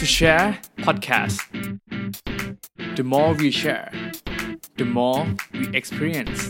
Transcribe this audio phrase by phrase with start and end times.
[0.00, 0.48] to share
[0.86, 1.38] podcast
[2.96, 3.88] the more we share
[4.80, 5.20] the more
[5.58, 6.40] we experience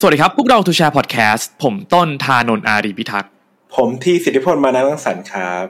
[0.00, 3.30] สวัสดีครับ พวกเรา To Share Podcast ผมต้นทานนอารีพิทักษ์
[3.76, 5.66] ผมที่สิทธิพลมานังสรรค์ครับ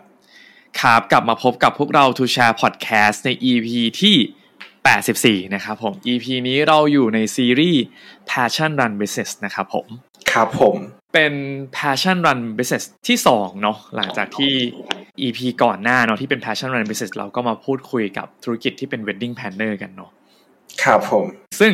[0.80, 3.68] ครับกลับมาพบกับพวกเรา To Share Podcast ใน EP
[4.00, 7.82] ที่ 84 นะครับผม EP นี้เราอยู่ในซีรีส์
[8.30, 9.86] Passion Run Business นะครับผม
[10.32, 11.34] ครับผม เป็น
[11.76, 14.52] Passion Run Business ที่2เนาะหลังจากที่
[15.20, 20.10] EP ก่อนหน้าเนาะที่เป็น Passion Run Business เราก็มาพูดคุยกับธุรกิจที่เป็น Wedding Planner กันเนาะ
[20.82, 21.24] ครับผม
[21.60, 21.72] ซึ่ง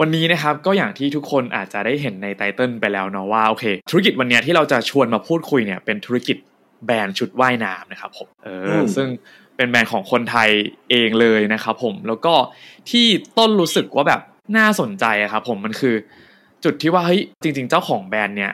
[0.00, 6.36] วันนี้นะครับก็อย่างที่ทุกคนอาจจะได้เห็นในไตเติลไปแล้วเนาะว่าโอเค ธุรกิจวันนี้ที่เราจะชวนมาพูดคุยเนี่ยเป็นธุรกิจ
[6.86, 9.08] แบรนด์ชุดว่ายน้ำนะครับผมเออซึ่ง
[9.56, 10.50] เป็นแบรนด์ของคนไทย
[10.90, 12.34] เองเลยนะครับผมแล้วก็
[12.90, 13.06] ที่
[13.38, 14.20] ต้นรู้สึกว่าแบบ
[14.56, 15.94] น่าสนใจอะครับผมมันคือ
[16.64, 18.52] จุดที่ว่าเฮ้ยจริง ๆ เจ้าของแบรนด์เนี่ย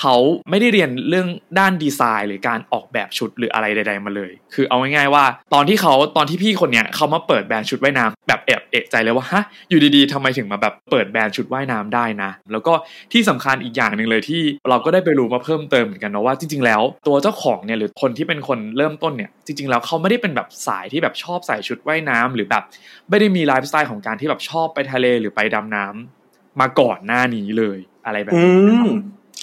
[0.00, 0.16] เขา
[0.50, 5.24] ไม่ได้เรียนเรื่องด้านดีไซน์ หรือการออกแบบชุดหรืออะไรใด ๆ มาเลย คือเอาง่ายๆว่า
[5.54, 12.72] ตอนที่เขาตอนที่พี่คนเนี้ยเขามาเปิดแบรนด์ชุดว่ายน้ำแบบแอบเอะใจเลยว่าฮะอยู่ดีๆทำไมถึงมาแบบเปิดแบรนด์ชุดว่ายน้ำได้นะ แล้วก็
[13.12, 22.64] ที่สำคัญอีกอย่างหนึ่งเลยที่เราก็ได้ไปรู้มาเพิ่มเติมเหมือนกันนะว่าจริง ๆ แล้ว ตัวเจ้าของเนี่ยหรือคนที่เป็นคนเริ่มต้นเนี่ยจริง ๆ แล้วเขาไม่ได้เป็นแบบสายที่แบบชอบใส่ชุดว่ายน้ำหรือแบบ
[23.10, 28.54] ไม่ได้มีไลฟ์สไตล์ของการที่แบบชอบไปทะเลหรือไปดำน้ำมาก่อนหน้านี้เลยอะไรแบบนี้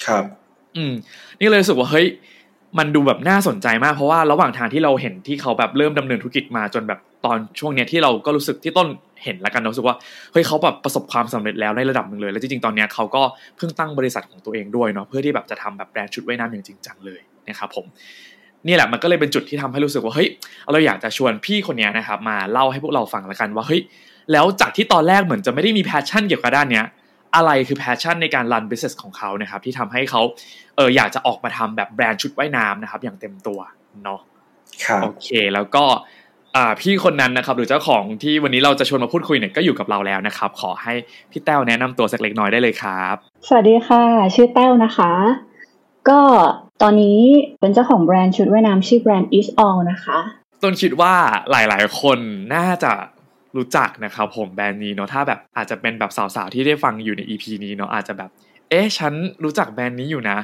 [0.06, 0.24] ครับ
[0.76, 0.92] อืม
[1.40, 2.06] นี่เลยรู้สึกว่าเฮ้ย
[2.78, 8.88] มันดูแบบน่าสนใจมาก เพราะว่าระหว่างทางที่เราเห็นที่เขาแบบเริ่มดำเนินธุรกิจมาจนแบบตอนช่วงเนี้ยที่เราก็รู้สึกที่ต้น
[9.24, 9.96] เห็นแล้วกันรู้สึกว่า
[10.32, 13.22] เฮ้ยเขาแบบประสบความสำเร็จแล้วในระดับหนึ่งเลย แล้วจริงๆตอนเนี้ยเขาก็
[13.56, 17.86] เพิ่งตั้งบริษัทของตัวเองด้วยเนาะเพื่อที่แบบจะทำแบบแบรนด์ชุดว่ายน้ำอย่างจริงจังเลยนะครับผม
[18.66, 20.28] นี่แหละมันก็เลยเป็นจุดที่ทำให้รู้สึกว่าเฮ้ย
[20.72, 23.80] เราอยากจะชวนพี่คนเนี้ยนะครับมาเล่าให้พวกเราฟังแล้วกันว่าเฮ้ย
[24.32, 26.84] แล้วจากที่ตอนแรกเหมือนจะไม่ได้มี passion เกี่ยวกับด้านเนี้ย
[27.34, 30.22] อะไรคือแพชชั่นในการรัน business ของเขานะครับ ที่ทำให้เขา
[30.76, 33.60] เอออยากจะออกมาทำแบบแบรนด์ชุดว่ายน้ำนะครับ อย่างเต็มตัว
[34.04, 34.20] เนาะ
[34.84, 35.84] ครับโอเค แล้วก็
[36.56, 40.92] อ่าพี่คนนั้นนะครับ หรือเจ้าของที่วันนี้เราจะชวนมาพูดคุยเนี่ยก็อยู่กับเราแล้วนะครับ ขอให้
[41.30, 43.16] พี่แต้วแนะนำตัวสักเล็กน้อยได้เลยครับ
[43.48, 44.04] สวัสดีค่ะ
[44.34, 45.12] ชื่อแต้วนะคะ
[46.08, 46.20] ก็
[46.82, 47.20] ตอนนี้
[47.60, 50.18] เป็นเจ้าของแบรนด์ชุดว่ายน้ำชื่อแบรนด์ Is All นะคะ
[50.62, 51.14] ต้นคิดว่า
[51.50, 52.18] หลาย ๆ คน
[52.54, 52.92] น่าจะ
[53.56, 58.30] รู้จักนะครับผมแบรนด์นี้เนาะถ้าแบบอาจจะเป็นแบบสาวๆที่ได้ฟังอยู่ใน EP นี้เนาะอาจจะแบบ
[58.70, 59.12] เอ๊ะฉัน
[59.44, 60.38] รู้จักแบรนด์นี้อยู่นะ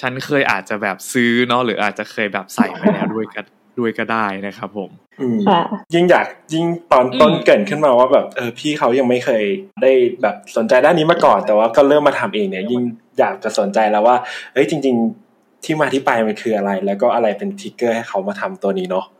[0.00, 3.44] ฉันเคยอาจจะแบบซื้อเนาะหรืออาจจะเคยแบบใส่ไปแล้วด้วยกัน
[3.78, 5.60] ด้วยก็ได้นะครับผมอืมค่ะ
[5.94, 9.44] ยิ่งอยากยิ่งตอนต้นอืมเกรินขึ้นมาว่าแบบเออพี่เขายังไม่เคย
[9.82, 12.82] ได้แบบสนใจด้านนี้มาก่อน แต่ว่าก็เริ่มมาทำเองเนี่ย ยิ่ง
[13.18, 14.16] อยากจะสนใจแล้วว่า
[14.52, 14.96] เอ้ยจริง
[15.30, 19.16] ๆ ที่มาที่ไปมันคืออะไร แล้วก็อะไรเป็น trigger ให้เขามาทำตัวนี้เนาะอื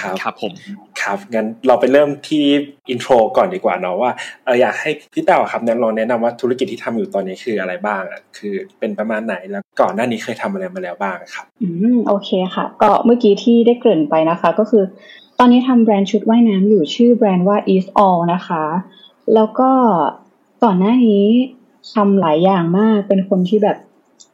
[0.00, 0.52] ครับครับผม
[1.02, 2.44] ครับงั้นเราไปเริ่มที่
[2.90, 4.10] intro ก่อนดีกว่าเนาะว่า
[4.44, 14.84] เอออยากให้พี่แต้วครับเนี่ยลองแนะนำว่าธุรกิจที่ทำอยู่ตอนนี้คืออะไรบ้างอะคือเป็นประมาณไหนแล้วก่อนหน้านี้เคยทำอะไรมาแล้วบ้างครับอืมโอเคค่ะ ก็เมื่อกี้ที่ได้เกริ่นไปนะคะ ก็คือ
[15.38, 18.64] ตอนนี้ทำแบรนด์ชุดว่ายน้ำอยู่ชื่อแบรนด์ว่า easeall นะคะ
[19.34, 19.70] แล้วก็
[20.64, 21.24] ก่อนหน้านี้
[21.94, 23.76] ทำหลายอย่างมากเป็นคนที่แบบ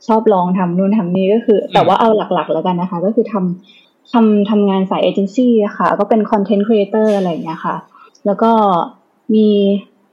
[0.06, 7.76] ชอบลองทำนู่นทำนี่ก็คือ แต่ว่าเอาหลักๆ แล้วกันนะคะ ก็คือทำ ทำทำงานสายเอเจนซี่อะค่ะ ก็เป็น content creator อะไรอย่างเงี้ยค่ะ
[8.26, 8.50] แล้วก็
[9.34, 9.48] มี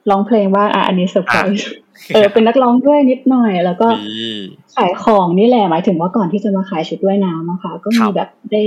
[0.10, 1.68] ร้องเพลงว่างอะอันนี้เซอร์ไพรส์
[2.14, 4.28] เออเป็นนักร้องด้วยนิดหน่อย แล้วก็มี
[4.76, 8.62] ขายของนี่แหละหมายถึงว่าก่อนที่จะมาขายชุดว่ายน้ำอะค่ะก็ครัมีบแบบได้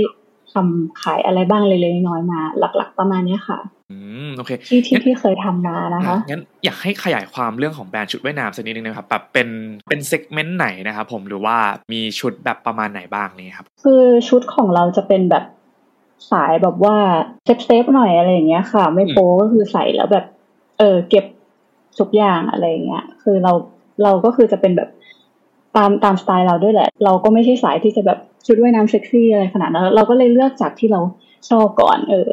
[0.53, 3.59] ทำขายอะไรบ้างเล็กๆน้อยๆมา หลัก ๆ ประมาณเนี้ยค่ะ
[3.91, 9.47] อืมโอเคที่ที่งั้นที่เคยทำมานะคะงั้นอยากให้ขยายความเรื่องของแบรนด์ชุดว่ายน้ำสักนิดนึงนะครับแบบเป็น
[9.89, 11.57] เป็น segment ไหนนะครับผมหรือว่า
[11.93, 15.43] มีชุดแบบประมาณไหนบ้างนี่ครับ คือชุดของเราจะเป็นแบบ
[16.31, 16.95] สายแบบว่า
[17.45, 20.25] safe safe ๆหน่อยอะไรอย่างเงี้ยค่ะ ไม่โป๊ก็คือใส่แล้วแบบ
[20.79, 21.25] เออเก็บ
[21.99, 23.53] ทุกอย่างอะไรอย่างเงี้ย คือเรา
[24.03, 24.89] เราก็คือจะเป็นแบบ
[25.75, 31.01] ตามตามสไตล์เราด้วยแหละ เราก็ไม่ใช่สายที่จะแบบชุดว่ายน้ำเซ็กซี่อะไรขนาดนั้นเราก็เลยเลือกจากที่เรา
[31.49, 32.29] ชอบก่อน เออ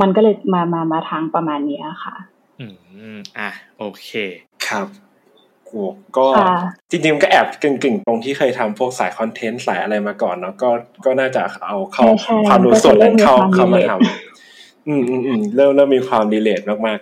[0.00, 2.14] มันก็เลยมามามาทางประมาณเนี้ยค่ะ
[2.60, 2.66] อื
[3.16, 4.08] มอะโอเค
[4.66, 4.86] ครับ
[5.66, 5.84] โอ้
[6.16, 6.54] ก็ค่ะ
[6.90, 10.70] จริงๆมันก็แอบกึ่งๆ ตรงที่เคยทำพวกสายคอนเทนต์สายอะไรมาก่อนเนาะก็
[11.04, 16.98] ก็น่าจะเอาเข้าใช่ใช่ความรู้ส่วนนั้นเข้าก็จะเริ่มมีเข้ามา relate ทำอืมอืมอืมเริ่มเริ่มมีความรีเลทมาก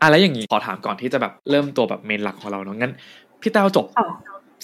[0.00, 2.92] อะแล้วอย่างนี้ขอถามก่อนที่จะแบบเริ่มตัวแบบเมนหลักของเราเนาะงั้น
[3.40, 4.08] พี่แต้วจบค่ะ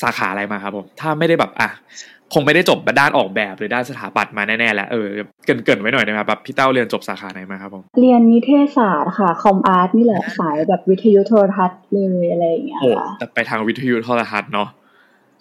[0.03, 1.69] สาขาอะไรมาครับผม ถ้าไม่ได้แบบอะ
[2.33, 5.07] คงไม่ได้จบด้านออกแบบหรือด้านสถาปัตย์มาแน่ๆแหละเออ
[5.45, 14.69] เกรินเกรินๆไว้หน่อยได้ไหมครับแบบพี่แต้วเรียนจบสาขาไหนมาครับผมเรียนนิเทศศาสตร์ค่ะคอมอาร์ตนี่แหละสายแบบวิทยุโทรทัศน์เลยอะไรอย่างเงี้ยโอ้ค่ะแต่ไปทางวิทยุโทรทัศน์เนาะ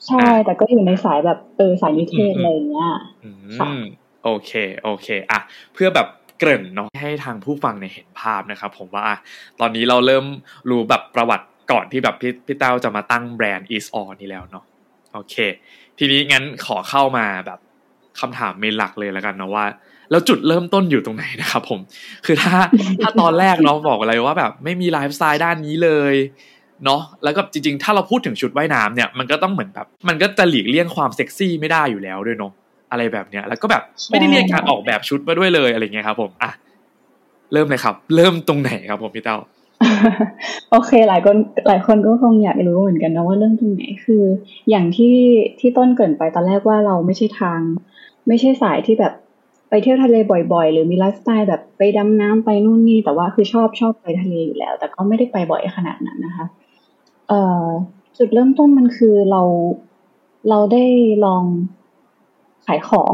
[0.08, 2.90] ใช่อะแต่ก็อยู่ในสายแบบเออสายนิเทศอืมอะไรอย่างเงี้ย
[3.24, 3.30] อื
[3.60, 3.82] ค่ะม
[4.24, 4.52] โอเค
[4.84, 5.40] โอเคอะ
[5.74, 6.08] เพื่อแบบ
[6.40, 9.18] เกริ่นเนาะให้ทางผู้ฟังเนี่ยเห็นภาพนะครับผมว่าอะ
[9.60, 10.26] ตอนนี้เราเริ่ม
[10.70, 14.66] รู้แบบประวัติก่อนที่แบบพี่พี่เต้าจะมาตั้งแบรนด์ is on นี่แล้วเนาะ
[15.14, 15.36] โอเค
[16.00, 17.60] ทีนี้งั้นขอเข้ามาแบบ
[18.20, 19.66] คำถามเมนหลักเลยแล้วกันนะว่า
[20.12, 21.80] แล้วจุดเริ่มต้นอยู่ตรงไหนนะครับผม
[22.26, 22.56] คือถ้า
[23.02, 26.16] ถ้าตอนแรกเนาะบอกอะไรว่าแบบไม่มีไลฟ์สไตล์ด้านนี้เลย
[26.86, 32.52] เนาะแล้วก็จริงๆ ถ้าเราพูดถึงชุดว่ายน้ำเนี่ยมันก็ต้องเหมือนแบบมันก็จะหลีกเลี่ยงความเซ็กซี่ไม่ได้อยู่แล้วด้วยเนาะ
[32.92, 36.52] อะไรแบบเนี้ย แล้วก็แบบไม่ได้เรียนการออกแบบชุดมาด้วยเลยอะไรเงี้ยครับ ผมอะ
[37.54, 39.38] เริ่มเลยครับ เริ่มตรงไหนครับผมพี่เต้า
[40.72, 41.36] โอเค หลายคน
[41.68, 44.24] หลายคนก็คงอยากรู้เหมือนกันนะว่าเริ่มตรงไหนคือ
[44.70, 45.16] อย่างที่
[45.60, 47.60] ที่ต้นเกินไปตอนแรกว่าเราไม่ใช่ทาง
[48.28, 49.14] ไม่ใช่สายที่แบบ
[49.70, 50.16] ไปเที่ยวทะเล
[50.54, 56.46] บ่อยๆ หรือมีไลฟ์สไตล์แบบไปดำน้ำไปนู่นนี่ แต่ว่าคือชอบชอบไปทะเลอยู่แล้ว แต่ก็ไม่ได้ไปบ่อยขนาดนั้นนะคะ
[57.30, 57.66] เอ่อ
[58.18, 59.42] จุดเริ่มต้นมันคือเรา
[60.50, 60.84] เราได้
[61.26, 61.44] ลอง
[62.66, 63.14] ขายของ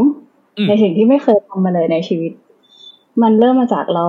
[0.67, 2.31] ในสิ่งที่ไม่เคยทำมาเลยในชีวิต
[3.21, 4.07] มันเริ่มมาจากเรา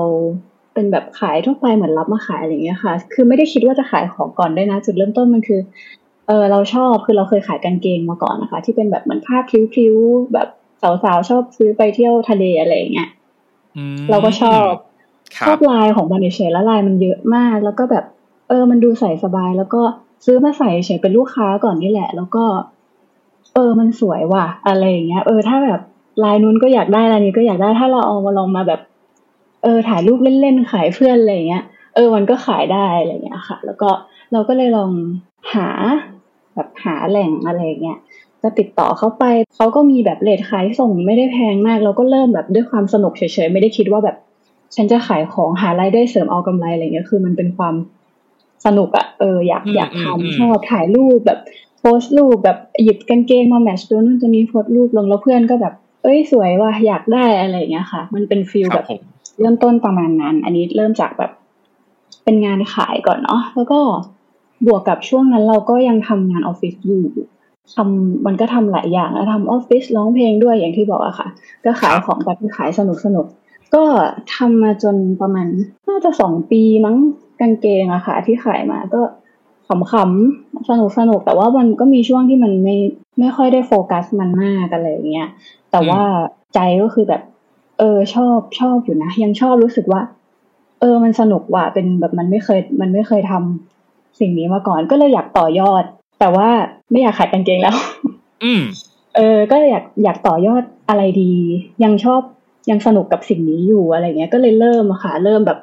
[0.75, 5.61] เป็นแบบขายทั่วไปเหมือนรับมาขายอะไรอย่างเงี้ยค่ะ คือไม่ได้คิดว่าจะขายของก่อนได้นะ จุดเริ่มต้นมันคือ
[6.27, 10.49] เออเราชอบคือเราเคยขายกางเกงมาก่อนนะคะ ที่เป็นแบบเหมือนผ้าพลิ้วๆแบบ
[10.83, 13.09] สาวๆชอบซื้อไปเที่ยวทะเลอะไรอย่างเงี้ย
[14.11, 14.71] เราก็ชอบ
[15.47, 18.05] ชอบลายของมันเฉยแล้วลายมันเยอะมาก แล้วก็แบบ
[18.49, 19.83] เออ มันดูใส่สบาย แล้วก็
[20.25, 22.45] ซื้อมาใส่เฉยเป็นลูกค้าก่อนนี่แหละ แล้วก็
[23.55, 25.81] เออ มันสวยว่ะ อะไรอย่างเงี้ย เออถ้าแบบ
[26.25, 28.81] ลายนู้นก็อยากได้ลายนี้ก็อยากได้ถ้าเราเอามาลองมาแบบ
[29.63, 31.65] เออถ่ายรูปเล่นๆขายเพื่อนอะไรเงี้ย
[31.95, 33.91] เออมันก็ขายได้อะไรเงี้ยค่ะ แล้วก็
[34.33, 34.91] เราก็เลยลอง
[35.55, 35.69] หา
[36.55, 37.99] แบบหาแหล่งอะไรเงี้ย
[38.43, 39.25] จะติดต่อเขาไป
[39.57, 44.17] เขาก็มีแบบเลทขายส่งไม่ได้แพงมาก เราก็เริ่มแบบด้วยความสนุกเฉยๆไม่ได้คิดว่าแบบ
[44.77, 47.75] ฉันจะขายของหารายได้เสริมเอากำไรอะไรเงี้ยคือมันเป็นความ
[48.67, 51.41] สนุกอะเอออยากอยากทำชอบถ่ายรูปแบบ
[51.79, 58.87] โพสต์รูปแบบหยิบกางเกงมา match ตัวนู้นตัวนี้โพสต์รูปลงแล้วเพื่อนก็แบบ เอ้ยสวยว่ะอยากได้อะไรเงี้ยค่ะ มันเป็น feel แบบ
[59.41, 61.31] เริ่มต้นประมาณนั้น อันนี้เริ่มจากแบบ
[62.25, 63.81] เป็นงานขายก่อนเนาะแล้วก็
[64.67, 67.05] บวกกับช่วงนั้นเราก็ยังทำงานออฟฟิศอยู่
[67.75, 71.29] ทำมันก็ทำหลายอย่างแล้วทำออฟฟิศร้องเพลงด้วยอย่างที่บอกอะค่ะ
[71.65, 73.27] ก็ขายของแต่ขายสนุกสนุก
[73.75, 73.85] ก็
[74.35, 75.47] ทำมาจนประมาณ
[75.89, 76.97] น่าจะสองปีมั้ง
[77.41, 79.01] กางเกงอะค่ะ ที่ขายมาก็
[79.69, 82.77] ขำๆสนุกสนุกแต่ว่ามันก็มีช่วงที่มันไม่
[83.19, 85.29] ไม่ค่อยได้โฟกัสมันมากอะไรอย่างเงี้ย
[85.71, 86.03] แต่ว่า
[86.55, 87.23] ใจก็คือแบบ
[87.79, 90.01] เออ ชอบชอบอยู่นะยังชอบรู้สึกว่า
[90.81, 95.85] เออ มันสนุกว่ะเป็นแบบมันไม่เคย มันไม่เคยทำสิ่งนี้มาก่อนก็เลยอยากต่อยอด
[96.21, 96.49] แต่ว่า
[96.91, 97.77] ไม่อยากขายกางเกงแล้ว
[98.45, 98.63] อืม
[99.17, 101.33] เออ ก็อยากอยากต่อยอดอะไรดี
[101.85, 102.21] ยังชอบ
[102.71, 105.59] ยังสนุกกับสิ่งนี้อยู่อะไรเงี้ย ก็เลยเริ่มอะค่ะ เริ่มแบบ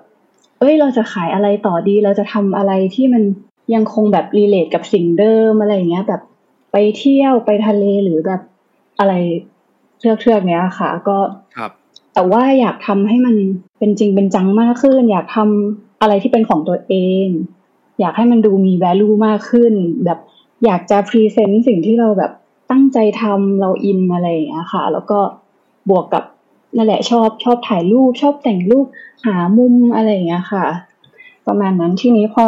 [0.60, 3.24] เอ้ยเราจะขายอะไรต่อดี เราจะทำอะไรที่มัน
[3.74, 6.22] ยังคงแบบ relate กับสิ่งเดิมอะไรเงี้ย แบบ
[6.72, 8.42] ไปเที่ยวไปทะเลหรือแบบ
[9.00, 9.14] อะไร
[10.00, 11.18] เทือกเทือกเนี้ยค่ะ ก็
[11.58, 11.72] ครับ
[12.16, 13.36] แต่ว่าอยากทำให้มัน
[13.80, 16.94] เป็นจริงเป็นจังมากขึ้น อยากทำอะไรที่เป็นของตัวเอ
[17.26, 17.28] ง
[18.00, 19.74] อยากให้มันดูมี value มากขึ้น
[20.06, 20.20] แบบ
[20.66, 22.32] อยากจะ present สิ่งที่เราแบบ
[22.72, 25.20] ตั้งใจทำเราอินอะไรอย่างเงี้ยค่ะ แล้วก็
[25.90, 26.24] บวกกับ
[26.76, 28.86] นั่นแหละชอบชอบถ่ายรูป ชอบแต่งรูป
[29.26, 30.66] หามุมอะไรอย่างเงี้ยค่ะ
[31.48, 32.44] ประมาณนั้นที่นี้พอ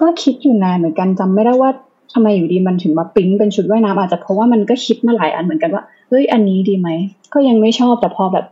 [0.00, 1.70] ก็คิดอยู่นานเหมือนกันจำไม่ได้ว่า
[2.12, 6.88] ทำไมอยู่ดีมันถึงมาปิ๊งเป็นชุดว่ายน้ำอาจจะเพราะว่ามันก็คิดมาหลายอันเหมือนกันว่าเฮ้ยอันนี้ดีไหม
[7.32, 8.46] ก็ยังไม่ชอบแต่พอแบบ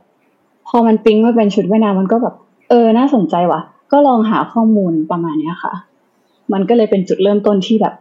[0.69, 2.35] พอมันปิ๊งมาเป็นชุดว่ายน้ำมันก็แบบ
[2.71, 3.61] เออ น่าสนใจว่ะ
[3.93, 5.73] ก็ลองหาข้อมูลประมาณเนี้ยค่ะ
[6.53, 7.95] มันก็เลยเป็นจุดเริ่มต้นที่แบบ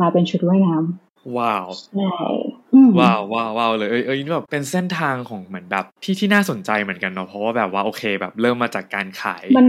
[0.00, 1.05] มาเป็นชุดว่ายน้ำ
[1.36, 2.08] ว้าวใช่
[2.98, 9.66] ว้าวว้าวว้าวเลยเอ้ยเอ้ยแบบเป็นเส้นทางของเหมือนแบบที่ที่น่าสนใจเหมือนกันเนาะเพราะว่าแบบว่าโอเคแบบเริ่มมาจากการขายมัน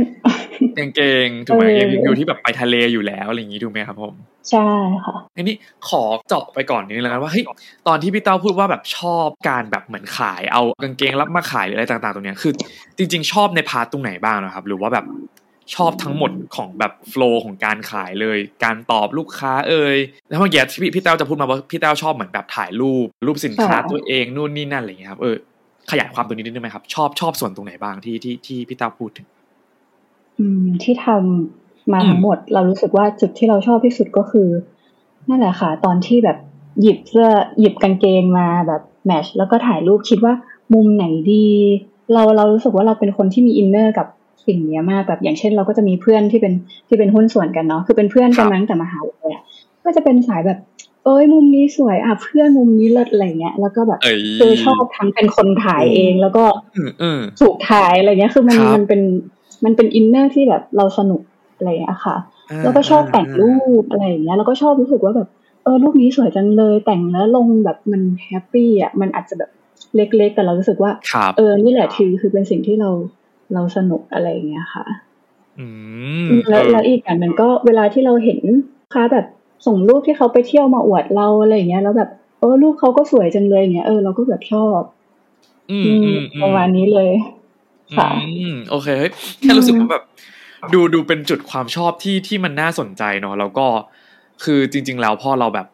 [0.77, 1.63] กางเกงถูกไหม
[2.05, 4.13] อยู่ที่แบบไปทะเลอยู่แล้วอะไรอย่างนี้ถูกไหมครับผม
[4.51, 4.67] ใช่
[5.05, 5.55] ค่ะอันนี้
[5.89, 7.45] ขอเจาะไปก่อนนิดนึงแล้วกันว่าเฮ้ย
[7.87, 12.53] ตอนที่พี่เต้าพูดว่าแบบชอบการแบบเหมือนขายเอากางเกงรับมาขายหรืออะไรต่าง ๆ ตรงเนี้ยคือ
[12.97, 15.05] จริง ๆ ชอบในพาร์ตตรงไหนบ้างนะครับ หรือว่าแบบ
[15.75, 19.97] ชอบทั้งหมดของแบบโฟล์ของการขายเลย การตอบลูกค้าเอ่ย
[20.29, 25.35] แล้วเมื่อกี้พี่พี่เต้าจะพูดมาว่าพี่เต้าชอบเหมือนแบบถ่ายรูป รูปสินค้าตัวเองนู่นนี่นั่นอะไรอย่างเงี้ยครับเออ
[25.91, 29.27] ขยายความตรงนี้นิดนึงไหมครับ ชอบชอบส่วนตรงไหนบ้างที่ที่ที่พี่เต้าพูดถึง
[30.39, 34.49] อืมที่ทำมาทั้งหมด เรารู้สึกว่าจุดที่เราชอบที่สุดก็คือ
[35.29, 36.37] นั่นแหละค่ะ ตอนที่แบบ
[36.81, 40.33] หยิบเสื้อหยิบกางเกงมาแบบแมชแล้วก็ถ่ายรูปคิดว่า
[40.73, 41.47] มุมไหนดี
[42.13, 44.07] เราเรารู้สึกว่าเราเป็นคนที่มี inner กับ
[44.45, 46.53] สิ่งนี้มากแบบอย่างเช่น เราก็จะมีเพื่อนที่เป็น
[46.87, 49.31] ที่เป็นหุ้นส่วนกันเนาะคือเป็นเพื่อนกันตั้งแต่มหาลัย
[49.85, 50.59] ก็จะเป็นสายแบบ
[51.05, 53.99] เอ้ยมุมนี้สวยอะเพื่อนมุมนี้เลิศอะไรเงี้ยแล้วก็แบบ
[54.39, 56.43] คือชอบทั้งเป็นคนถ่ายเองแล้วก็
[57.39, 59.01] ถูกถ่ายอะไรเงี้ยคือมันมันเป็น
[59.65, 61.21] มันเป็น inner ที่แบบเราสนุก
[61.57, 62.15] อะไรเงี้ยค่ะ
[62.63, 65.27] แล้วก็ชอบแต่งรูปอะไรอย่างเงี้ยแล้วก็ชอบรู้สึกว่าแบบ
[65.63, 69.49] เออรูปนี้สวยจังเลยแต่งแล้วลงแบบมัน happy อะมันอาจจะแบบ
[69.95, 70.91] เล็กๆ แต่เรารู้สึกว่า
[71.37, 72.89] เออนี่แหละคือคือเป็นสิ่งที่เรา
[73.53, 74.85] เราสนุกอะไรอย่างเงี้ยค่ะ
[76.49, 78.39] แล้วแล้วอีกอันหนึ่งก็เวลาที่เราเห็น
[78.93, 79.25] ค้าแบบ
[79.65, 84.81] ส่งรูปที่เขาไปเที่ยวมาอวดเราอะไรอย่างเงี้ย แล้วแบบเออรูปเขาก็สวยจังเลยอย่างเงี้ยเออเราก็แบบชอบ
[85.71, 87.11] อืมอืมประมาณนี้เลย
[87.97, 90.03] ค่ะอืมโอเคเฮ้ยแค่รู้สึกว่าแบบ
[90.73, 93.67] ดูดูเป็นจุดความชอบที่ที่มันน่าสนใจเนาะแล้วก็
[94.43, 95.67] คือจริง ๆ แล้วพอเราแบบ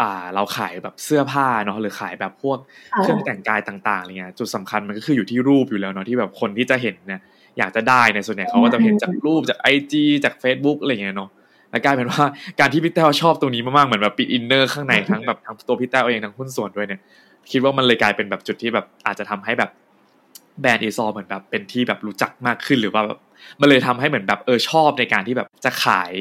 [0.00, 2.58] อ่าเราขายแบบเสื้อผ้าเนาะหรือขายแบบพวก
[2.92, 7.20] ค่ะเครื่องแต่งกายต่างๆอะไรเงี้ยจุดสำคัญมันก็คืออยู่ที่รูปอยู่แล้วเนาะที่แบบคนที่จะเห็นเนี่ย
[7.58, 11.30] อยากจะได้เนี่ยส่วนใหญ่เขาก็จะเห็นจากรูปจากไอจีจาก Facebook อะไรเงี้ยเนาะ
[11.70, 12.24] แล้วกลายเป็นว่า
[12.60, 17.00] การที่พี่แต้วชอบตรงนี้มากๆเหมือนแบบปิดอินเนอร์ข้างในทั้งแบบทั้งตัวพี่แต้วเองทั้งหุ้นส่วนด้วยเนี่ย
[17.50, 19.70] คิดว่ามันเลยกลายเป็นแบบจุดที่แบบอาจจะทำให้แบบ
[20.60, 23.18] แบรนด์เอซอเหมือนแบบเป็นที่แบบรู้จักมากขึ้นหรือว่าแบบ
[23.60, 26.12] มันเลยทำให้เหมือนแบบเออชอบในการที่แบบจะขาย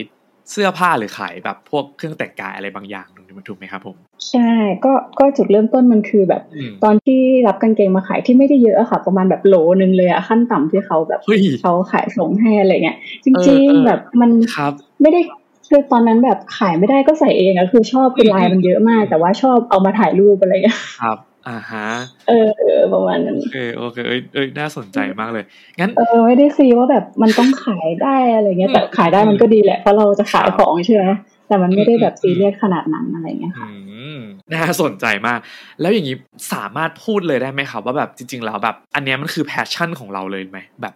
[0.51, 3.95] เสื้อผ้าหรือขายแบบพวกเครื่องแต่งกายอะไรบางอย่างตรงนี้มันถูกไหมครับผม
[4.29, 4.49] ใช่
[4.85, 13.35] ก็ก็จุดเริ่มต้นมันคือแบบอืมตอนที่รับกางเกงมาขายที่ไม่ได้เยอะอะค่ะ ประมาณแบบโหลนึงเลยอะขั้นต่ำที่เขาแบบเฮ้ยเขาขายส่งให้อะไรเงี้ยจเอริอง
[13.67, 15.21] เออๆแบบมันครับไม่ได้
[15.69, 21.17] คือตอนนั้นแบบขายไม่ได้ก็ใส่เองอะคือชอบคือลายมันเยอะมาก แต่ว่าชอบเอามาถ่ายรูปอะไรเงี้ยครับ
[21.49, 21.87] อ่าฮะ
[22.27, 25.45] เออเออประมาณนั้นโอเคโอเคเอ้ยเอ้ยน่าสนใจมากเลย
[25.79, 31.05] งั้นเออไม่ได้ซีว่าแบบมันต้องขายได้อะไรเงี้ยแต่ขายได้มันก็ดีแหละเพราะเราจะขายของใช่ไหม
[31.47, 33.75] แต่มันไม่ได้แบบซีเรียสขนาดนั้นอะไรเงี้ยค่ะอื
[34.17, 34.19] ม
[34.53, 35.39] น่าสนใจมาก
[35.81, 36.15] แล้วอย่างนี้
[36.53, 40.93] สามารถพูดเลยได้ไหมครับว่าแบบจริง ๆ แล้วแบบ อันเนี้ยมันคือ passion ของเราเลยไหมแบบ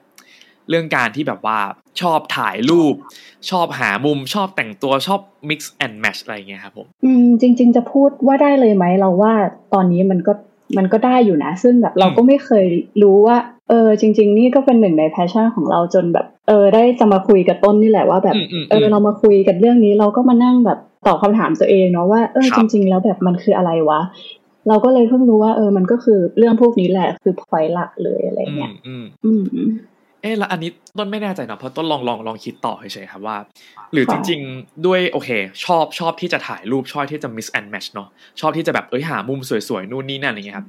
[0.69, 1.59] เรื่องการที่แบบว่า
[2.01, 2.93] ชอบถ่ายรูป
[3.49, 9.33] ชอบหามุมชอบแต่งตัวชอบ mix and match อะไรอย่างเงี้ยครับผมอืมจริง ๆ จะพูดว่าได้เลยไหมเราว่า
[9.73, 10.33] ตอนนี้มันก็
[10.77, 12.65] มันก็ได้อยู่นะ ซึ่งแบบเราก็ไม่เคย
[13.03, 13.37] รู้ว่า
[13.69, 24.01] เออ จริง ๆ นี่ก็เป็นหนึ่งใน passion ของเราจนแบบ เออ ได้จะมาคุยกับต้นนี่แหละว่าแบบอืมอืมเออเรามาคุยกันเรื่องนี้เราก็มานั่งแบบตอบคำถามตัวเองเนาะว่าเออครับจริง ๆ แล้วแบบมันคืออะไรวะ
[24.67, 29.31] เราก็เลยเพิ่งรู้ว่าเออมันก็คือเรื่องพวกนี้แหละคือพอยหลักเลยอะไรอืเงี้มยอืมอื
[29.67, 29.69] ม
[30.23, 33.37] เอ๊ะแล้วอันนี้ต้นไม่แน่ใจเนาะเพราะต้นลองลองลองคิดต่อเฉยๆครับว่า
[33.93, 35.29] หรือจริง ๆ ด้วยโอเค
[35.65, 40.67] ชอบชอบที่จะถ่ายรูปชอบที่จะ mix and match เนาะชอบที่จะแบบเอ้ยหามุมสวยๆนู่นนี่นั่นอะไรเงี้ยครับ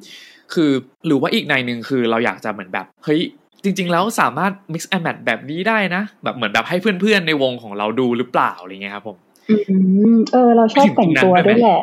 [0.54, 0.70] คือ
[1.06, 3.20] หรือว่าอีกในหนึ่งคือเราอยากจะเหมือนแบบเฮ้ย
[3.64, 9.16] จริง ๆ แล้วสามารถ mix and match แบบนี้ได้นะ แบบเหมือนแบบให้เพื่อนๆในวงของเราดูหรือเปล่าอะไรเงี้ยครับผม
[9.50, 9.76] อื
[10.16, 11.80] มเออเราชอบแต่งตัวด้วยแหละ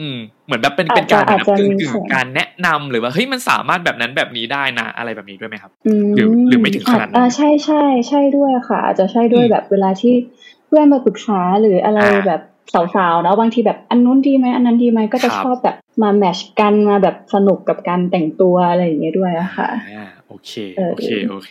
[0.00, 10.14] อืมเหมือนแบบเป็นอาจจะเป็นการแบบอาจจะกึ่งมีกึ่งส่วนการแนะนำหรือว่าเฮ้ยมันสามารถแบบนั้นแบบนี้ได้นะอะไรแบบนี้ด้วยไหมครับอืมหรือหรือไม่ถึงขนาดนั้นอ่าใช่ใช่ใช่ด้วยค่ะ อาจจะใช่ด้วยอืมแบบเวลาที่
[10.66, 12.42] เพื่อนมาปรึกษาหรืออะไรอ่าแบบ
[12.96, 21.48] สาวๆเนาะบางทีแบบอันนู้นดีไหมอันนั้นดีไหมก็จะครับชอบแบบมาแมชกันมาแบบสนุกกับการแต่งตัวอะไรอย่างเงี้ยด้วยอะค่ะอ่าโอเคเออโอเคโอเ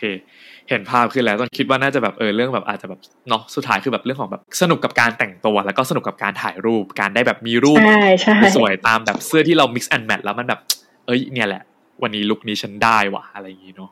[0.70, 10.60] เห็นภาพขึ้นแล้วต้นคิดว่าน่าจะแบบเออเรื่องแบบอาจจะแบบเนาะสุดท้ายคือแบบเรื่องของแบบสนุกกับการแต่งตัว แล้วก็สนุกกับการถ่ายรูปการได้แบบมีรูปใช่ใช่สวยๆตามแบบเสื้อที่เรา mix and match แล้วมันแบบ
[11.06, 11.62] เอ้ยเนี่ยแหละ
[12.02, 13.90] วันนี้ลุคนี้ฉันได้ว่ะอะไรอย่างงี้เนาะ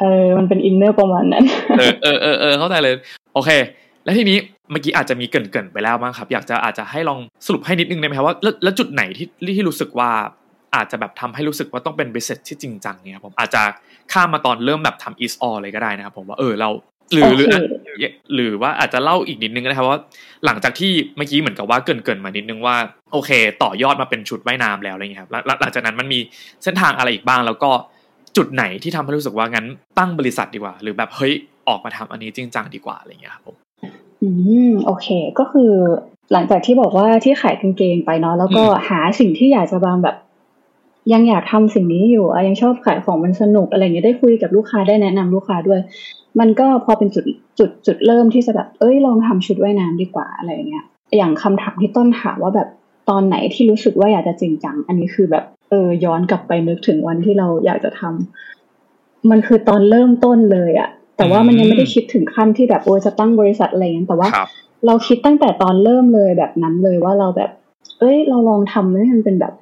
[0.00, 1.44] เออมันเป็น inner ประมาณนั้น
[1.78, 2.94] เออเออเออเออเข้าใจเลย
[3.34, 3.50] โอเค
[4.04, 4.38] แล้วทีนี้
[4.70, 10.10] เมื่อกี้อาจจะมีเกรินๆไปแล้วบ้างครับ อยากจะอาจจะให้ลองสรุปให้นิดนึงได้ไหมครับว่าแล้วแล้วจุดไหนที่ที่รู้สึกว่า
[10.76, 13.62] อาจจะแบบทำให้รู้สึกว่าต้องเป็น business ที่จริงจังเนี่ยครับผมอาจจะ
[14.12, 16.70] ข้ามมาตอนเริ่มแบบทำ easeall เลยก็ได้นะครับผมว่าเออเรา
[17.12, 20.00] หรือหรือโอเคอะหรือว่าอาจจะเล่าอีกนิดนึงก็ได้ครับว่า
[20.46, 22.76] หลังจากที่เมื่อกี้เหมือนกับว่าเกรินๆมานิดนึงว่า
[23.12, 23.30] โอเค
[23.62, 26.18] ต่อยอดมาเป็นชุดว่ายน้ำแล้วอะไรเงี้ยครับแล้วแล้วหลังจากนั้นมันมี
[26.64, 27.70] เส้นทางอะไรอีกบ้าง แล้วก็
[28.36, 29.66] จุดไหนที่ทำให้รู้สึกว่างั้น
[29.98, 31.32] ตั้งบริษัทดีกว่า หรือแบบเฮ้ย
[31.68, 33.56] ออกมาทำอันนี้จริงจังดีกว่าอะไรเงี้ยครับผม
[34.22, 34.28] อื
[34.70, 35.72] มโอเคก็คือ
[36.32, 40.16] หลังจากที่บอกว่าที่ขายกางเกงไปเนาะแล้วก็อืมหาสิ่งที่อยากจะบางแบบ
[41.12, 45.80] ยังอยากทำสิ่งนี้อยู่อะยังชอบขายของมันสนุกอะไรเงี้ยได้คุยกับลูกค้าได้แนะนำลูกค้าด้วย
[46.40, 47.24] มันก็พอเป็นจุด
[47.58, 50.84] จุดจุดเริ่มที่จะแบบเอ้ยลองทำชุดว่ายน้ำดีกว่าอะไรเงี้ย
[51.16, 52.68] อย่างคำถามที่ต้นถามว่าแบบ
[53.10, 64.48] ตอนไหนที่รู้สึกว่าอยากจะจริงจัง อันนี้คือแบบเออย้อนกลับไปนึกถึงวันที่เราอยากจะทำมันคือตอนเริ่มต้นเลยอะแต่ว่ามันยังไม่ได้คิดถึงขั้นที่แบบโอ้จะตั้งบริษัทอะไรอย่างนั้นแต่ว่าครับ
[64.86, 67.50] เราคิดตั้งแต่ตอนเริ่มเลยแบบนั้นเลยว่าเราแบบ
[67.98, 69.52] เอ้ย เราลองทำให้มันเป็นแบบ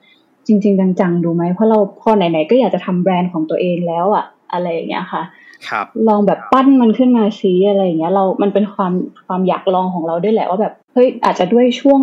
[0.46, 5.22] จริง ๆ จังๆ ดูไหมเพราะเราพอไหนๆก็อยากจะทำแบรนด์ของตัวเองแล้วอะอะไรอย่างเงี้ยค่ะ
[5.68, 8.92] ครับลองแบบปั้นมันขึ้นมาซีอะไรอย่างเงี้ย เรา มันเป็นความ
[9.26, 12.00] ความอยากลองของเราด้วยแหละว่าแบบเฮ้ยอาจจะด้วยช่วง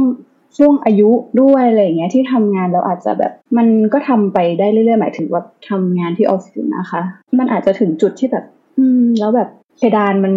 [0.57, 1.09] ช่วงอายุ
[1.41, 7.01] ด้วยอะไรอย่างเงี้ยที่ทำงานเราอาจจะแบบมันก็ทำไปได้เรื่อยๆหมายถึงว่าทำงานที่ออฟฟิศนะคะ
[7.39, 8.45] มันอาจจะถึงจุดที่แบบ
[8.77, 10.33] อืม แล้วแบบเพดานมัน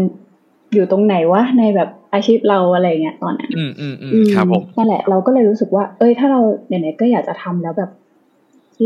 [0.75, 7.91] อยู่ตรงไหนวะในแบบอาชีพเราอะไรอย่างเงี้ยตอนนั้นอืมอืมอืมอืมครับผมนั่นแหละเราก็เลยรู้สึกว่า เอ้ยถ้าเราไหนๆก็อยากจะทำแล้วแบบ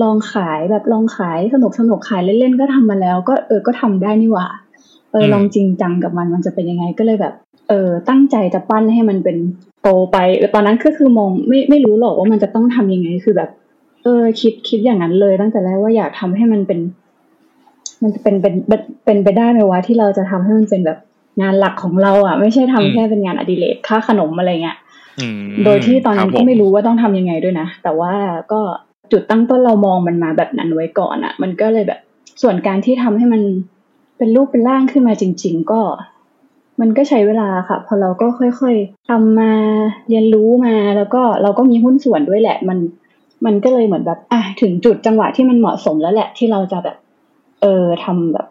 [0.03, 4.47] ลองขายแบบลองขายสนุกสนุกขายเล่นๆก็ทำมาแล้ว ก็เออก็ทำได้นี่หว่า
[5.13, 7.35] เอออืมลองจริงจังกับมันมันจะเป็นยังไงก็เลยแบบ
[7.69, 9.37] เออ ตั้งใจจะปั้นให้มันเป็น
[9.83, 13.51] โตไปเออตอนนั้นก็คือมองไม่ไม่รู้หรอกว่ามันจะต้องทำยังไงคือแบบ
[14.05, 16.81] เออ คิดคิดอย่างนั้นเลย ตั้งแต่แรกว่าอยากทำให้มันเป็น
[18.03, 20.99] มันจะเป็นเป็นเป็นเป็นไปได้ไหมวะที่เราจะทำให้มันเป็นแบบ
[21.41, 24.77] งานหลักของเราอะ ไม่ใช่ทำอืมแค่เป็นงานอดิเรกค่าขนมอะไรเงี้ย
[25.21, 28.15] อืมโดยที่ตอนนั้นคบก็ผไม่รู้ว่าต้องทำยังไงด้วยนะ แต่ว่า
[28.53, 28.61] ก็
[29.13, 32.01] จุดตั้งต้นเรามองมันมาแบบนั้นไว้ก่อนอะ่ะ มันก็เลยแบบ
[32.43, 33.43] ส่วนการที่ทำให้มัน
[34.19, 35.81] เป็นรูปเป็นร่างขึ้นมาจริง ๆ ก็
[36.81, 39.53] มันก็ใช้เวลาค่ะ พอเราก็ค่อยๆทำมา
[40.09, 42.79] เรียนรู้มาแล้วก็เราก็มีหุ้นส่วนด้วยแหละ มัน
[43.47, 46.97] มันก็เลยเหมือนแบบ อะถึงจุดจังหวะที่มันเหมาะสมแล้วแหละ ที่เราจะแบบ
[47.63, 48.47] เออทำแบบ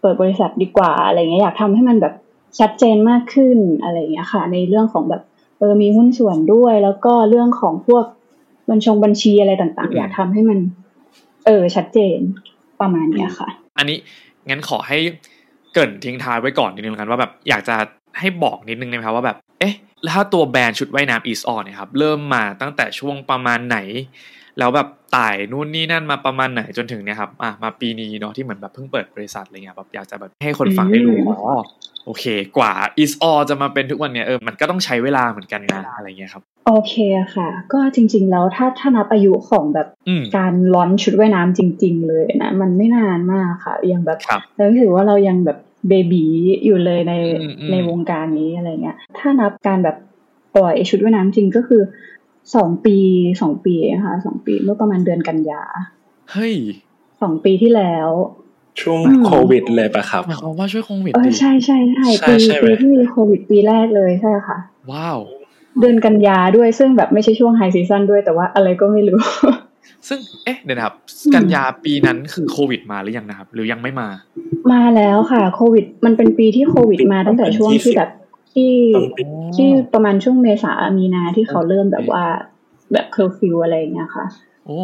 [0.00, 2.14] เปิดบริษัทดีกว่าอะไรเงี้ยอยากทำให้มันแบบ
[2.58, 5.22] ชัดเจนมากขึ้นอะไรเงี้ยค่ะ ในเรื่องของแบบ
[5.58, 8.04] เออมีหุ้นส่วนด้วย แล้วก็เรื่องของพวก
[8.70, 10.58] บัญชงบัญชีอะไรต่าง ๆ อยากทำให้มัน
[11.46, 12.18] เออ ชัดเจน
[12.80, 13.98] ประมาณเนี้ยค่ะ อันนี้
[14.48, 14.98] งั้นขอให้
[15.72, 17.76] เกรินทิ้งท้ายไว้ก่อนนิดนึงกันว่าแบบอยากจะ
[18.18, 23.78] ให้บอกนิดนึงนะครับว่าแบบ เอ๊ะ แล้วถ้าตัวแบรนด์ชุดว่ายน้ำ East On เนี่ยครับ เริ่มมาตั้งแต่ช่วงประมาณไหน
[24.58, 31.60] แล้วแบบไต่นู่นนี่นั่นมาประมาณไหนจนถึงเนี่ยครับอะมาปีนี้เนาะที่เหมือนแบบเพิ่งเปิดบริษัทอะไรเงี้ยแบบอยากจะแบบให้คนฟังได้รู้อ๋อ
[32.06, 32.24] โอเค
[32.56, 36.94] กว่า East On จะมาเป็นทุกวันเนี่ยเออมันก็ต้องใช้เวลาเหมือนกันนะอะไรเงี้ยครับโอเค
[37.34, 46.24] ค่ะ ก็จริง ๆ แล้วถ้าถ้านับอายุของแบบอืมการล้อนชุดว่ายน้ำจริง ๆ เลยนะมันไม่นานมากค่ะยังแบบครับเรารู้สึกว่าเรายังแบบเบบี
[46.64, 49.96] อยู่เลยในอืมอืมในวงการนี้อะไรเงี้ยถ้านับการแบบ
[50.56, 51.82] ปล่อยชุดว่ายน้ำจริงก็คือ
[52.54, 52.96] สองปี
[53.40, 55.62] สองปีนะคะสองปีเมื่อประมาณเดือนกันยา
[56.32, 56.54] เฮ้ย
[57.22, 58.08] สองปีที่แล้ว
[58.80, 64.58] ช่วงอืมโควิดเลยปะครับหมายความว่าช่วยโควิดเออดิใช่ใช่ใช่ใช่ปีใช่ไหมปีที่มีโควิดปีแรกเลยใช่ค่ะ
[64.92, 65.18] ว้าว
[65.80, 69.20] เดือนกันยาด้วยซึ่งแบบไม่ใช่ช่วง high season ด้วยแต่ว่าอะไรก็ไม่รู้
[70.08, 70.94] ซึ่งเอ๊ะเดี๋ยวนะครับ
[71.24, 74.08] อืมกันยาปีนั้นคือโควิดมาหรือยังนะครับ หรือยังไม่มา
[74.72, 78.10] มาแล้วค่ะ โควิด มันเป็นปีที่โควิดมาตั้งแต่ช่วงที่แบบ
[78.54, 79.24] ที่ต้นปี
[79.56, 82.24] ที่ประมาณช่วงเมษามีนาที่เขาเริ่มแบบว่า
[82.92, 84.26] แบบเคอร์ฟิวอะไรอย่างเงี้ยค่ะ
[84.66, 84.78] โอ้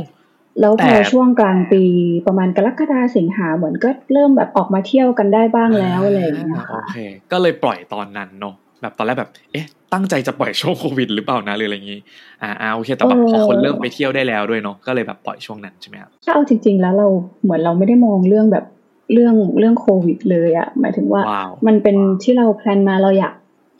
[0.61, 1.83] แล้วพแต่อช่วงกลางปี
[2.27, 6.99] ประมาณกรกฎาสิงหาเหมือนก็เริ่มแบบออกมาเที่ยวกันได้บ้างแล้วอะไรอย่างเงี้ยโอค่ะเค
[7.33, 12.01] ก็เลยปล่อยตอนนั้นเนาะแบบตอนแรกแบบ เอ๊ะ ตั้งใจจะปล่อยช่วงโควิดหรือเปล่านะหรืออะไรอย่างงี้
[12.43, 17.09] อ่าอ่าโอเค แต่แบบพอคนเริ่มไปเที่ยวได้แล้วด้วยเนาะก็เลยแบบปล่อยช่วงนั้นใช่ไหมครับถ้าเอาจริง ๆ แล้วเรา
[17.43, 18.65] เหมือนเราไม่ได้มองเรื่องแบบ
[19.13, 23.35] เรื่องเรื่องโควิดเลยอะหมายถึงว่าว้าวมันเป็นที่เราแพลนมาเราอยาก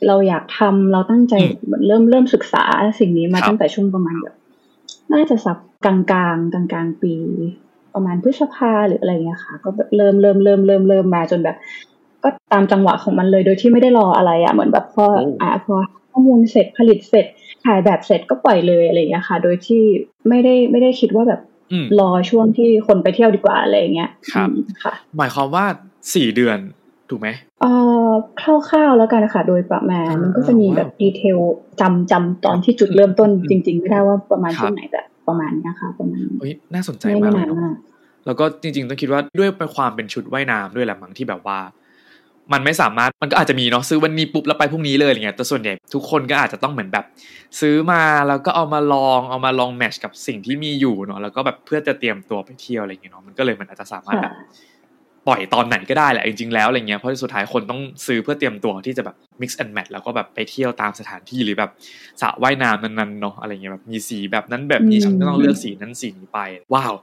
[0.07, 2.63] เราอยากทำเราตั้งใจอืมเหมือนเริ่มเริ่มศึกษา
[2.99, 4.35] สิ่งนี้มาครับตั้งแต่ช่วงประมาณแบบ
[5.13, 7.13] น่าจะสักกลางกลางกลางกลางๆปี
[7.93, 11.57] ประมาณพฤษภาหรืออะไรเงี้ยค่ะ ก็แบบเริ่มเริ่มเริ่มเริ่มเริ่มมาจนแบบ
[12.23, 15.75] ก็ตามจังหวะของมันเลยโดยที่ไม่ได้รออะไรอะเหมือนแบบพอโอ้อ่าพอ
[16.11, 17.25] ข้อมูลเสร็จผลิตเสร็จ
[17.65, 19.83] ถ่ายแบบเสร็จก็ปล่อยเลยอะไรเงี้ยค่ะ โดยที่
[20.29, 25.65] ไม่ได้ไม่ได้คิดว่าแบบอืมรอช่วงที่คนไปเที่ยวดีกว่าอะไรเงี้ยครับอืมค่ะ หมายความว่า
[26.13, 26.57] สี่เดือน
[27.09, 27.27] ถูกไหม
[27.61, 27.71] เอ่
[28.06, 28.06] อ
[28.41, 31.37] คร่าวๆแล้วกันนะคะโดยประมาณอ่ามันก็จะมีว้าวแบบดีเทล
[31.81, 37.75] จำจำตอนที่จุดเริ่มต้นอืมจริง ๆ ไม่ได้ว่าประมาณครับช่วงไหนแต่ประมาณเนี้ยค่ะประมาณเฮ้ยน่าสนใจไม่มาไม่กเลยนานเนาะมาก
[38.25, 41.59] แล้วก็จริงๆต้องคิดว่าด้วยเป็นความเป็นชุดว่ายน้ำด้วยแหละมั้งที่แบบว่า
[42.53, 47.05] มันไม่สามารถมันก็อาจจะมีเนาะซื้อวันนี้ปุ๊บแล้วไปพรุ่งนี้เลยอะไรเงี้ยแต่ส่วนใหญ่ทุกคนก็อาจจะต้องเหมือนแบบ
[47.59, 54.76] ซื้อมาแล้วก็เอามาลองเอามาลองแมทช์กับสิ่งที่มีอยู่เนาะแล้วก็แบบเพื่อจะเตรียมตัวไปเที่ยวอะไรเงี้ยเนาะมันก็เลยมันอาจจะสามารถแบบค่ะ
[55.27, 61.71] ปล่อยตอนไหนก็ได้แหละจริงๆแล้วอะไรเงี้ยเพราะสุดท้ายคนต้องซื้อเพื่อเตรียมตัวที่จะแบบ mix and match แล้วก็แบบไปเที่ยวตามสถานที่หรือแบบ
[62.21, 66.39] สระว่ายน้ำนั้นๆเนาะอะไรเงี้ยแบบมีสีแบบนั้นแบบนี้อืมฉันก็ต้องเลือกสีนั้นสีนี้ไป
[66.73, 66.93] ว้าว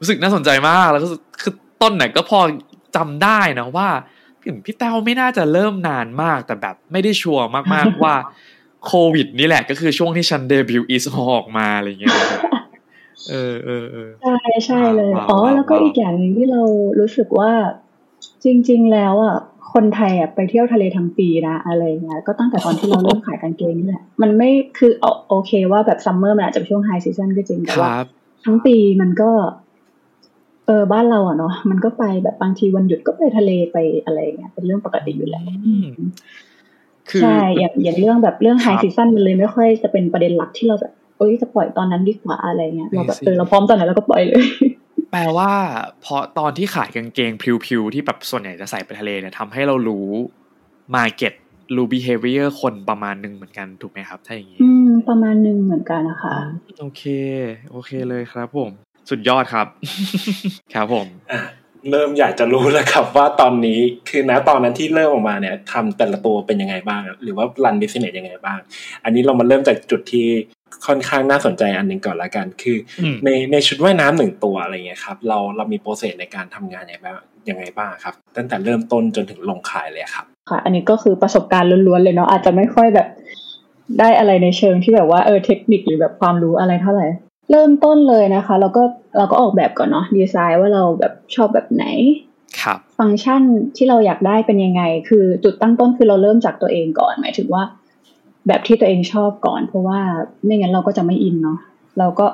[0.00, 2.40] รู้สึกน่าสนใจมากแล้วก็รู้สึกคือต้นเนี่ยก็พอ
[2.96, 3.88] จำได้นะว่า
[4.44, 8.14] ถึงพี่แต้วไม่น่าจะเริ่มนานมากแต่แบบไม่ได้ชัวร์มากๆว่า
[8.86, 12.14] โควิดนี่แหละก็คือช่วงที่ฉันเดบิวต์อีสออกมาอะไรเงี้ย
[13.28, 16.62] เออเออเออใช่ใช่เลยว้าวอ๋อว้าวแล้วก็ว้าวอีกอย่างหนึ่งที่เรา
[17.00, 17.52] รู้สึกว่า
[18.44, 19.36] จริง ๆ แล้วอะ
[19.72, 28.06] คนไทยอะไปเที่ยวทะเลทั้งปีนะอะไรเงี้ยก็ตั้งแต่ตอนที่เราเริ่มขายกางเกงนี่แหละมันไม่คือเอาโอเคว่าแบบ summer มันอาจจะเป็นช่วง high season ก็จริงแต่ว่าครับ
[28.44, 29.30] ทั้งปีมันก็
[30.66, 35.88] เออบ้านเราอะเนาะมันก็ไปแบบบางทีวันหยุดก็ไปทะเลไปอะไรอย่างเงี้ยเป็นเรื่องปกติอยู่แล้วอืม
[37.10, 44.44] คือใช่อย่างอย่างเรื่องแบบเรื่อง high ครับ season มันเลยไม่ค่อยจะเป็นประเด็นหลักที่เราแบบ เอ้ยจะปล่อยตอนนั้นดีกว่าอะไรเงี้ยเราแบบ I see เออเราพร้อมตอนไหนเราก็ปล่อยเลย
[45.12, 45.50] แปลว่า
[46.02, 47.32] เพราะตอนที่ขายกางเกง
[47.66, 50.06] พิวๆที่แบบส่วนใหญ่จะใส่ไปทะเลเนี่ยทำให้เรารู้
[50.96, 51.34] market
[51.76, 56.36] รู้ behavior คนประมาณหนึ่งเหมือนกันถูกไหมครับ ถ้าอย่างนี้ อืม ประมาณหนึ่งเหมือนกันนะคะ
[56.80, 57.02] โอเค
[57.70, 58.70] โอเคเลยครับผม
[59.10, 59.66] สุดยอดครับ
[60.74, 61.40] ครับผมอะ
[61.90, 63.78] เริ่มอยากจะรู้แล้วครับว่าตอนนี้
[64.08, 68.58] คือณตอนนั้นที่เริ่มออกมาเนี่ยทำแต่ละตัวเป็นยังไงบ้าง หรือว่ารันบิสเนสยังไงบ้าง
[69.04, 70.28] อันนี้เรามาเริ่มจากจุดที่
[70.86, 77.16] ค่อนข้างน่าสนใจอันหนึ่งก่อนละกัน คืออมในในชุดว่ายน้ำหนึ่งตัวอะไรเงี้ยครับ เราเรามีโปรเซสในการทำงานยังไงบ้าง
[77.48, 83.08] ยังไงบ้างครับ ตั้งแต่เริ่มต้นจนถึงลงขายเลยครับ ค่ะ อันนี้ก็คือประสบการณ์ล้วนๆเลยเนาะอาจจะไม่ค่อยแบบ
[83.98, 87.06] ได้อะไรในเชิงที่แบบว่าเออเทคนิคหรือแบบความรู้อะไรเท่าไหร่
[87.50, 88.82] เริ่มต้นเลยนะคะ เราก็
[89.16, 91.84] เราก็ออกแบบก่อนเนาะดีไซน์ว่าเราแบบชอบแบบไหน
[92.60, 93.42] ครับฟังก์ชัน
[93.76, 97.62] ที่เราอยากได้เป็นยังไง คือจุดตั้งต้นคือเราเริ่มจากตัวเองก่อน หมายถึงว่า
[98.48, 100.00] แบบที่ตัวเองชอบก่อน เพราะว่า
[100.44, 101.58] ไม่งั้นเราก็จะไม่อินเนาะ
[101.98, 102.26] เราก็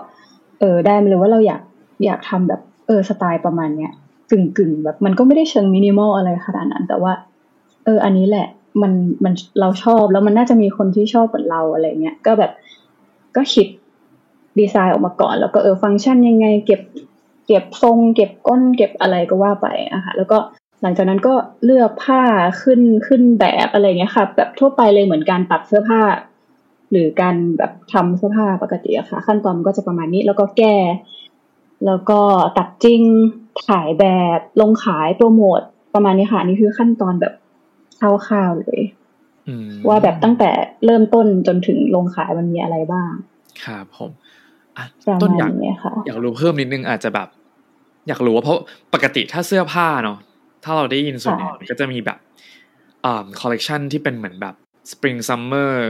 [0.60, 1.62] เออได้มาเลยว่าเราอยาก
[2.04, 3.92] อยากทำแบบเออสไตล์ประมาณเนี้ย
[4.30, 7.12] กึ่งกึ่งแบบมันก็ไม่ได้เชิงมินิมอลอะไรขนาดนั้น แต่ว่า
[7.84, 8.46] เออ อันนี้แหละ
[8.82, 8.92] มัน
[9.24, 12.52] มันเราชอบแล้วมันน่าจะมีคนที่ชอบเหมือนเราอะไรเงี้ยก็แบบ
[13.36, 13.66] ก็คิด
[14.58, 16.80] ดีไซน์ออกมาก่อน แล้วก็เออฟังก์ชันยังไง เก็บ
[17.46, 20.38] เก็บทรง เก็บก้น เก็บอะไรก็ว่าไปอะค่ะแล้วก็
[20.86, 22.22] ลังจากนั้นก็เลือกผ้า
[22.62, 26.00] ขึ้นขึ้นแบบอะไรเงี้ยค่ะ แบบทั่วไปเลยเหมือนการตัดเสื้อผ้า
[26.90, 30.76] หรือการแบบทำเสื้อผ้าปกติอะค่ะ ขั้นตอนก็จะประมาณนี้แล้วก็แก้
[31.86, 32.20] แล้วก็
[32.58, 33.02] ตัดจริง
[33.66, 34.06] ถ่ายแบ
[34.38, 35.60] บลงขายโปรโมท
[35.94, 37.34] ประมาณนี้ค่ะนี่คือขั้นตอนแบบ
[38.00, 38.82] คร่าวๆเลย
[39.88, 40.50] ว่าแบบตั้งแต่
[40.84, 43.10] เริ่มต้นจนถึงลงขายมันมีอะไรบ้าง
[43.64, 44.10] ครับผม
[45.22, 45.50] ต้นอยาก
[46.06, 47.28] อยากรู้เพิ่มนิดนึงอาจจะแบบ
[48.08, 48.58] อยากรู้ว่าเพราะ
[48.94, 50.18] ปกติถ้าเสื้อผ้าเนาะ
[50.66, 52.18] ถ้าเราได้ยินส่วนใหญ่ก็จะมีแบบ
[53.04, 54.54] อ่าคอลเลกชันที่เป็นเหมือนแบบ
[54.90, 55.80] spring summer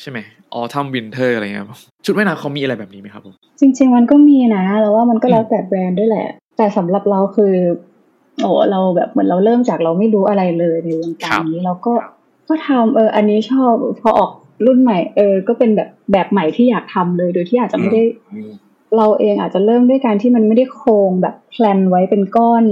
[0.00, 0.18] ใช่ไหม
[0.54, 1.66] autumn winter อะไรเงี้ย
[2.04, 7.54] ชุดว่ายน้ำเขามีอะไรแบบนี้ไหมครับผมจริง ๆ มันก็มีนะแล้วว่ามันก็แล้วแต่แบรนด์ด้วยแหละ แต่สำหรับเราคือ
[8.42, 11.92] โอ้เราแบบเหมือนเราเริ่มจากเราไม่รู้อะไรเลยในวงการนี้เราก็
[12.48, 14.30] ก็ทำเออ อันนี้ชอบพอออก
[14.66, 18.02] รุ่นใหม่ เออ ก็เป็นแบบแบบใหม่ที่อยากทำเลย โดยที่อาจจะไม่ได้
[18.96, 22.64] เราเองอาจจะเริ่มด้วยการที่มันไม่ได้โครงแบบแพลนไว้เป็นก้อน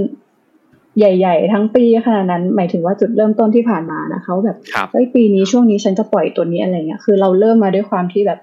[0.97, 4.57] ใหญ่ ๆ ทั้งปีขนาดนั้น หมายถึงว่าจุดเริ่มต้นที่ผ่านมานะเขาแบบ
[4.91, 8.39] เฮ้ยปีนี้ช่วงนี้ฉันจะปล่อยตัวนี้อะไรเงี้ยคือเราเริ่มมาด้วยความที่แบบ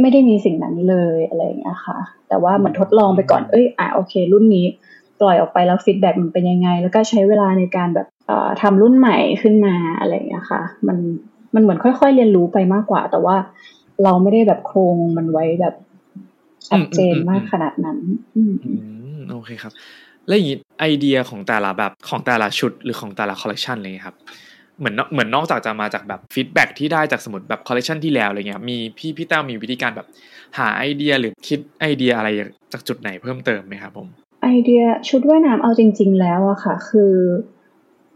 [0.00, 4.66] ไม่ได้มีสิ่งนั้นเลยอะไรเงี้ยค่ะ แต่ว่าเหมือนทดลองไปก่อนเอ้ยอะโอเค รุ่นนี้
[5.20, 10.98] ปล่อยออกไปแล้วฟีดแบ็มันเป็นยังไง แล้วก็ใช้เวลาในการแบบเอ่อทำรุ่นใหม่ขึ้นมาอะไรเงี้ยค่ะ มัน
[11.54, 13.36] มันเหมือนค่อยๆเรียนรู้ไปมากกว่า แต่ว่า
[14.04, 15.74] เราไม่ได้แบบโครงมันไว้แบบ
[16.68, 17.98] ชัดเจนมากขนาดนั้น
[18.36, 18.52] อืม
[19.30, 19.72] โอเคครับ
[20.30, 24.16] แล้วอย่างนี้ไอเดียของแต่ละแบบของแต่ละชุดหรือของแต่ละคอลเลกชันเลยครับ
[24.78, 30.06] เหมือนเหมือนนอกจากจะมาจากแบบ feedback ที่ได้จากสมุดแบบคอลเลกชันที่แล้วอะไรเงี้ยมีพี่พี่เต้ามีวิธีการแบบ
[30.58, 32.28] หาไอเดียหรือคิดไอเดียอะไร
[32.72, 34.08] จากจุดไหนเพิ่มเติมไหมครับผม
[34.42, 37.12] ไอเดียชุดว่ายน้ำเอาจริง ๆ แล้วอะค่ะ คือ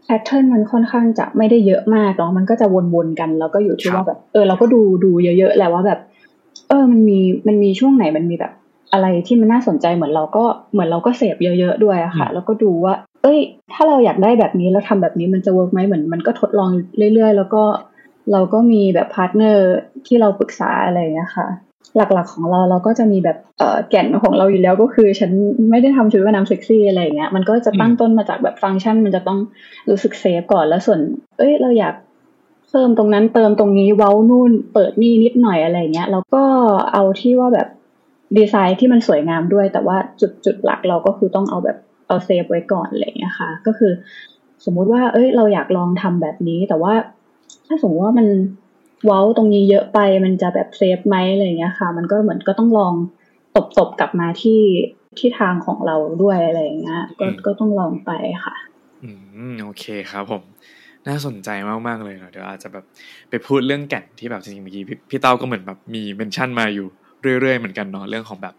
[0.03, 5.99] pattern มันค่อนข้างจะไม่ได้เยอะมากเนาะมันก็จะวนๆกัน แล้วก็อยู่ที่ว่าแบบ เออ เราก็ดูดูเยอะๆแหละว่าแบบ
[6.69, 8.53] เออมันมีมันมีช่วงไหนมันมีแบบ
[8.93, 10.43] อะไรที่มันน่าสนใจเหมือนเราก็
[10.73, 12.93] เหมือนเราก็เสพเยอะๆด้วยอะค่ะ แล้วก็ดูว่า
[13.23, 13.39] เอ้ย
[13.73, 16.69] ถ้าเราอยากได้แบบนี้แล้วทำแบบนี้มันจะ work ไหมเหมือนมันก็ทดลอง
[17.13, 17.63] เรื่อยๆ แล้วก็
[18.31, 19.65] เราก็มีแบบ partner
[20.07, 21.47] ที่เราปรึกษาอะไรเงี้ยค่ะ
[21.97, 25.31] หลักๆของเราเราก็จะมีแบบเอ่อแก่นของเราอยู่แล้วก็คือ ฉัน
[25.69, 29.39] ไม่ได้ทำชุดว่ายน้ำเซ็กซี่อะไรเงี้ยมันก็จะตั้งต้นมาจากแบบฟังก์ชัน มันจะต้อง
[29.89, 30.99] รู้สึก safe ก่อนแล้วส่วน
[31.37, 31.93] เอ้ย เราอยาก
[32.69, 36.43] เพิ่มตรงนั้นเติมตรงนี้เว้านู่นเปิดนี่นิดหน่อยอะไรเงี้ยแล้วก็
[36.93, 37.67] เอาที่ว่าแบบ
[38.37, 43.91] ดีไซน์ที่มันสวยงามด้วย แต่ว่าจุดจุดหลักเราก็คือต้องเอาแบบเอา safe ไว้ก่อนอะไรอย่างเงี้ยค่ะ ก็คือ
[44.65, 46.93] สมมุติว่า เอ้ย เราอยากลองทำแบบนี้ แต่ว่า
[47.67, 48.27] ถ้าสมมติว่ามัน
[49.05, 52.93] เว้าตรงนี้เยอะไปมันจะแบบ safe ไหมอะไรเงี้ยค่ะ มันก็เหมือนก็ต้องลอง
[53.55, 54.61] ตบตบกลับมาที่
[55.17, 58.11] ที่ทางของเราด้วยอะไรอย่างเงี้ยก็ก็ต้องลองไป
[58.45, 58.55] ค่ะ
[59.03, 59.09] อื
[59.51, 60.41] มโอเคครับผม
[61.07, 61.49] น่าสนใจ
[61.87, 62.85] มากๆเลยเดี๋ยวอาจจะแบบ
[63.29, 66.87] ไปพูดเรื่องแก่นที่แบบจริงๆเมื่อกี้พี่เต้าก็เหมือนแบบมี mention มาอยู่
[67.21, 68.53] เรื่อยๆเหมือนกันเนาะเรื่องของแบบ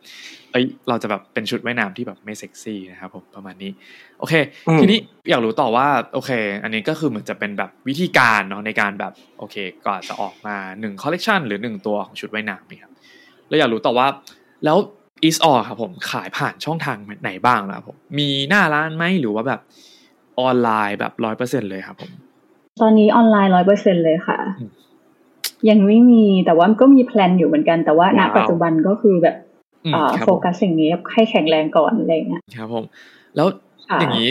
[0.53, 3.71] เอ้ยเราจะแบบเป็นชุดว่ายน้ำที่แบบไม่เซ็กซี่นะครับผมประมาณนี้
[4.19, 4.35] โอเค
[4.81, 4.99] ทีนี้
[5.31, 6.31] อยากรู้ต่อว่าโอเค
[6.63, 12.93] อันนี้ก็คือเหมือนจะเป็นแบบวิธีการเนาะในการแบบโอเคก่อนจะออกมาหนึ่งคอลเลกชันหรือหนึ่งตัวของชุดว่ายน้ำนี่ครับ
[13.49, 14.07] แล้วอยากรู้ต่อว่า
[14.65, 14.77] แล้ว
[15.29, 19.61] easeall ครับผมขายผ่านช่องทางไหนบ้างนะครับผมมีหน้าร้านไหมหรือว่าแบบ
[20.41, 22.11] ออนไลน์แบบร้อยเปอร์เซ็นเลยครับผม
[22.81, 24.39] ตอนนี้ออนไลน์ร้อยเปอร์เซ็นเลยค่ะ
[25.69, 29.37] ยังไม่มีแต่ว่าก็มี plan อยู่เหมือนกัน แต่ว่าณปัจจุบันก็คือแบบ
[30.25, 32.85] โฟกัสสิ่งนี้ให้แข็งแรงก่อนอะไรเงี้ยครับผม
[33.37, 33.47] แล้ว
[34.01, 34.29] อย่างนี้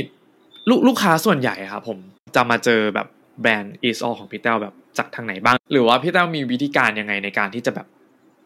[0.70, 1.98] ลูกลูกค้าส่วนใหญ่ครับผม
[2.36, 3.08] จะมาเจอแบบ
[3.42, 7.88] แบรนด์ easeall ของพี่เต้าแบบจากทางไหนบ้าง หรือว่าพี่เต้ามีวิธีการยังไงในการที่จะแบบ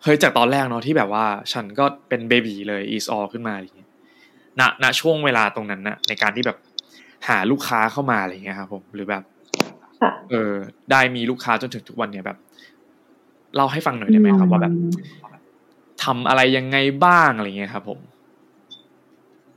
[0.03, 3.89] เฮ้ยจากตอนแรกเนาะที่แบบว่า ฉันก็เป็นเบบีเลย is all ขึ้นมาอะไรเงี้ย
[4.59, 6.57] ณณช่วงเวลาตรงนั้นนะในการที่แบบ
[7.27, 9.23] หาลูกค้าเข้ามาอะไรเงี้ยครับผมหรือแบบ
[10.31, 10.53] เออ
[10.91, 12.37] ได้มีลูกค้าจนถึงทุกวันเนี่ยแบบ
[13.55, 14.73] เล่าให้ฟังหน่อยได้ไหมครับ ว่าแบบ
[16.03, 17.99] ทำอะไรยังไงบ้างอะไรเงี้ยครับ ผม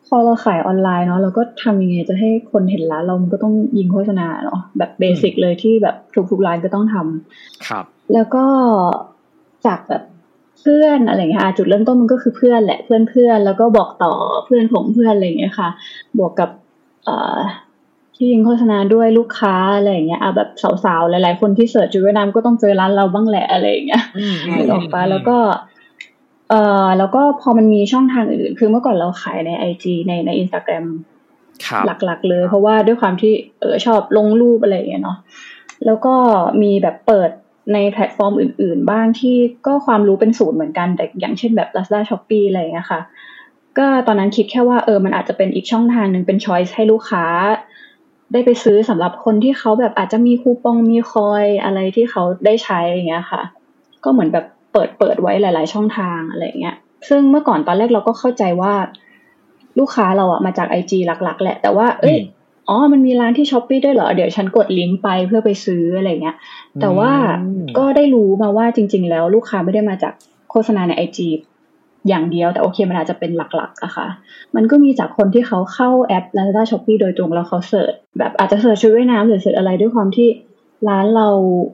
[0.06, 5.96] พอเราขายออนไลน์เนาะเราก็ทำยังไงจะให้คนเห็นร้านเราก็ต้องยิงโฆษณาเนาะแบบเบสิกเลยที่แบบ
[6.30, 8.44] ทุกๆร้านก็ต้องทำครับ แล้วก็
[9.66, 10.02] จากแบบ
[10.60, 14.12] เพื่อนอะไรเงี้ยจุดเริ่มต้นมันก็คือเพื่อนแหละเพื่อนเพื่อนแล้วก็บอกต่อ
[14.46, 15.68] เพื่อนของเพื่อนอะไรเงี้ยค่ะ
[16.18, 16.50] บวกกับ
[17.04, 17.38] เอ่อ
[18.14, 20.48] ที่ยิงโฆษณาด้วยลูกค้าอะไรอย่างเงี้ยอะแบบ
[20.84, 24.04] สาวๆหลายๆคนที่เสิร์ชจุดเวียดนามก็ต้องเจอร้านเราบ้างแหละอะไรอย่างเงี้ย
[24.72, 25.36] ออกไปแล้วก็
[26.50, 30.84] เอ่อแล้วก็พอมันมีช่องทางอื่น คือเมื่อก่อนเราขายในไอจีในในอินสตาแกรม
[31.86, 35.18] หลักๆเลย เพราะว่าด้วยความที่เออชอบลงรูปอะไรอย่างเงี้ยเนาะ
[35.86, 36.14] แล้วก็
[36.62, 37.30] มีแบบเปิด
[37.72, 43.00] ในแพลตฟอร์มอื่น ๆ บ้างที่ก็ความรู้เป็นศูนย์เหมือนกันแต่อย่างเช่นแบบ Lazada Shopee อะไรอย่างเงี้ยค่ะ
[43.78, 47.24] ก็ตอนนั้นคิดแค่ว่าเออมันอาจจะเป็นอีกช่องทางหนึ่งเป็น choice ให้ลูกค้า
[48.32, 53.42] ได้ไปซื้อสำหรับคนที่เขาแบบอาจจะมีคูปองมี coin อะไรที่เขาได้ใช้อย่างเงี้ยค่ะ
[54.04, 56.76] ก็เหมือนแบบเปิดเปิดไว้หลาย ๆ ช่องทางอะไรเงี้ย
[57.08, 58.74] ซึ่งเมื่อก่อนตอนแรกเราก็เข้าใจว่า
[59.78, 62.16] ลูกค้าเราอะมาจากไอจีหลัก ๆ แหละ แต่ว่า เอ้ย
[62.68, 66.36] อ๋อ มันมีร้านที่ Shopee ด้วยเหรอ เดี๋ยวฉันกดลิงก์ไปเพื่อไปซื้ออะไรเงี้ย
[66.80, 67.12] แต่ว่า
[67.78, 70.12] ก็ได้รู้มาว่าจริง ๆ แล้วลูกค้าไม่ได้มาจาก
[70.50, 71.28] โฆษณาในไอจี
[72.08, 74.06] อย่างเดียวแต่โอเคมันอาจจะเป็นหลักๆอะค่ะ
[74.56, 80.28] มันก็มีจากคนที่เขาเข้าแอป Lazada Shopee โดยตรงแล้วเขา search แบบอาจจะ search ชุดว่ายน้ำหรือ search อะไรด้วยความที่
[80.88, 81.28] ร้านเรา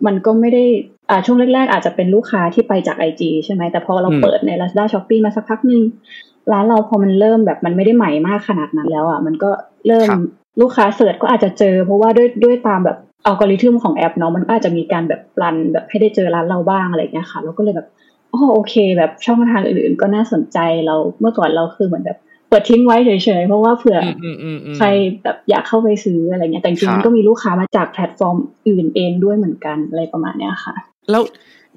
[0.06, 0.64] มันก็ไม่ได้
[1.10, 5.82] อ่าช่วงแรกๆ อาจจะเป็นลูกค้าที่ไปจาก IG ใช่ไหมแต่พอเราเปิดใน Lazada Shopee มาสักพักหนึ่ง
[6.52, 9.50] ร้านเราพอมันเริ่มแบบมันไม่ได้ใหม่มากขนาดนั้นแล้วอะมันก็
[9.86, 10.08] เริ่ม
[10.60, 17.88] ลูกค้า search ก็อาจจะเจอ เพราะว่าด้วยด้วยตามแบบอัลกอริทึมของแอปเนาะมันก็อาจจะมีการแบบ run แบบให้ได้เจอร้านเราบ้างอะไรเงี้ยค่ะเราก็เลยแบบ
[18.34, 23.10] อ๋อโอเค แบบช่องทางอื่นๆ ก็น่าสนใจเราเมื่อก่อนเราคือเหมือนแบบเปิดทิ้งไว้เฉ
[23.40, 23.98] ยๆ เพราะว่าเผื่อ
[24.76, 24.86] ใคร
[25.24, 28.36] แบบอยากเข้าไปซื้ออะไรเงี้ยแต่จริงๆมันก็มีลูกค้ามาจากแพลตฟอร์ม
[28.68, 30.74] อื่นเองด้วยเหมือนกันอะไรประมาณเนี้ยค่ะ
[31.10, 31.22] แล้ว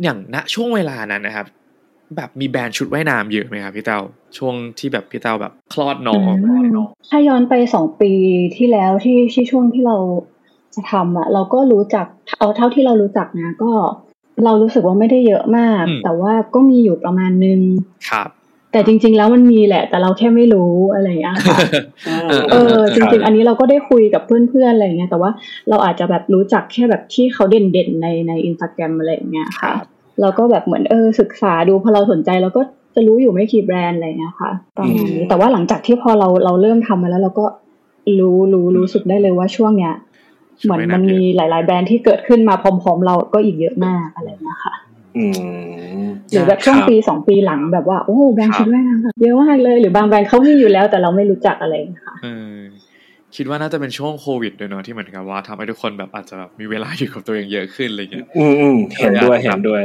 [0.03, 1.45] อย่างณช่วงเวลานั้นนะครับ
[2.15, 3.99] แบบมีแบรนด์ชุดว่ายน้ำเยอะไหมครับพี่เต้า
[4.37, 6.33] ช่วงที่แบบพี่เต้าแบบคลอดน้อง
[7.09, 8.11] ถ้าย้อนไปสองปี
[8.57, 9.97] ที่แล้วที่ที่ช่วงที่เรา
[10.75, 12.05] จะทำอะเราก็รู้จัก
[12.39, 13.71] เอาเท่าที่เรารู้จักนะก็
[14.45, 17.59] เรารู้สึกว่าไม่ได้เยอะมาก แต่ว่าก็มีอยู่ประมาณนึง
[18.09, 18.29] ครับ
[18.71, 21.57] แต่จริง ๆ แล้วมันมีแหละ แต่เราแค่ไม่รู้อะไรอย่างเงี้ยค่ะ
[22.51, 25.31] เออจริง ๆ อันนี้เราก็ได้คุยกับเพื่อนๆอะไรอย่างเงี้ยแต่ว่า
[25.69, 29.73] เราอาจจะแบบรู้จักแค่แบบที่เขาเด่นๆในในอินสตาแกรมอะไรอย่างเงี้ยค่ะ
[30.21, 32.61] เราก็แบบเหมือนเออศึกษาดูพอเราสนใจเราก็
[32.95, 37.45] จะรู้อยู่ไม่กี่แบรนด์อะไรเงี้ยค่ะประมาณนี้แต่ว่าหลังจากที่พอเราเราเริ่มทำมาแล้วเราก็
[38.19, 39.93] รู้รู้รู้สึกได้เลยว่าช่วงเนี้ย
[40.63, 44.73] เหมือนมันมีหลาย ๆ แบรนด์ที่เกิดขึ้นมาพร้อม ๆ เราก็อีกเยอะมากอะไรเงี้ยค่ะ
[46.31, 51.73] หรือแบบช่วงปีสองปีหลังแบบว่าโอ้แบรนด์ชุดว่ายน้ำเยอะมากเลย หรือบางแบรนด์เขามีอยู่แล้วแต่เราไม่รู้จักอะไร
[52.05, 52.15] ค่ะ
[53.35, 59.83] คิดว่าน่าจะเป็นช่วงโควิดด้วยเนาะที่เหมือนกับว่าทำให้ทุกคนแบบอาจจะแบบมีเวลาอยู่กับตัวเองเยอะขึ้นอะไรเงี้ยอืมเห็นด้วยเห็นด้วย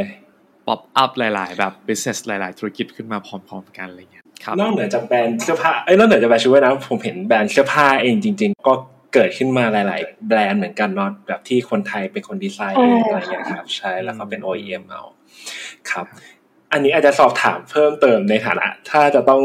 [0.66, 8.72] pop up หลาย ๆ แบบ business หลาย ๆ ธุรกิจขึ้นมาพร้อม ๆ กันอะไรเงี้ยครับนอกเหนือจากแบรนด์เสื้อผ้าเอ้ยนอกเหนือจากแบรนด์ชุดว่ายน้ำผมเห็นแบรนด์เสื้อผ้าเองจริง ๆ ก็
[9.16, 15.02] เกิดขึ้นมาหลาย ๆ แบรนด์เหมือนกันเนาะแบบที่คนไทยเป็นคนดีไซน์เองอะไรเงี้ยครับใช่แล้วก็เป็น OEM เอา
[15.90, 16.06] ครับ
[16.72, 19.42] อันนี้อาจจะสอบถามเพิ่มเติมในฐานะ ถ้าจะต้อง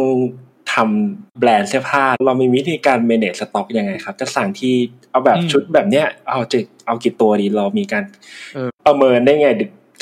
[0.73, 4.73] ทำแบรนด์เสื้อผ้า เรามีวิธีการ manage สต็อกยังไงครับ จะสั่งที่
[5.11, 8.03] เอาแบบชุดแบบเนี้ยเอาจะเอากี่ตัวดีเรามีการ
[8.85, 9.49] ประเมินได้ไง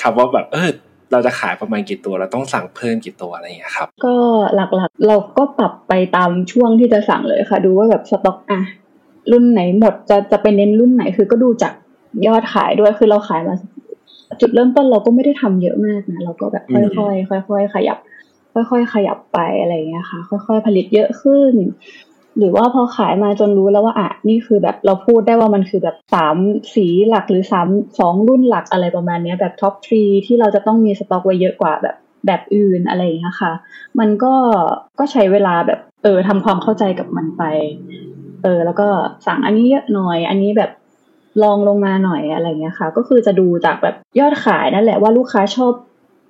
[0.02, 0.70] ครับว่าแบบเออ
[1.12, 4.16] เราจะขายประมาณกี่ตัวเราต้องสั่งเพิ่มกี่ตัวอะไรอย่างเงี้ยครับ ก็
[4.56, 8.62] หลักๆ เราก็ปรับไปตามช่วงที่จะสั่งเลยค่ะ ดูว่าแบบสต็อกอะ
[9.32, 11.74] รุ่นไหนหมดจะจะไปเน้นรุ่นไหนคือก็ดูจาก
[12.28, 13.56] ยอดขายด้วยคือเราขายมา
[14.42, 17.98] จุดเริ่มต้นเราก็ไม่ได้ทำเยอะมากนะเราก็แบบค่อยๆค่อยๆขยับ
[18.54, 21.54] ค่อยๆขยับไปอะไรเงี้ยค่ะ ค่อยๆผลิตเยอะขึ้น
[22.38, 26.36] หรือว่าพอขายมาจนรู้แล้วว่าอะนี่คือแบบเราพูดได้ว่ามันคือแบบสาม
[26.76, 27.68] สีหลักหรือสาม
[28.00, 33.54] สองรุ่นหลักอะไรประมาณนี้แบบท็อปทรีที่เราจะต้องมีสต็อกไว้เยอะกว่าแบบแบบอื่นอะไรอย่างเงี้ยค่ะ
[34.00, 34.34] มันก็
[35.00, 37.44] ก็ใช้เวลาแบบเออทำความเข้าใจกับมันไป
[38.44, 38.88] เออ แล้วก็
[39.26, 40.72] สั่งอันนี้เยอะหน่อย อันนี้แบบ
[41.44, 45.74] ลองลงมาหน่อยอะไรเงี้ยค่ะ ก็คือจะดูจากแบบยอดขายนั่นแหละว่าลูกค้าชอบ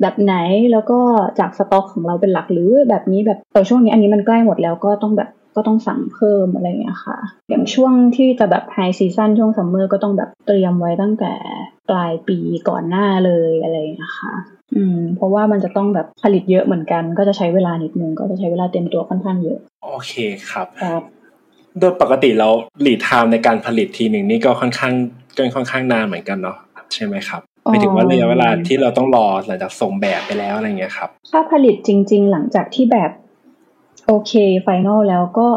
[0.01, 0.35] แบบไหน
[0.71, 0.99] แล้วก็
[1.39, 7.17] จากสต็อกของเราเป็นหลักหรือแบบนี้แบบแต่ช่วงนี้อันนี้มันใกล้หมดแล้วก็ต้องแบบก็ต้องสั่งเพิ่มอะไรเงี้ยค่ะ
[7.49, 11.33] อย่างช่วงที่จะแบบ high season ช่วง summer ก็ต้องแบบเตรียมไว้ตั้งแต่
[11.89, 12.37] ปลายปี
[12.69, 14.33] ก่อนหน้าเลยอะไรเงี้ยค่ะ
[14.75, 20.13] อืม เพราะว่ามันจะต้องแบบผลิตเยอะเหมือนกัน ก็จะใช้เวลานิดนึงก็จะใช้เวลาเตรียมตัวค่อนข้างเยอะ โอเค
[20.49, 21.01] ครับครับ
[21.79, 22.49] โดยปกติเรา
[22.81, 24.93] lead time ในการผลิตทีหนึ่งนี่ก็ค่อนข้าง
[25.37, 26.57] ก็ค่อนข้างนานเหมือนกันเนาะ
[26.93, 33.11] ใช่ไหมครับหมายถึงว่าระยะเวลาที่เราต้องรอหลังจากส่งแบบไปแล้วอะไรเงี้ยครับถ้าผลิตจริง ๆ หลังจากที่แบบ
[34.07, 35.47] โอเค final แล้วก็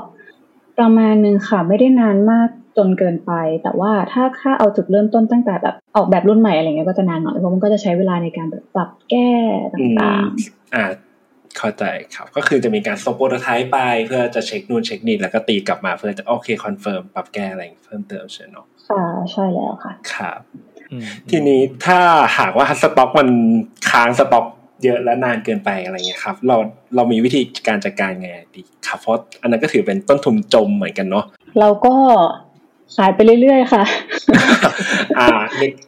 [0.79, 9.31] ประมาณนึงค่ะ ไม่ได้นานมากจนเกินไป แต่ว่าถ้าค่าเอาจุดเริ่มต้นตั้งแต่แบบออกแบบรุ่นใหม่อะไรเงี้ยก็จะนานหน่อยเพราะมันก็จะใช้เวลาในการแบบปรับแก้
[9.75, 10.85] ต่างๆอ่า
[11.59, 11.85] เข้าใจ
[12.15, 18.57] ครับ ก็คือจะมีการส่ง prototype ไป เพื่อจะเช็คนู่นเช็คนี่แล้วก็ตีกลับมาเพื่อจะโอเค confirm ปรับแก้อะไรเพิ่มเติมใช่ไหม
[18.89, 20.41] ค่ะใช่แล้วค่ะครับ
[21.31, 22.01] ทีนี้ถ้า
[22.39, 23.29] หากว่าสต็อกมัน
[23.91, 24.47] ค้างสต็อก
[24.85, 26.57] เยอะและนานเกินไปอะไรเงี้ยครับ เรา
[26.95, 31.25] เรามีวิธีการจัดการไงดีครับเพราะอันนั้นก็ถือเป็นต้นทุนจมเหมือนกันเนาะ
[31.61, 31.95] เราก็
[32.97, 33.85] ขายไปเรื่อยๆค่ะ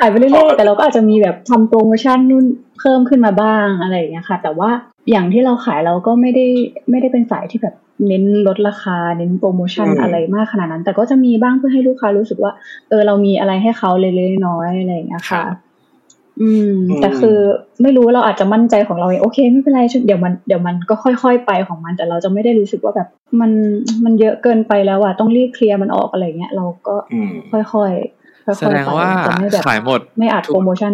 [0.00, 2.44] ขายไปเรื่อยๆ แต่เราก็อาจจะมีแบบทำโปรโมชั่นนู่น
[2.78, 4.70] เพิ่มขึ้นมาบ้างอะไรอย่างเงี้ยค่ะ แต่ว่า
[5.10, 6.46] อย่างที่เราขายเราก็ไม่ได้
[6.90, 7.74] ไม่ได้เป็นสายที่แบบ
[8.06, 12.52] เน้นลดราคา เน้นโปรโมชั่นอะไรมากขนาดนั้น แต่ก็จะมีบ้างเพื่อให้ลูกค้ารู้สึกว่า
[12.88, 15.44] เออเรามีอะไรให้เขาเล็กๆน้อยๆอะไรอย่างเงี้ยค่ะ
[16.42, 17.38] อืม แต่คือ
[17.82, 23.08] ไม่รู้เราอาจจะมั่นใจของเราเองโอเคไม่เป็นไรเดี๋ยวมันเดี๋ยวมันก็ค่อยๆไปของมัน แต่เราจะไม่ได้รู้สึกว่าแบบ
[23.40, 23.50] มัน
[24.04, 26.94] มันเยอะเกินไปแล้วอะต้องรีบเคลียร์มันออกอะไรเงี้ยเราก็
[27.52, 29.10] ค่อยๆค่อยๆแสดงว่า
[29.66, 30.90] ขายหมดไม่อัดโปรโมชั่น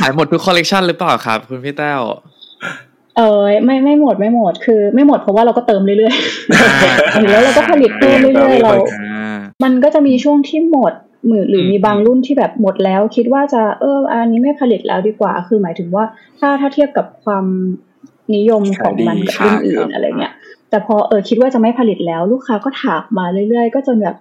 [0.00, 2.00] ขายหมดทุกคอลเลกชันหรือเปล่าครับ คุณพี่แต้ว
[3.16, 8.72] เออไม่ไม่หมดไม่หมดคือ ไม่หมดเพราะว่าเราก็เติมเรื่อยๆแล้วเราก็ผลิตเพิ่มเรื่อยๆเรา
[9.64, 10.92] มันก็จะมีช่วงที่หมด
[11.30, 16.04] มือหรือมีบางรุ่นที่แบบหมดแล้ว คิดว่าจะเอออันนี้ไม่ผลิตแล้วดีกว่า คือหมายถึงว่า
[16.38, 17.44] ถ้าถ้าเทียบกับความ
[18.36, 20.34] นิยมของมันกับรุ่นอื่นอะไรเงี้ย
[20.70, 24.16] แต่พอเออคิดว่าจะไม่ผลิตแล้ว ลูกค้าก็ถามมาเรื่อยๆ ก็จนแบบ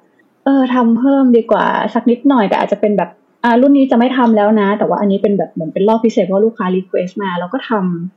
[0.45, 3.09] เออทำเพิ่มดีกว่าสักนิดหน่อยแต่อาจจะเป็นแบบ
[3.43, 7.71] อ่ารุ่นนี้จะไม่ทำแล้วนะ แต่ว่าอันนี้เป็นแบบเหมือนเป็นรอบพิเศษเพราะลูกค้า request มาแล้วก็ท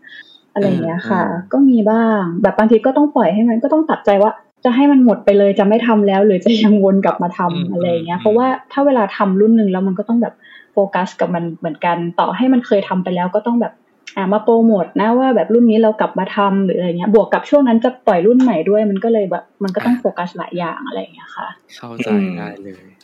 [0.05, 1.23] ำอะไรเงี้ยค่ะ
[1.53, 4.31] ก็มีบ้าง แบบบางทีก็ต้องปล่อยให้มันก็ต้องตัดใจว่า
[4.65, 10.35] จะให้มันหมดไปเลยจะไม่ทำแล้ว หรือจะยังวนกลับมาทำอะไรเงี้ยเพราะว่าถ้าเวลาทำรุ่นหนึ่งแล้วมันก็ต้องแบบ
[10.73, 13.73] โฟกัสกับมันเหมือนกัน ต่อให้มันเคยทำไปแล้วก็ต้องแบบ
[14.17, 22.98] อ่ามาโปรโมทนะว่าแบบรุ่นนี้เรากลับมาทำหรืออะไรเงี้ย บวกกับช่วงนั้นจะปล่อยรุ่นใหม่ด้วย มันก็เลยแบบมันก็ต้องโฟกัสหลายอย่างอะไรเงี้ยค่ะ เข้าใจได้เลยครับ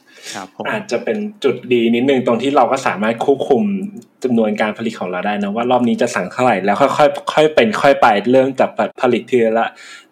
[0.71, 3.63] อาจจะเป็นจุดดีนิดนึงตรงที่เราก็สามารถควบคุม
[4.25, 8.71] จำนวนการผลิตของเราได้นะว่ารอบนี้จะสั่งเท่าไหร่แล้วค่อยๆค่อยเป็นค่อยไปเริ่มจาก
[9.03, 9.67] ผลิตทีละ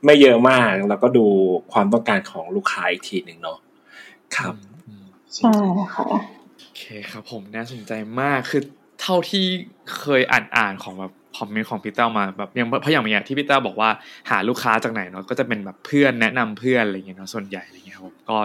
[0.04, 1.26] ไม่เยอะมาก แล้วก็ดู
[1.72, 3.58] ความต้องการของลูกค้าอีกทีหนึ่งเนาะ
[4.36, 4.54] ครับ
[5.36, 5.52] ใช่
[5.94, 6.06] ค่ะ
[6.60, 8.62] โอเคครับผมน่าสนใจมากคือ
[9.00, 9.44] เท่าที่
[9.98, 13.90] เคยอ่านอ่านของแบบคอมเมนต์ของพี่เต้ามาแบบยังเพราะอย่างเงี้ยที่พี่เต้าบอกว่า
[14.30, 18.38] หาลูกค้าจากไหนเนาะก็จะเป็นแบบเพื่อนแนะนำเพื่อนอะไรเงี้ยเนาะส่วนใหญ่อะไรเงี้ยครับก็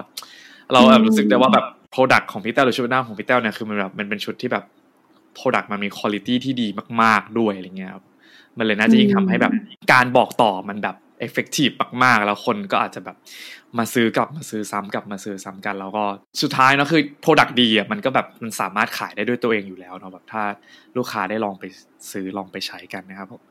[0.74, 4.64] เราแบบรู้สึกได้ว่าแบบ product ของพี่เต้าหรือชุดหน้าของพี่เต้าเนี่ยคือมันแบบมันเป็นชุดที่แบบ
[5.34, 6.68] product มันมีคุณภาพที่ดี
[7.02, 8.04] มาก ๆด้วยอะไรเงี้ยครับ
[8.58, 9.54] มันเลยน่าจะยิ่งทำให้แบบ
[9.92, 11.70] การบอกต่อมันแบบ effective
[12.04, 13.18] มากๆ แล้วคนก็อาจจะแบบ
[13.78, 16.04] มาซื้อกลับมาซื้อซ้ำกลับมาซื้อซ้ำกัน แล้วก็
[16.42, 20.44] สุดท้ายเนาะคือ product ดีอะมันก็แบบมันสามารถขายได้ด้วยตัวเองอยู่แล้วเนาะแบบถ้า
[20.98, 21.64] ลูกค้าได้ลองไป
[22.12, 23.42] ซื้อลองไปใช้กันนะครับผม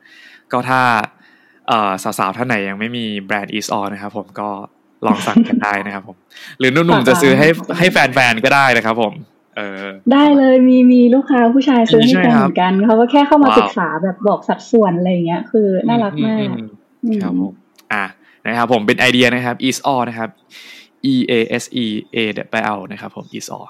[0.51, 0.81] ก็ถ้า
[2.03, 4.49] สาวๆท่านไหนยังไม่มีแบรนด์ easeall นะครับผมก็
[5.05, 6.17] ลองสั่งกันได้นะครับผม
[6.59, 9.13] หรือนุ่มๆจะซื้อให้ให้แฟนๆก็ได้นะครับผม
[9.55, 16.39] เออ ได้เลยมีมีลูกค้าผู้ชายซื้อให้แฟนเหมือนกันเขาก็แค่เข้ามาศึกษาแบบบอกสัดส่วนอะไรเงี้ย คือน่ารักมาก
[17.23, 17.53] ครับผม
[17.93, 18.05] อะ
[18.47, 20.29] นะครับผมเป็นไอเดียนะครับ is all นะครับ
[21.11, 22.17] e a s e a
[22.51, 23.67] ไปเอานะครับผม is all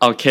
[0.00, 0.24] โอเค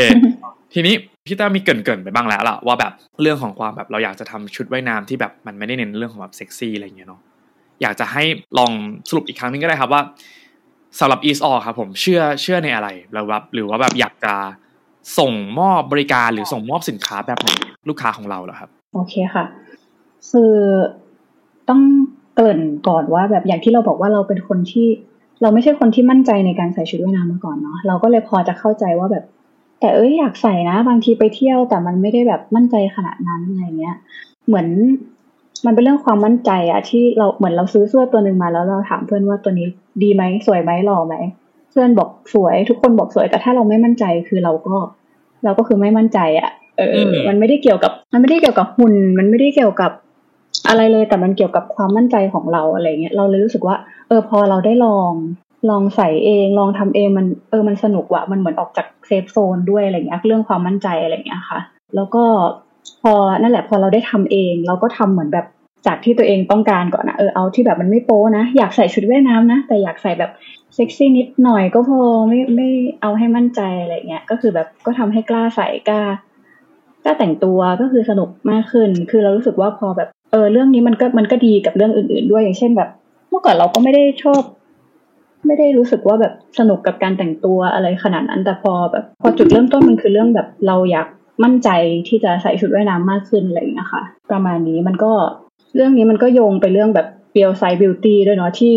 [0.73, 7.21] ทีนี้พี่ต้ามีเกินเกินไปบ้างแล้วล่ะว่าแบบเรื่องของความแบบเราอยากจะทำชุดว่ายน้ำที่แบบมันไม่ได้เน้นเรื่องของแบบเซ็กซี่อะไรเงี้ยเนาะ
[7.81, 8.23] อยากจะให้
[8.57, 8.71] ลอง
[9.09, 10.01] สรุปอีกครั้งนึงก็ได้ครับว่า
[10.99, 14.33] สำหรับ e a s All ครับผมเชื่อเชื่อในอะไรแล้วแบบหรือว่าแบบอยากจะ
[15.19, 17.49] ส่งมอบบริการหรือส่งมอบสินค้าแบบไหน
[17.89, 19.45] ลูกค้าของเราเหรอครับ โอเคค่ะ
[20.29, 20.55] คือ
[21.69, 21.81] ต้อง
[22.35, 24.87] เกริ่นก่อนว่าแบบอย่างที่เราบอกว่าเราเป็นคนที่
[25.41, 29.23] เราไม่ใช่คนที่มั่นใจในการใส่ชุดว่ายน้ำมาก่อนเนาะเราก็เลยพอจะเข้าใจว่าแบบ
[29.79, 33.97] แต่เอ้ยอยากใส่นะ บางทีไปเที่ยวแต่มันไม่ได้แบบมั่นใจขนาดนั้นอะไรเงี้ย
[34.47, 34.67] เหมือน
[35.65, 39.67] มันเป็นเรื่องความมั่นใจอะที่เราเหมือนเราซื้อเสื้อตัวหนึ่งมาแล้วเราถามเพื่อนว่าตัวนี้
[40.03, 41.15] ดีไหมสวยไหมหล่อไหม
[41.71, 44.75] เพื่อนบอกสวย ทุกคนบอกสวย แต่ถ้าเราไม่มั่นใจคือเราก็
[45.43, 49.91] เราก็คือไม่มั่นใจอะเออ มันไม่ได้เกี่ยวกับ มันไม่ได้เกี่ยวกับหุ่นมันไม่ได้เกี่ยวกับ
[50.67, 53.75] อะไรเลยแต่มันเกี่ยวกับความมั่นใจของเราอะไรเงี้ยเราเลยรู้สึกว่า
[54.07, 55.11] เออพอเราได้ลอง
[55.69, 61.59] ลองใส่เอง ลองทำเองมันเออมันสนุกว่ะมันเหมือนออกจากเซฟโซนด้วยอะไรเงี้ยเรื่องความมั่นใจอะไรเงี้ยค่ะ
[61.95, 62.23] แล้วก็
[63.03, 65.45] พอนั่นแหละพอเราได้ทำเอง เราก็ทำเหมือนแบบ
[65.87, 70.31] จากที่ตัวเองต้องการก่อนนะเออเอาที่แบบมันไม่โป้นะ อยากใส่ชุดว่ายน้ำนะ แต่อยากใส่แบบ
[70.75, 72.69] เซ็กซี่นิดหน่อยก็พอไม่ไม่
[73.01, 76.01] เอาให้มั่นใจอะไรเงี้ยก็คือแบบก็ทำให้กล้าใส่กล้า
[77.03, 82.89] กล้าแต่งตัวก็คือสนุกมากขึ้น คือเรารู้สึกว่าพอแบบเออเรื่องนี้มันก็มันก็ดีกับเรื่องอื่น ๆ ด้วยอย่างเช่นแบบ
[83.29, 84.41] เมื่อก่อนเราก็ไม่ได้ชอบ
[85.47, 91.07] ไม่ได้รู้สึกว่าแบบสนุกกับการแต่งตัวอะไรขนาดนั้น แต่พอแบบ พอจุดเริ่มต้นมันคือเรื่องแบบเราอยาก
[91.43, 91.69] มั่นใจ
[92.07, 95.11] ที่จะใส่ชุดว่ายน้ำมากขึ้นอะไรอย่างเงี้ยค่ะ ประมาณนี้มันก็
[95.75, 98.75] เรื่องนี้มันก็โยงไปเรื่องแบบเปียวไซบิวตี้ด้วยเนาะที่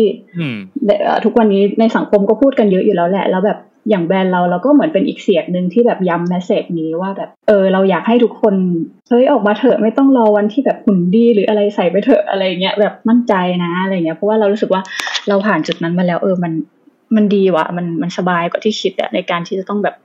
[1.25, 8.55] ทุกวันนี้ในสังคมก็พูดกันเยอะอยู่แล้วแหละ แล้วแบบอย่างแบรนด์เราเราก็เหมือนเป็นอีกเสียงหนึ่งที่แบบย้ำแมสเซจนี้ว่าแบบเออเราอยากให้ทุกคน
[9.09, 13.33] เฮ้ยออกมาเถอะไม่ต้องรอวันที่แบบหุ่นดี หรืออะไรใส่ไปเถอะอะไรเงี้ยแบบมั่นใจ
[13.63, 14.81] นะอะไรเงี้ยเพราะว่าเรารู้สึกว่า
[15.27, 16.53] เราผ่านจุดนั้นมาแล้ว เออมัน
[17.15, 19.95] มันดีว่ะมันมันสบายกว่าที่คิดอะในการที่จะต้องแบบ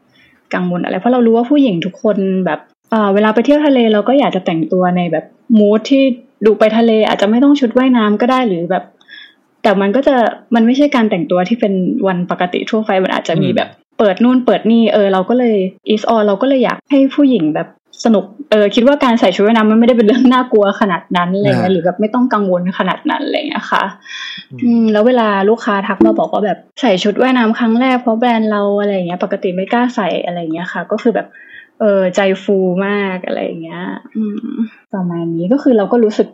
[0.55, 2.61] กังวลอะไร เพราะเรารู้ว่าผู้หญิงทุกคนแบบ
[2.93, 5.25] อ่าเวลาไปเที่ยวทะเลเราก็อยากจะแต่งตัวในแบบ
[5.59, 6.03] มูทที่
[6.47, 8.85] ดูไปทะเลอาจจะไม่ต้องชุดว่ายน้ำก็ได้หรือแบบ
[9.63, 10.17] แต่มันก็จะ
[10.55, 11.73] มันไม่ใช่การแต่งตัวที่เป็น
[12.07, 15.57] วันปกติทั่วไปมันอาจจะมีแบบเปิดนู่นเปิดนี่เออเราก็เลย
[15.89, 17.69] อีสออเราก็เลยอยากให้ผู้หญิงแบบ
[18.05, 23.83] สนุกเออคิดว่าการใส่ชุดว่ายน้ำมันไม่ได้เป็นเรื่องน่ากลัวขนาดนั้นอะไรเงี้ยหรือแบบไม่ต้องกังวลขนาดนั้นอะไรเงี้ยค่ะ
[24.63, 33.83] อืม แล้วเวลาลูกค้าทักมาบอกว่าแบบใส่ชุดว่ายน้ำครั้งแรกเพราะแบรนด์เราอะไรเงี้ย ปกติไม่กล้าใส่อะไรเงี้ยค่ะ ก็คือแบบเเออใจฟูมากอะไรอย่างเงี้ย
[34.17, 34.57] อืม
[34.95, 36.29] ประมาณนี้ก็คือเราก็รู้สึก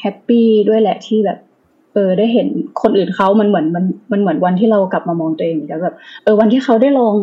[0.00, 1.38] happy ด้วยแหละที่แบบ
[1.94, 2.46] เออได้เห็น
[2.82, 5.94] คนอื่นเขามันเหมือนมันมันเหมือนวันที่เรากลับมามองตัวเองแล้วแบบ
[6.24, 7.14] เออวันที่เขาได้ลอง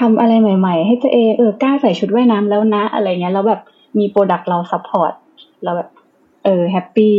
[0.00, 3.60] ทำอะไรใหม่ ๆ ให้ตัวเองเออกล้าใส่ชุดว่ายน้ำแล้วนะอะไรเงี้ยแล้วแบบ
[3.98, 5.12] มี product เรา support
[5.64, 5.88] เราแบบ
[6.44, 7.16] เออ happy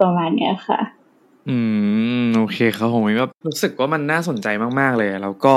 [0.00, 0.80] ประมาณเนี้ยค่ะ
[1.48, 1.56] อื
[2.22, 4.48] มโอเคครับผมก็รู้สึกว่ามันน่าสนใจ
[4.80, 5.54] มากๆเลย แล้วก็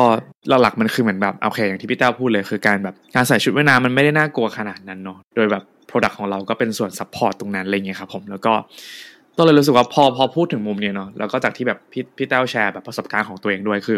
[0.61, 8.53] หลักๆมันคือเหมือนแบบโอเคอย่างที่พี่เต้าพูดเลยคือการแบบการใส่ชุดว่ายน้ำมันไม่ได้น่ากลัวขนาดนั้นเนาะโดยแบบ product ของเราก็เป็นส่วน support ตรงนั้นอะไรเงี้ยครับผมแล้วก็
[9.37, 13.97] ก็เลยรู้สึกว่าพอพอพูดถึงมุมเนี้ยเนาะแล้วก็จากที่แบบพี่พี่เต้าแชร์แบบประสบการณ์ของตัวเองด้วยคือ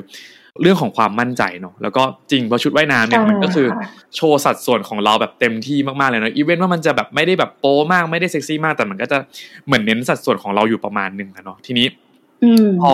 [0.61, 3.67] เรื่องของความมั่นใจเนาะแล้วก็จริงเพราะชุดว่ายน้ำเนี่ยมันก็คือ
[4.15, 9.17] โชว์สัดส่วนของเราแบบเต็มที่มากๆเลยเนาะอีเวนต์ว่ามันจะแบบไม่ได้แบบโป๊มากไม่ได้เซ็กซี่มากแต่มันก็จะ
[9.65, 11.87] เหมือนเน้นสัดส่วนของเราอยู่ประมาณหนึ่งนะเนาะทีนี้
[12.43, 12.93] อืมพอ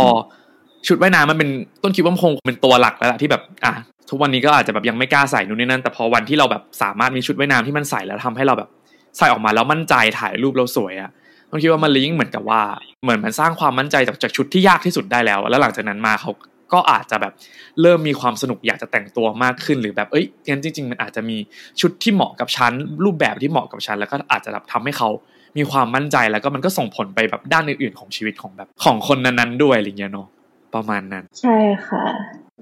[0.88, 1.50] ชุดว่ายน้ำมันเป็น
[1.84, 3.74] ต้นคิดว่ามันคงเป็นตัวหลักแล้วล่ะที่แบบอะ
[4.10, 8.70] ทุกวันนี้ก็อาจจะแบบยังไม่กล้าใส่นู่นนี่นั่นแต่พอวันที่เราแบบสามารถมีชุดว่ายน้ำที่มันใส่แล้วทำให้เราแบบ
[9.18, 11.12] ใส่ออกมาแล้วมั่นใจถ่ายรูปเราสวยอะ
[11.50, 12.62] ต้นคิดว่ามันลิงก์เหมือนกับว่า
[13.04, 16.32] เหมือนมันสร้างความมั่นใจจากจากชุดที่ยากที่สุดได้แล้ว แล้วหลังจากนั้นมาเขา
[16.74, 17.34] ก็อาจจะแบบ
[17.82, 21.38] เริ่มมีความสนุกอยากจะแต่งตัวมากขึ้น หรือแบบเอ้ยงั้นจริง ๆ มันอาจจะมี
[21.82, 22.74] ชุดที่เหมาะกับฉัน
[23.06, 25.10] รูปแบบที่เหมาะกับฉันแล้วก็อาจจะแบบทำให้เขา
[25.58, 30.28] มีความมั่นใจแล้วก็มันก็ส่งผลไปแบบด้านอื่นๆของชีวิตของแบบของคนนั้นๆด้วยอะไรเงี้ยเนาะ
[30.76, 31.58] ประมาณนั้น ใช่
[31.88, 32.04] ค่ะ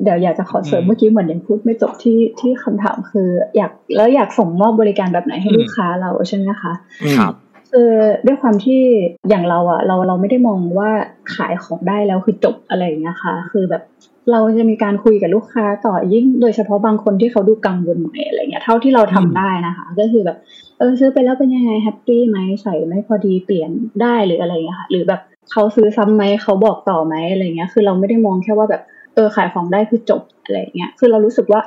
[0.03, 6.73] เดี๋ยวอยากจะขอเสริมอืมเมื่อกี้เหมือนยังพูดไม่จบที่ที่คำถามคือ อยากแล้วอยากส่งมอบบริการแบบไหนให้อืมลูกค้าเราใช่ไหมคะ
[7.17, 7.33] ครับ
[7.71, 7.91] คือ
[8.25, 8.81] ด้วยความที่
[9.29, 10.89] อย่างเราอะเราเราไม่ได้มองว่า
[11.35, 13.83] ขายของได้แล้วคือจบอะไรอย่างเงี้ยค่ะ คือแบบ
[14.31, 20.37] เราจะมีการคุยกับลูกค้าต่อยิ่งโดยเฉพาะบางคนที่เขาดูกังวลหน่อยอะไรเงี้ยเท่าที่เราทำอืมได้นะคะ ก็คือแบบ
[20.79, 23.69] เออซื้อไปแล้วเป็นยังไงแฮปปี้ไหมใส่ไม่พอดีเปลี่ยน
[24.01, 28.81] ได้หรืออะไรเงี้ยค่ะ หรือแบบเขาซื้อซ้ำไหมเขาบอกต่อไหมอะไรเงี้ย คือเราไม่ได้มองแค่ว่าแบบ
[29.15, 31.61] เออขายของได้คือจบอะไรเงี้ยคือเรารู้สึกว่า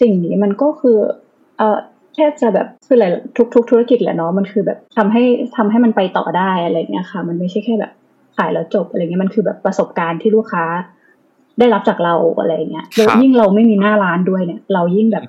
[0.00, 0.98] สิ่งนี้มันก็คือ
[1.58, 1.78] เออ
[2.18, 5.22] แค่จะแบบคือหลายทุกทุกธุรกิจแหละเนาะมันคือแบบทำให้
[5.56, 7.92] ทำให้มันไปต่อได้อะไรเงี้ยค่ะ มันไม่ใช่แค่แบบ
[8.36, 10.64] ขายแล้วจบอะไรเงี้ยมันคือแบบประสบการณ์ที่ลูกค้า
[11.58, 15.24] ได้รับจากเราอะไรเงี้ยครับแล้วยิ่งเราไม่มีหน้าร้านด้วยเนี่ย เรายิ่งแบบ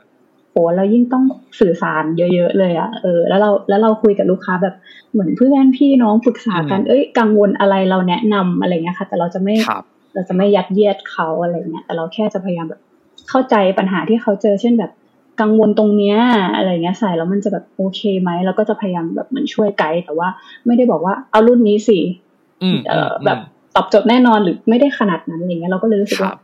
[0.51, 1.23] โหเรายิ่งต้อง
[1.59, 4.75] สื่อสารเยอะ ๆ เลยอะเออแล้วเราแล้วเราคุยกับลูกค้าแบบ
[5.11, 9.83] เหมือนเพื่อนพี่น้องปรึกษากันเอ้ยกังวลอะไรเราแนะนำอะไรเงี้ยค่ะ แต่เราจะไม่ครับ
[10.13, 12.81] เราจะไม่ยัดเยียดเขาอะไรเงี้ยแต่เราแค่จะพยายามแบบ
[13.29, 14.91] เข้าใจปัญหาที่เขาเจอเช่นแบบ
[15.41, 16.17] กังวลตรงเนี้ย
[16.55, 20.27] อะไรเงี้ยใส่แล้วมันจะแบบโอเคไหมแล้วก็จะพยายามแบบเหมือนช่วยไกด์แต่ว่า
[20.65, 21.99] ไม่ได้บอกว่าเอารุ่นนี้สิ
[22.63, 23.37] อืมเออแบบ
[23.75, 26.37] ตอบโจทย์แน่นอนหรือไม่ได้ขนาดนั้นอะไรเงี้ยเราก็เลยรู้สึกครัว่าบ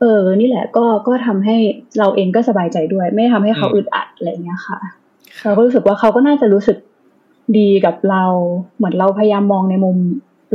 [0.00, 1.56] เออ นี่แหละก็ก็ทำให้
[1.98, 4.78] เราเองก็สบายใจด้วย ไม่ทำให้เขาอืมอึดอัดอะไรเงี้ยค่ะ
[5.44, 6.78] เราก็รู้สึกว่าเขาก็น่าจะรู้สึก
[7.58, 8.24] ดีกับเรา
[8.76, 9.96] เหมือนเราพยายามมองในมุม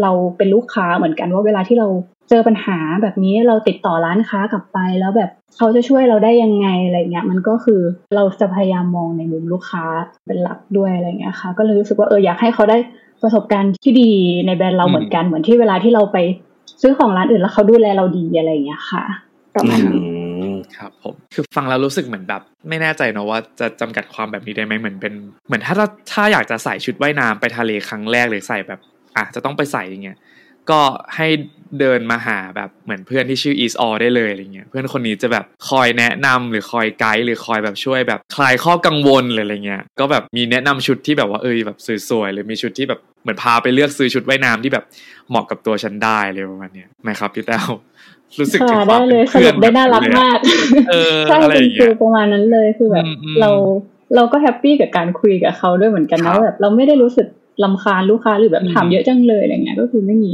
[0.01, 1.87] เราเป็นลูกค้าเหมือนกันว่าเวลาที่เรา
[2.29, 7.81] เจอปัญหาแบบนี้เราติดต่อร้านค้ากลับไปแล้วแบบเขาจะช่วยเราได้ยังไงอะไรเงี้ยมันก็คือ
[8.15, 9.83] เราจะพยายามมองในมุมลูกค้า
[10.27, 12.77] เป็นหลักด้วยอะไรเงี้ยค่ะ ก็เลยรู้สึกว่าเอออยากให้เขาได้
[13.23, 14.11] ประสบการณ์ที่ดี
[14.47, 16.17] ในแบรนด์เราอืมเหมือนกันเหมือนที่เวลาที่เราไป
[16.81, 19.03] ซื้อของร้านอื่นแล้วเขาดูแลเราดีอะไรเงี้ยค่ะ
[19.55, 25.13] ประมาณนั้นอืมครับผมคือฟังแล้วรู้สึกเหมือนแบบ ไม่แน่ใจเนอะว่าจะจำกัดความแบบนี้ได้ไหมเหมือนเป็น
[25.47, 28.79] เหมือนถ้าถ้าถ้าอยากจะใส่ชุดว่ายน้ำไปทะเลครั้งแรกหรือใส่แบบ
[29.17, 30.17] อะจะต้องไปใส่อย่างเงี้ย
[30.69, 30.81] ก็
[31.15, 31.27] ให้
[31.79, 41.77] เดินมาหาแบบเหมือนเพื่อนที่ชื่อ East All ได้เลยอะไรเงี้ยเพื่อนคนนี้จะแบบคอยแนะนำหรือคอยไกด์หรือคอยแบบช่วยแบบคลายข้อกังวลหรืออะไรเงี้ยก็แบบมีแนะนำชุดที่แบบว่าเออแบบ
[42.09, 44.85] สวยๆหรือมีชุดที่แบบเหมือนพาไปเลือกซื้อชุดว่ายน้ำที่แบบ
[45.29, 47.69] เหมาะกับตัวฉันได้เลยประมาณเนี้ยไหมครับพี่แต้ว
[48.39, 50.39] รู้สึกถึงค่ะควาได้มเลเป็ยนสเพื่รุอนปได้น่ารักแบบมาก
[50.89, 53.49] เออใช่อะไรเป็อนย่างฟิเงี้ลยประมาณนั้นเลยคือแบบอืมอืมเรา
[54.15, 57.27] เราก็แฮปปี้กับการคุยกับเขาด้วยเหมือนกันครันะบแบบเราไม่ได้รู้สึก
[57.63, 60.33] ลำคาญลูกค้าหรือแบบอืมถามเยอะจังเลยอะไรเงี้ยก็คือไม่มี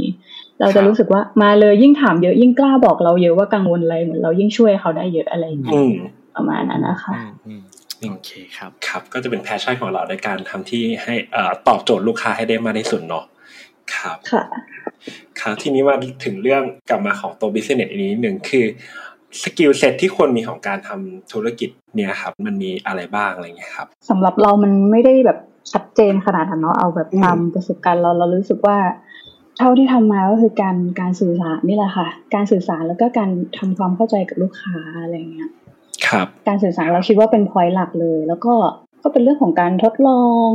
[0.60, 5.92] เราครัจะบรู้สึกว่ามาเลยยิ่งถามเยอะยิ่งกล้าบอกเราเยอะว่ากังวลอะไรเหมือนเรายิ่งช่วยเขาได้เยอะอะไรเงี้ยอืม
[6.36, 7.62] ประมาณนั้นนะคะอืมอืม
[8.10, 13.24] โอเคครับครับ ก็จะเป็น passion ของเราในการทำที่ให้เอ่อตอบโจทย์ลูกค้าให้ได้มากที่สุดเนาะ
[13.96, 14.42] ครับค่ะ
[15.40, 18.64] ครับทีนี้มาถึงเรื่องกลับมาของตัว business อันนี้หนึ่งคือ
[19.42, 25.38] skill set ที่ควรมีของการทำธุรกิจเนี่ยครับ มันมีอะไรบ้างอะไรเงี้ยครับสำหรับเรามันไม่ได้แบบ
[25.72, 28.76] ชัดเจนขนาดนั้นเนาะเอาแบบอืมตามประสบการณ์เราเรารู้สึกว่า
[29.58, 35.50] เท่าที่ทำมาก็คือการการสื่อสารนี่แหละค่ะ การสื่อสารแล้วก็การทำความเข้าใจกับลูกค้าอะไรเงี้ย
[36.08, 38.54] ครับการสื่อสารเราคิดว่าเป็น point หลักเลย แล้วก็
[39.02, 40.48] ก็เป็นเรื่องของการทดลอง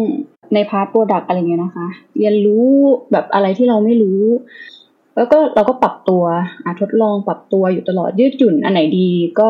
[0.54, 1.88] ใน part product อะไรเงี้ยนะคะ
[2.18, 2.68] เรียนรู้
[3.12, 4.22] แบบอะไรที่เราไม่รู้
[5.16, 6.24] แล้วก็เราก็ปรับตัว
[6.66, 9.50] อะทดลองปรับตัวอยู่ตลอดยืดหยุ่นอันไหนดีก็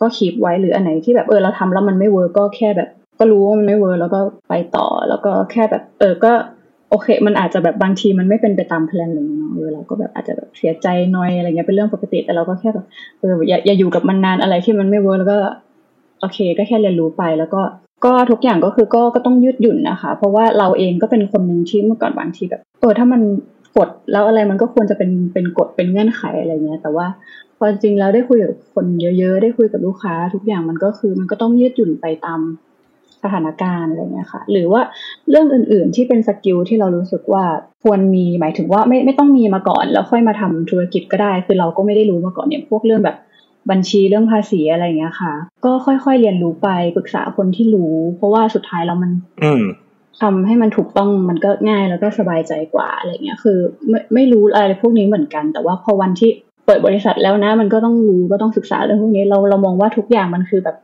[0.00, 2.88] ก็ keep ไว้หรืออันไหนที่แบบเออเราทำแล้วมันไม่ work ก็แค่แบบ
[3.22, 6.32] ก็รู้ว่ามันไม่ work แล้วก็ไปต่อ แล้วก็แค่แบบ เออก็
[6.90, 12.86] โอเค มันอาจจะแบบบางทีมันไม่เป็นไปตาม plan เลยเนาะเออเราก็แบบอาจจะแบบเสียใจน้อยอะไรเงี้ยเป็นเรื่องปกติ แต่เราก็แค่แบบ
[13.20, 15.38] เอออย่าอย่าอยู่กับมันนานอะไรที่มันไม่ work แล้วก็
[16.20, 17.62] โอเค ก็แค่เรียนรู้ไปแล้วก็
[18.04, 23.20] ก็ทุกอย่างก็คือก็ก็ต้องยืดหยุ่นนะคะ เพราะว่าเราเองก็เป็นคนหนึ่งที่เมื่อก่อนบางทีแบบเออถ้ามัน
[23.76, 27.06] กฎแล้วอะไรมันก็ควรจะเป็นเป็นกฎเป็นเงื่อนไขอะไรเงี้ย แต่ว่า
[27.58, 28.86] พอจริงแล้วได้คุยกับคน
[29.18, 32.40] เยอะ ๆ ได้คุยกับลูกค้า ทุกอย่างมันก็คือมันก็ต้องยืดหยุ่นไปตาม
[33.24, 34.82] สถานการณ์อะไรเงี้ยค่ะ หรือว่า
[35.30, 37.44] เรื่องอื่นๆที่เป็น skill ที่เรารู้สึกว่า
[37.84, 43.16] ควรมีหมายถึงว่าไม่ไม่ต้องมีมาก่อน แล้วค่อยมาทำธุรกิจก็ได้ คือเราก็ไม่ได้รู้มาก่อนเนี่ยพวกเรื่องแบบ
[43.70, 45.32] บัญชีเรื่องภาษีอะไรเงี้ยค่ะ
[45.64, 49.10] ก็ค่อยๆเรียนรู้ไปปรึกษาคนที่รู้ เพราะว่าสุดท้ายแล้วมัน
[49.44, 49.64] อืม
[50.20, 53.58] ทำให้มันถูกต้องมันก็ง่ายแล้วก็สบายใจกว่าอะไรเงี้ย คือ
[53.88, 56.30] ไม่ไม่รู้อะไรพวกนี้เหมือนกัน แต่ว่าพอวันที่
[56.66, 60.76] เปิดบริษัทแล้วนะ มันก็ต้องรู้ก็ต้องศึกษาเรื่องพวกนี้เราเรามองว่าทุกอย่างมันคือแบบ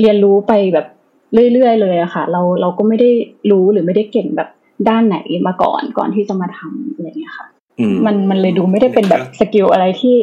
[0.00, 0.86] เรียนรู้ไปแบบ
[1.32, 3.10] เรื่อยๆเลยอะค่ะ เราเราก็ไม่ได้
[3.50, 4.48] รู้หรือไม่ได้เก่งแบบ
[4.88, 5.16] ด้านไหน
[5.46, 7.46] มาก่อนก่อนที่จะมาทำอะไรเงี้ยค่ะ
[7.80, 10.16] อืมมันมันเลยดูไม่ได้เป็นแบบ skill อะไรที่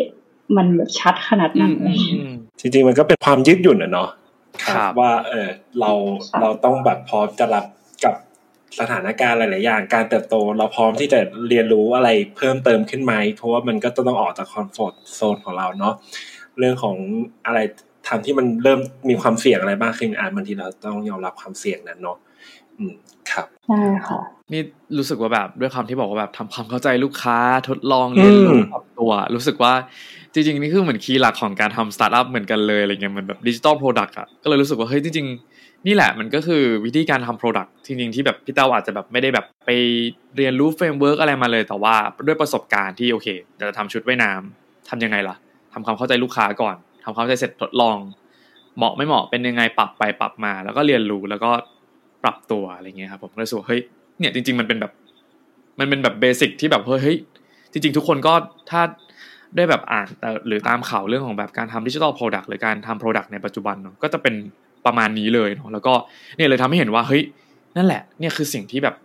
[0.58, 4.10] มันแบบชัดขนาดอืนั้นมอะไรอืมเงี้ยอืมจริงๆมันก็เป็นความยืดหยุ่นอะเนาะ
[4.66, 5.47] ครับว่าเออ
[5.80, 5.91] เรา
[6.30, 7.66] ค่ะเราต้องแบบพร้อมจะรับ
[8.06, 8.16] กับ
[8.80, 15.93] สถานการณ์หลายๆอย่าง การเติบโตเราพร้อมที่จะเรียนรู้อะไรเพิ่มเติมขึ้นไหมเพราะว่ามันก็ต้องออกจาก comfort zone ของเราเนาะ
[16.60, 16.97] เรื่องของ
[17.45, 17.60] อะไร
[18.08, 18.80] ทำที่มันเริ่ม
[19.10, 22.18] มีความเสี่ยงอะไรบ้างขึ้นอะบางทีเราต้องยอมรับความเสี่ยงนั้นเนาะ
[22.78, 22.93] อืม
[23.32, 24.20] ครับใช่ค่ะ
[24.53, 24.62] นี่
[24.97, 27.38] รู้สึกว่าแบบด้วยความที่บอกว่าแบบทำความเข้าใจลูกค้า
[27.70, 29.74] ทดลองเรียนรู้อืมปรับตัว รู้สึกว่า
[30.34, 39.70] จริงๆนี่คือเหมือน key หลักของการทำสตาร์ทอัพเหมือนกันเลยอะไรเงี้ยเหมือนแบบ digital product อะก็เลยรู้สึกว่าเฮ้ยจริงๆ นี่แหละมันก็คือวิธีการทำ product จริงๆที่แบบพี่เต้าอาจจะแบบไม่ได้แบบไป
[40.36, 41.95] เรียนรู้ framework อะไรมาเลยแต่ว่า
[42.28, 43.28] ด้วยประสบการณ์ที่โอเค
[43.60, 45.36] จะทำชุดว่ายน้ำทำยังไงล่ะ
[45.74, 46.76] ทำความเข้าใจลูกค้าก่อน
[47.06, 47.97] ทำความเข้าใจเสร็จทดลอง
[48.78, 51.51] เหมาะไม่เหมาะเป็นยังไงปรับไปปรับมา แล้วก็เรียนรู้แล้วก็
[52.24, 53.82] ปรับตัวอะไรเงี้ยครับผมก็เลยรู้สึกว่าเฮ้ย
[54.20, 54.91] เนี่ยจริง ๆ มันเป็นแบบ
[55.80, 57.18] มันเป็นแบบ basic ที่แบบเฮ้ยเฮ้ย
[57.72, 58.34] จริง ๆ ทุกคนก็
[58.70, 58.82] ถ้า
[59.56, 64.36] ได้แบบอ่านแต่หรือตามข่าวเรื่องของแบบการทำ digital product หรือการทำ product ในปัจจุบันเนอะก็จะเป็น
[64.86, 65.93] ประมาณนี้เลยเนาะแล้วก็
[66.36, 67.24] เนี่ยเลยทำให้เห็นว่าเฮ้ย
[67.78, 68.95] นั่นแหละเนี่ยคือสิ่งที่แบบ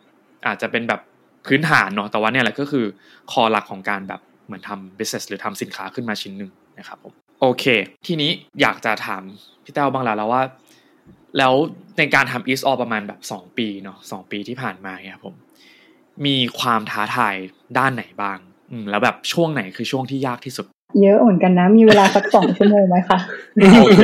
[0.47, 1.01] อาจจะเป็นแบบ
[1.47, 2.85] พื้นฐานเนาะแต่ว่าเนี่ยแหละก็คือ
[3.33, 7.65] คอหลักของการแบบเหมือนทำ business หรือทำสินค้าขึ้นมาชิ้นหนึ่งนะครับผม โอเค
[8.07, 8.31] ทีนี้
[8.61, 9.23] อยากจะถาม
[9.65, 10.43] พี่เต้าบ้างแล้วแล้วว่า
[11.39, 11.53] แล้ว
[11.99, 15.37] ในการทำ East All ประมาณแบบสองปีเนาะสองปีที่ผ่านมาเนี่ยครับผม
[16.27, 17.35] มีความท้าทาย
[17.79, 18.39] ด้านไหนบ้าง
[18.71, 20.67] อืมแล้วแบบช่วงไหนคือช่วงที่ยากที่สุด
[21.03, 23.19] เยอะเหมือนกันนะ มีเวลาสักสองชั่วโมงไหมคะ
[23.81, 24.01] โอเค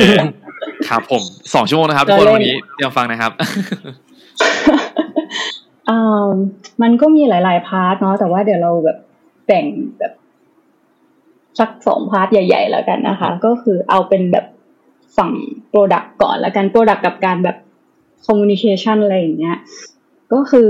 [0.89, 1.23] ครับผม
[1.53, 3.31] สองชั่วโมงนะครับทุกคนเราเล่นวันนี้เตรียมฟังนะครับ
[5.89, 6.27] อ่า
[6.81, 8.97] มันก็มีหลาย ๆ part เนาะแต่ว่าเดี๋ยวเราแบบ
[9.47, 9.65] แบ่ง
[9.99, 10.13] แบบ
[11.59, 14.45] สักสอง part ใหญ่ ๆ แล้วกันนะคะ ก็คือเอาเป็นแบบ
[15.17, 15.31] ฝั่ง
[15.69, 17.57] product ก่อนแล้วกัน product กับการแบบ
[18.25, 19.57] communication อะไรอย่างเงี้ย
[20.33, 20.69] ก็คือ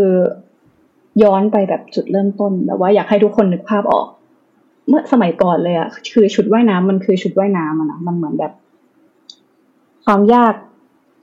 [1.23, 4.07] ย้อนไปแบบจุดเริ่มต้นแบบว่าอยากให้ทุกคนนึกภาพออก
[4.87, 8.51] เมื่อสมัยก่อนเลยอะคือชุดว่ายน้ำมันคือชุดว่ายน้ำอะนะมันเหมือนแบบ
[10.05, 10.53] ความยาก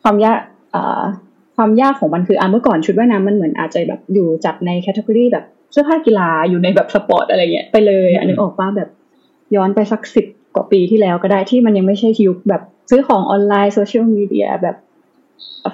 [0.03, 0.39] ความยาก
[0.75, 1.03] อ่า
[1.57, 8.89] ความยากของมันคืออะเมื่อก่อนชุดว่ายน้ำมันเหมือนอาจจะแบบอยู่จัดใน category แบบเสื้อผ้ากีฬาอยู่ในแบบสปอร์ตอะไรเงี้ยไปเลยอันนึกออกว่าแบบ
[9.57, 14.77] ย้อนไปสักสิบกว่าปีที่แล้วก็ได้ที่มันยังไม่ใช่ยุคแบบซื้อของออนไลน์โซเชียลมีเดียแบบ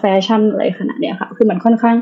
[0.01, 1.97] แฟชั่นอะไรขนาดเนี้ยค่ะ คือมันค่อนข้าง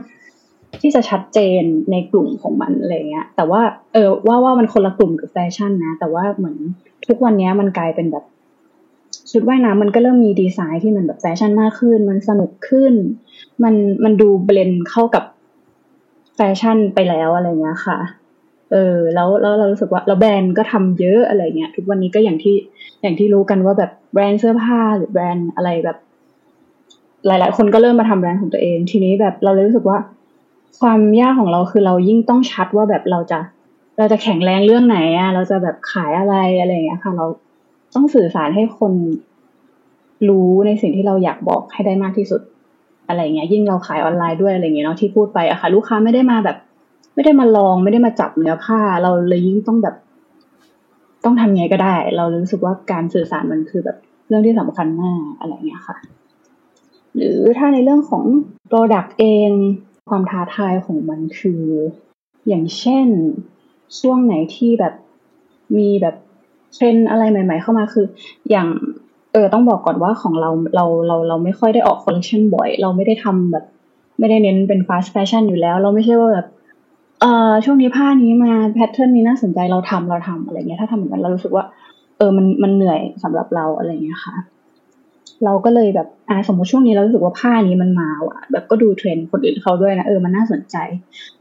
[0.81, 3.63] ที่จะชัดเจนในกลุ่มของมันอะไรเงี้ย แต่ว่า
[3.93, 6.57] เออว่าว่ามันคนละกลุ่มกับแฟชั่นนะ แต่ว่าเหมือน
[7.07, 8.25] ทุกวันนี้มันกลายเป็นแบบ
[9.31, 12.93] ชุดว่ายน้ำมันก็เริ่มมีดีไซน์ที่มันแบบแฟชั่นมากขึ้น มันสนุกขึ้น
[13.63, 13.75] มัน
[14.05, 15.25] มันดู blend เข้ากับ
[16.37, 17.99] แฟชั่นไปแล้วอะไรเงี้ยค่ะ
[18.73, 22.57] เออแล้วแล้วเรารู้สึกว่าแล้วแบรนด์ก็ทำเยอะอะไรเงี้ยทุกวันนี้ก็อย่างที่
[23.03, 25.99] อย่างที่รู้กันว่าแบบแบรนด์เสื้อผ้าหรือแบรนด์อะไรแบบ
[27.27, 29.99] หลาย ๆ คนก็เริ่มมาทำแบรนด์ของตัวเอง ทีนี้แบบเราเลยรู้สึกว่า
[30.81, 33.39] ความยากของเราคือเรายิ่งต้องชัดว่าแบบเราจะ
[33.99, 37.27] เราจะแข็งแรงเรื่องไหนอะเราจะแบบขายอะไรอะไรเงี้ยค่ะ เรา
[37.95, 38.93] ต้องสื่อสารให้คน
[40.29, 42.41] รู้ในสิ่งที่เราอยากบอกให้ได้มากที่สุด
[43.09, 46.57] อะไรเงี้ย ยิ่งเราขายออนไลน์ด้วยอะไรเงี้ยเนาะที่พูดไปอะค่ะ ลูกค้าไม่ได้มาแบบ
[47.15, 49.97] ไม่ได้มาลองไม่ได้มาจับเนื้อผ้า เราเลยยิ่งต้องแบบ
[51.25, 53.97] ต้องทำไงก็ได้ เรารู้สึกว่าการสื่อสารมันคือแบบ
[54.29, 55.97] เรื่องที่สำคัญมากอะไรเงี้ยค่ะ
[57.15, 58.25] หรือถ้าในเรื่องของ
[58.71, 59.51] Product เอง
[60.11, 61.63] ความท้าทายของมันคือ
[62.49, 63.07] อย่างเช่น
[63.99, 64.95] ช่วงไหนที่แบบ
[65.77, 66.17] มีแบบ
[66.75, 68.07] เทรนด์อะไรใหม่ ๆ เข้ามาคือ
[68.51, 68.69] อย่าง
[69.33, 73.65] เออต้องบอกก่อนว่าของเราเราเราเราไม่ค่อยได้ออกคอลเลคชันบ่อย เราไม่ได้ทำแบบ
[74.19, 76.47] ไม่ได้เน้นเป็น fast fashion อยู่แล้ว เราไม่ใช่ว่าแบบ
[77.21, 81.65] เออช่วงนี้ผ้านี้มา pattern นี้น่าสนใจเราทำเราทำอะไรเงี้ยถ้าทำเหมือนกันเรารู้สึกว่า
[82.19, 84.35] เออมันมันเหนื่อยสำหรับเราอะไรเงี้ยค่ะ
[85.45, 90.77] เราก็เลยแบบอ่าสมมติช่วงนี้เรารู้สึกว่าผ้านี้มันมาว่ะ แบบก็ดูเทรนด์คนอื่นเขาด้วยนะเออมันน่าสนใจ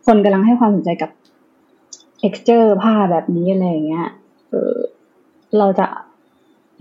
[0.06, 1.10] คนกำลังให้ความสนใจกับ
[2.22, 4.08] texture ผ้าแบบนี้อะไรเงี้ย
[4.50, 4.76] เออ
[5.58, 5.86] เราจะ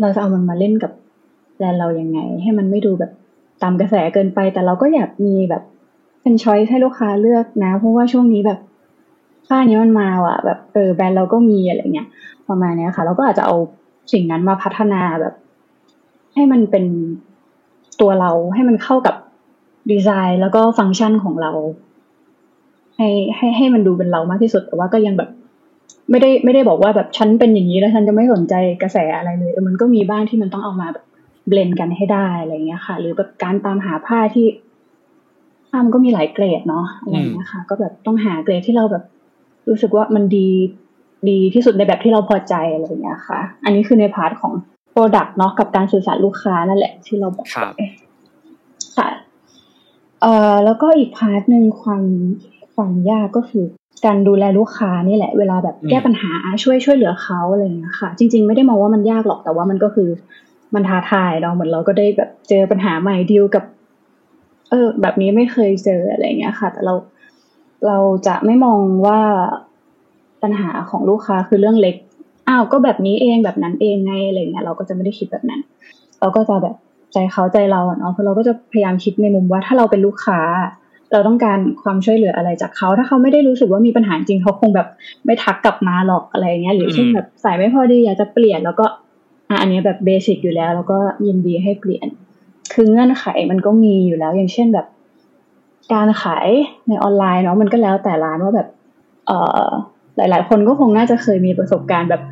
[0.00, 0.92] เราจะเอามันมาเล่นกับ
[1.56, 3.12] แบรนด์เรายังไง ให้มันไม่ดูแบบ
[3.62, 5.62] ตามกระแสเกินไป แต่เราก็อยากมีแบบ
[6.22, 8.58] เป็นช้อยให้ลูกค้าเลือกนะ เพราะว่าช่วงนี้แบบ
[9.46, 12.08] ค่านี้มันมาอะ แบบเออแบรนด์เราก็มีอะไรเงี้ย
[12.48, 13.56] ประมาณนี้ค่ะ เราก็อาจจะเอา
[14.12, 15.34] สิ่งนั้นมาพัฒนาแบบ
[16.34, 16.84] ให้มันเป็น
[18.00, 19.14] ตัวเราให้มันเข้ากับ
[19.90, 21.52] ดีไซน์ แล้วก็ฟังก์ชันของเรา
[22.96, 25.30] ให้ให้ให้มันดูเป็นเรามากที่สุด แต่ว่าก็ยังแบบ
[26.10, 31.04] ไม่ได้ไม่ได้บอกว่าแบบฉันเป็นอย่างนี้แล้วฉันจะไม่สนใจกระแสอะไรเลยมันก็มีบ้างที่มันต้องเอามาแบบ
[31.48, 34.46] blend กันให้ได้อะไรเงี้ยค่ะ หรือแบบการตามหาผ้าที่
[35.68, 39.04] ผ้ามันก็มีหลายเกรดเนาะอะไรเงี้ยค่ะ ก็แบบต้องหาเกรดที่เราแบบ
[39.68, 40.48] รู้สึกว่ามันดี
[41.28, 44.52] ดีที่สุดในแบบที่เราพอใจอะไรเงี้ยค่ะ อันนี้คือใน part ของ
[44.92, 47.46] product เนาะกับการสื่อสารลูกค้านั่นแหละที่เราบอก
[47.76, 47.80] ไป
[48.96, 49.08] ค่ะ
[50.22, 52.02] เอ่อแล้วก็อีก part หนึ่งความ
[52.74, 53.64] ความยากก็คือ
[54.06, 60.08] การดูแลลูกค้านี่แหละ เวลาแบบแก้ปัญหาช่วยช่วยเหลือเขาอะไรเงี้ยค่ะ จริง ๆ ไม่ได้มองว่ามันยากหรอกแต่ว่ามันก็คือ
[60.74, 63.64] มันท้าทายเราเหมือนเราก็ได้แบบเจอปัญหาใหม่ดีลกับ
[64.70, 66.94] เออ แบบนี้ไม่เคยเจออะไรเงี้ยค่ะ แต่เรา
[67.86, 69.20] เราจะไม่มองว่า
[70.42, 71.96] ปัญหาของลูกค้าคือเรื่องเล็ก
[72.48, 75.60] อ้าวก็แบบนี้เองแบบนั้นเองไงอะไรเงี้ยเราก็จะไม่ได้คิดแบบนั้น
[76.20, 76.74] เราก็จะแบบ
[77.12, 80.40] ใจเขาใจเราเนาะเพราะเราก็จะพยายามคิดในมุมว่าถ้าเราเป็นลูกค้า
[81.12, 84.88] เราต้องการความช่วยเหลืออะไรจากเขา ถ้าเขาไม่ได้รู้สึกว่ามีปัญหาจริงเขาคงแบบ
[85.24, 88.86] ไม่ทักกลับมาหรอกอะไรเงี้ยหรือเช่นแบบใส่ไม่พอดีอยากจะเปลี่ยนแล้วก็
[89.60, 92.06] อันนี้แบบเบสิกอยู่แล้ว แล้วก็ยินดีให้เปลี่ยน
[92.74, 94.86] คือเงื่อนไขมันก็มีอยู่แล้วอย่างเช่นแบบ
[95.92, 96.48] การขาย
[96.88, 98.68] ในออนไลน์เนาะมันก็แล้วแต่ร้านว่าแบบ
[99.26, 99.66] เอ่อ
[100.16, 102.22] หลาย ๆ คนก็คงน่าจะเคยมีประสบการณ์แบบ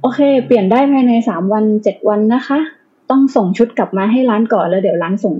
[0.00, 2.58] โอเค เปลี่ยนได้ภายในสามวันเจ็ดวันนะคะ
[3.10, 5.34] ต้องส่งชุดกลับมาให้ร้านก่อนแล้วเดี๋ยวร้านส่ง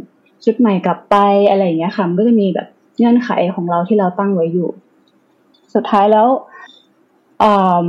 [0.44, 1.16] ชุดใหม่กลับไป
[1.50, 2.66] อะไรอย่างเงี้ยค่ะมันก็จะมีแบบ
[2.98, 4.68] เงื่อนไขของเราที่เราตั้งไว้อยู่
[5.74, 6.28] สุดท้ายแล้ว
[7.42, 7.86] อ่า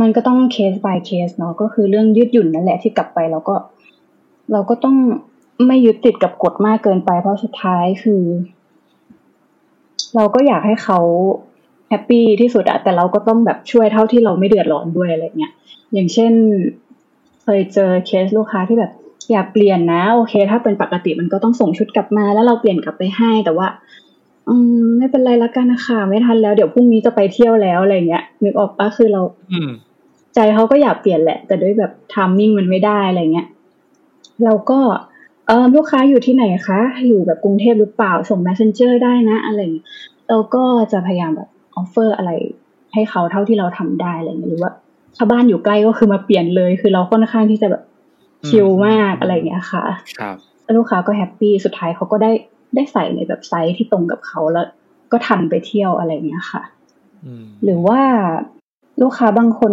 [0.00, 3.54] มันก็ต้องเคส by เคสเนาะก็คือเรื่องยืดหยุ่นนั่นแหละที่กลับไปเราก็
[4.52, 4.96] เราก็ต้อง
[5.66, 8.22] ไม่ยึดติดกับกฎมากเกินไป เพราะสุดท้ายคือ
[10.16, 10.98] เราก็อยากให้เขา
[11.88, 15.52] แฮปปี้ที่สุดอะแต่เราก็ต้องแบบช่วยเท่าที่เราไม่เดือดร้อนด้วยอะไรเงี้ย
[15.92, 16.32] อย่างเช่น
[17.42, 18.92] เคยเจอเคสลูกค้าที่แบบ
[19.32, 23.68] อยากเปลี่ยนนะ โอเค ถ้าเป็นปกติมันก็ต้องส่งชุดกลับมา แล้วเราเปลี่ยนกลับไปให้ แต่ว่า
[24.48, 29.60] อืม ไม่เป็นไรละกันนะคะไม่ทันแล้วเดี๋ยวพรุ่งนี้จะไปเที่ยวแล้วอะไรเงี้ยนึกออกปะคือเราอื
[30.34, 33.46] ใจเขาก็อยากเปลี่ยนแหละ แต่ด้วยแบบ timing มันไม่ได้อะไรเงี้ย
[34.44, 34.78] เราก็
[35.46, 39.60] เออลูกค้าอยู่ที่ไหนคะ อยู่แบบกรุงเทพหรือเปล่า ส่ง messenger ได้นะ อะไร
[40.28, 42.30] เราก็จะพยายามแบบ offer อะไร
[42.92, 44.72] ให้เขาเท่าที่เราทำได้อะไรเงี้ยหรือว่า
[45.16, 47.82] ถ้าบ้านอยู่ใกล้ก็คือมาเปลี่ยนเลย คือเราค่อนข้างที่จะแบบ
[48.48, 49.84] chill มากอะไรเงี้ยค่ะ
[50.18, 50.36] ครับ
[50.76, 52.32] ลูกค้าก็ happy สุดท้ายเขาก็ได้
[52.74, 54.66] ได้ใส่ในแบบไซส์ที่ตรงกับเขาแล้ว
[55.12, 56.62] ก็ทันไปเที่ยวอะไรเงี้ยค่ะ
[57.64, 58.00] หรือว่า
[59.02, 59.72] ลูกค้าบางคน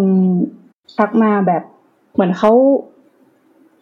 [0.98, 1.64] ทักมาแบบ
[2.14, 2.52] เหมือนเขา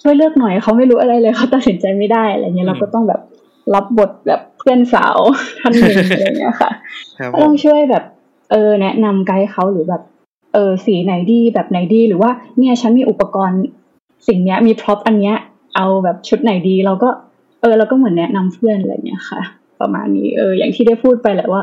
[0.02, 3.22] ช่วยเลือกหน่อยเขาไม่รู้อะไรเลยเขาตัดสินใจไม่ได้อะไรเงี้ยเราก็ต้องแบบ
[3.74, 5.18] รับบทแบบเพื่อนสาว
[5.60, 6.72] ท่านหนึ่งอะไรเงี้ยค่ะ
[7.42, 8.04] ต้องช่วยแบบ
[8.52, 10.02] เออแนะนำไกด์เขาหรือแบบ
[10.54, 13.62] เออสีไหนดีแบบไหนดีหรือว่าเนี่ยฉันมีอุปกรณ์
[14.28, 15.36] สิ่งเนี้ยมีพร็อพอันเนี้ย
[15.76, 17.10] เอาแบบชุดไหนดี เราก็
[17.62, 19.42] เออเราก็เหมือนแนะนำเพื่อนอะไรเงี้ยค่ะ
[19.82, 21.62] ประมาณนี้เอออย่างที่ได้พูดไปแหละว่า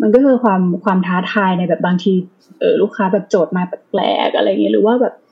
[0.00, 2.12] มันก็คือความความท้าทายในแบบบางที
[2.60, 5.31] เออลูกค้าแบบโจทย์มาแปลกๆอะไรเงี้ยหรือว่าแบบเอ่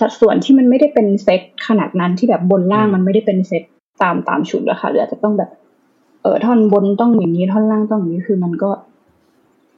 [0.00, 3.62] สัดส่วนที่มันไม่ได้เป็นเซตขนาดนั้นที่แบบบนล่างมันไม่ได้เป็นเซต
[4.02, 5.50] ตามตามชุดอะค่ะหรืออาจจะต้องแบบ
[6.22, 8.70] เออท่อนบนต้องอย่างนี้ท่อนล่างต้องอย่างนี้คือมันก็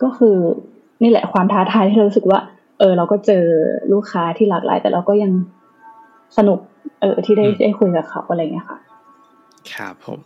[0.02, 0.36] ก็คือ
[1.02, 2.40] นี่แหละความท้าทายที่เราสึกว่า
[2.78, 3.44] เออ เราก็เจอ
[3.92, 5.32] ลูกค้าที่หลากหลาย แต่เราก็ยัง
[6.36, 6.58] สนุก
[7.00, 8.78] เออ ที่ได้ได้คุยกับเขาอะไรเงี้ยค่ะ
[9.72, 10.20] ครับผม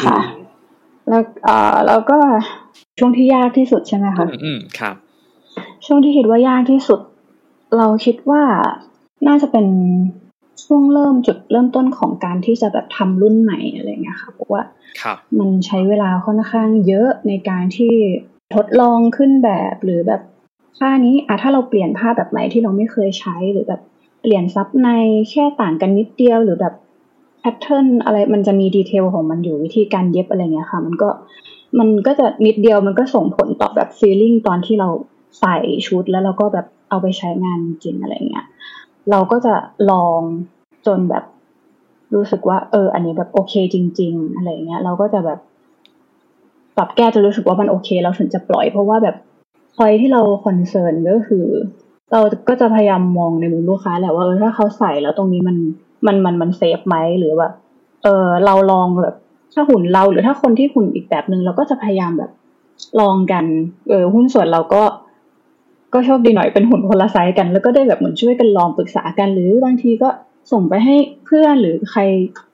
[0.00, 0.18] ค่ะ
[1.08, 2.18] แล้วเอ่อแล้วก็
[2.98, 4.94] ช่วงที่ยากที่สุดใช่ไหมคะอืมครับ
[5.86, 7.00] ช่วงที่คิดว่ายากที่สุด
[7.76, 8.42] เราคิดว่า
[9.26, 9.66] น่าจะเป็น
[10.64, 14.62] ช่วงเริ่มจุดเริ่มต้นของการที่จะแบบทำรุ่นใหม่อะไรเงี้ยค่ะเพราะว่า
[15.38, 17.94] มันใช้เวลาค่อนข้างเยอะในการที่
[18.54, 20.22] ทดลองขึ้นแบบหรือแบบ
[20.78, 23.80] ผ้านี้อะถ้าเราเปลี่ยนผ้าแบบไหนที่เราไม่เคยใช้หรือแบบ
[24.20, 24.88] เปลี่ยนซับใน
[25.30, 26.74] แค่ต่างกันนิดเดียวหรือแบบ
[27.40, 31.08] แพทเทิร์นอะไรมันจะมีดีเทลของมันอยู่วิธีการเย็บอะไรเงี้ยค่ะ มันก็
[31.78, 34.88] มันก็จะนิดเดียวมันก็ส่งผลต่อแบบฟีลลิ่งตอนที่เรา
[35.40, 35.56] ใส่
[35.86, 38.46] ชุดแล้วเราก็แบบ เอาไปใช้งานจริงอะไรเงี้ย
[39.10, 39.54] เราก็จะ
[39.90, 40.20] ลอง
[40.86, 41.24] จนแบบ
[42.14, 45.38] รู้สึกว่า เออ อันนี้แบบโอเคจริง ๆ อะไรเงี้ย เราก็จะแบบ
[46.76, 49.16] ปรับแก้จะรู้สึกว่ามันโอเค เราถึงจะปล่อยเพราะว่าแบบ
[49.76, 51.46] พอยที่เรา concern ก็คือ
[52.12, 55.56] เราก็จะพยายามมองในมุมลูกค้าแหละว่าเออถ้าเขาใส่แล้วตรงนี้มัน
[56.06, 57.50] มันมันมัน safe ไหมหรือว่า
[58.04, 59.14] เออเราลองแบบ
[59.54, 62.30] ถ้าหุ่นเราหรือถ้าคนที่หุ่นอีกแบบหนึ่งเราก็จะพยายามแบบ
[63.00, 63.44] ลองกัน
[63.88, 64.82] เออหุ้นส่วนเราก็
[65.92, 70.08] ก็โชคดีหน่อยเป็นหุ่นคนละไซส์กัน แล้วก็ได้แบบเหมือนช่วยกันลองปรึกษากัน หรือบางทีก็
[70.52, 72.00] ส่งไปให้เพื่อนหรือใคร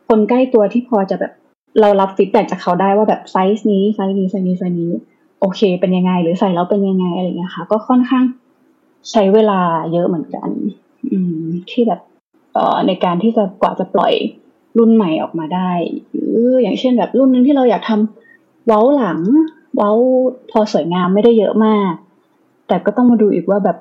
[0.09, 1.33] คนใกล้ตัวที่พอจะแบบ
[1.81, 4.93] เรารับ feedback จากเขาได้ว่าแบบไซส์นี้ไซส์นี้ไซส์นี้ไซส์นี้
[5.41, 8.25] โอเค เป็นยังไง หรือใส่แล้วเป็นยังไงอะไรเงี้ยค่ะ ก็ค่อนข้าง
[9.11, 9.61] ใช้เวลา
[9.93, 10.49] เยอะเหมือนกัน
[11.11, 12.01] อืม ที่แบบ
[12.53, 14.13] เอ่อในการที่จะกว่าจะปล่อย
[14.79, 15.71] รุ่นใหม่ออกมาได้
[16.13, 19.21] หรืออย่างเช่นแบบรุ่นนึงที่เราอยากทำเว้าหลัง
[19.77, 19.91] เว้า
[20.51, 21.93] พอสวยงามไม่ได้เยอะมาก
[22.69, 23.77] แต่ก็ต้องมาดูอีกว่าแบบ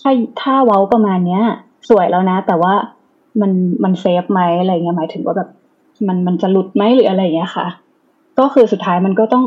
[0.00, 1.42] ถ้าถ้าเว้าประมาณเนี้ย
[1.88, 2.74] สวยแล้วนะ แต่ว่า
[3.40, 3.50] มัน
[3.84, 5.48] มันเซฟไหมอะไรเงี้ยหมายถึงว่าแบบ
[6.06, 7.66] มันมันจะหลุดไหมหรืออะไรเงี้ยค่ะ
[8.38, 9.44] ก็คือสุดท้ายมันก็ต้อง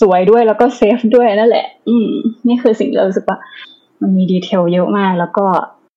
[0.00, 2.08] สวยด้วยแล้วก็ safe ด้วยนั่นแหละ อืม
[2.48, 3.38] นี่คือสิ่งที่เรารู้สึกว่า
[4.00, 5.46] มันมี detail เยอะมาก แล้วก็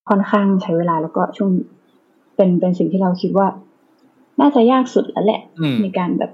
[0.10, 1.52] ค่อนข้างใช้เวลาแล้วก็ช่วง
[2.36, 3.48] เป็นเป็นสิ่งที่เราคิดว่า
[4.40, 6.32] น่าจะยากสุดแล้วแหละอืมในการแบบ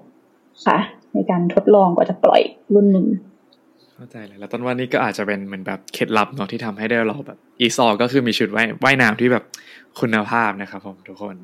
[0.65, 0.77] ค่ะ
[1.13, 2.41] ในการทดลองกว่าจะปล่อย
[2.73, 3.05] รุ่นหนึ่ง
[3.99, 9.43] เข้าใจเลยแล้วต้นว่านี่ก็อาจจะเป็นเหมือนแบบเคล็ดลับเนาะที่ทำให้ได้เราแบบ easeall ก็คือมีชุดว่ายว่ายน้ำที่แบบ
[9.99, 11.35] คุณภาพนะครับผมทุกคน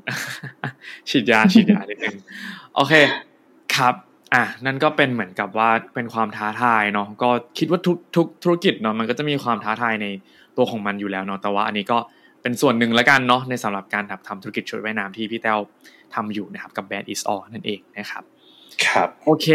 [1.10, 2.18] ฉีดยาฉีดยานิดนึง
[2.76, 2.94] โอเค
[3.76, 3.94] ครับ
[4.34, 10.08] อะนั่นก็เป็นเหมือนกับว่าเป็นความท้าทายเนาะก็คิดว่าทุกทุกธุรกิจเนาะมันก็จะมีความท้าทายใน
[10.58, 11.98] ตัวของมันอยู่แล้วเนาะแต่ว่าอันนี้ก็
[12.42, 15.60] เป็นส่วนหนึ่งแล้วกันเนาะในสำหรับการทำธุรกิจชุดว่ายน้ำที่พี่แต้ว
[16.16, 18.24] ทำอยู่นะครับกับแบรนด์ is all นั่นเองนะครับ
[18.86, 19.48] ครับโอเค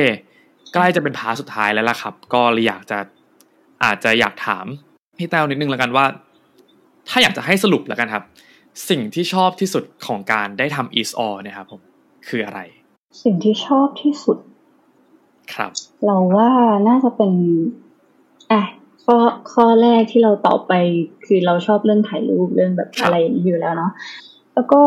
[0.74, 2.98] ใกล้จะเป็นพาร์ทสุดท้ายแล้วล่ะครับ ก็เลยอยากจะ
[3.84, 4.66] อาจจะอยากถาม
[5.18, 6.04] พี่แต้วนิดนึงแล้วกันว่า
[7.08, 8.24] ถ้าอยากจะให้สรุปแล้วกันครับ
[8.88, 11.80] สิ่งที่ชอบที่สุดของการได้ทำ is all เนะครับผม
[12.28, 12.60] คืออะไร
[13.22, 14.38] สิ่งที่ชอบที่สุด
[15.54, 15.70] ครับ
[16.04, 16.50] เราว่า
[16.88, 17.32] น่าจะเป็น
[18.52, 18.62] อะ
[19.04, 19.16] ข้อ
[19.52, 20.72] ข้อแรกที่เราตอบไป
[21.26, 23.92] คือเราชอบเรื่องถ่ายรูปเรื่องแบบครับอะไรอย่างนี้อยู่แล้วเนาะ
[24.54, 24.80] แล้วก็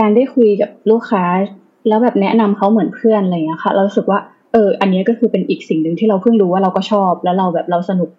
[0.00, 1.24] การได้คุยกับลูกค้า
[1.88, 4.20] แล้วแบบแนะนำเขาเหมือนเพื่อนอะไรอย่างเงี้ยค่ะ เรารู้สึกว่า
[4.52, 8.10] เออ อันนี้ก็คือเป็นอีกสิ่งหนึ่งที่เราเพิ่งรู้ว่าเราก็ชอบแล้วเราแบบเราสนุก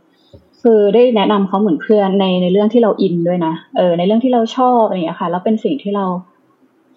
[0.62, 6.06] คือได้แนะนำเขาเหมือนเพื่อนในในเรื่องที่เรา in ด้วยนะเออในเรื่องที่เราชอบอะไรอย่างเงี้ยค่ะ แล้วเป็นสิ่งที่เรา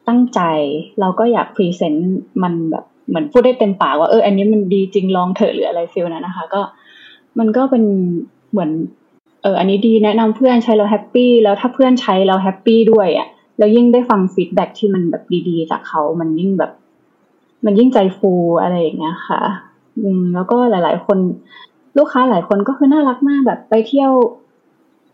[0.08, 0.40] ตั้งใจ
[1.00, 6.62] เราก็อยาก present มันแบบเหมือนพูดได้เต็มปากว่าเอออันนี้มันดีจริงลองเถอะหรืออะไร feel นั้นนะคะ ก็
[7.38, 7.84] มันก็เป็น
[8.50, 8.70] เหมือน
[9.42, 13.28] เอออันนี้ดีแนะนำเพื่อนใช้แล้ว happy แล้วถ้าเพื่อนใช้แล้ว happy ด้วยอะ
[13.58, 16.72] แล้วยิ่งได้ฟัง feedback ที่มันแบบดีๆจากเขา มันยิ่งแบบ
[17.64, 18.32] มันยิ่งใจฟู
[18.62, 19.42] อะไรอย่างเงี้ยค่ะ
[20.02, 21.18] อืมแล้วก็หลาย ๆ คน
[21.98, 24.12] ลูกค้าหลายคนก็คือน่ารักมากแบบไปเที่ยว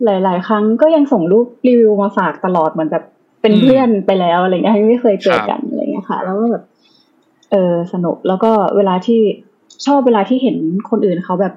[0.04, 3.04] หลาย ๆ ครั้งก็ยังส่งรูปรีวิวมาฝากตลอดเหมือนแบบ
[3.40, 6.64] เป็นอืมเพื่อนไปแล้วอะไรเงี้ยไม่เคยเจอครับกันอะไรเงี้ยค่ะ แล้วก็แบบ
[7.50, 9.20] เออสนุกแล้วก็เวลาที่
[9.86, 10.56] ชอบเวลาที่เห็น
[10.90, 11.54] คนอื่นเขาแบบ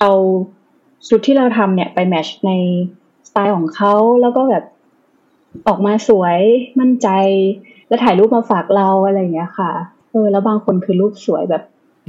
[0.00, 0.12] เอา
[1.08, 2.50] ชุดที่เราทำเนี่ยไปแมทชใน
[3.28, 4.64] สไตล์ของเขาแล้วก็แบบ
[5.68, 6.38] ออกมาสวย
[6.80, 7.08] มั่นใจ
[7.88, 9.72] แล้วถ่ายรูปมาฝากเราอะไรอย่างเงี้ยค่ะ
[10.10, 11.62] เออแล้วบางคนคือรูปสวยแบบ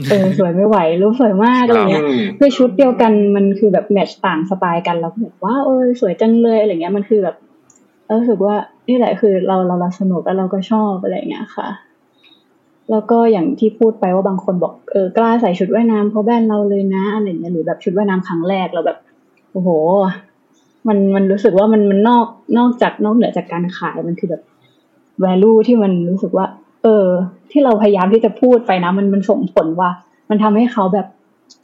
[0.10, 7.36] เออสวยไม่ไหว รูปสวยมากอะไรเงี้ยอืมคือชุดเดียวกันมันคือแบบแมทชต่างสไตล์กันแล้วก็แบบว้าวเออสวยจังเลยอะไรเงี้ยมันคือแบบ
[8.06, 8.56] เรารู้สึกว่า
[8.88, 11.68] นี่แหละคือเราเราเราสนุกแล้วเราก็ชอบอะไรเงี้ยค่ะ
[12.92, 18.98] แล้วก็อย่างที่พูดไปว่าบางคนบอกเออกล้าใส่ชุดว่ายน้ำเพราะแบรนด์เราเลยนะอะไรเงี้ยหรือแบบชุดว่ายน้ำครั้งแรกเราแบบ
[19.52, 19.70] โอ้โห
[20.88, 22.26] มันมันรู้สึกว่ามันมันนอก
[22.58, 24.42] นอกจากนอกเหนือจากการขายมันคือแบบ
[25.24, 26.46] value ที่มันรู้สึกว่า
[26.84, 27.08] เออ
[27.52, 29.90] ที่เราพยายามที่จะพูดไปนะมันมันส่งผลว่า
[30.30, 31.08] มันทำให้เขาแบบ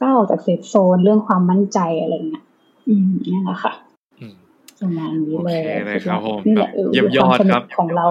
[0.00, 2.44] ก้าวออกจากเซฟโซนเรื่องความมั่นใจอะไรเงี้ย
[2.88, 3.72] อืมนี่นแหละค่ะ
[4.20, 4.34] อืม
[4.80, 8.06] ประมาณนี้โอเลเคยเลยครับผมนี่แหละเออเยี่ยมยอดวามสนุกครับของเรา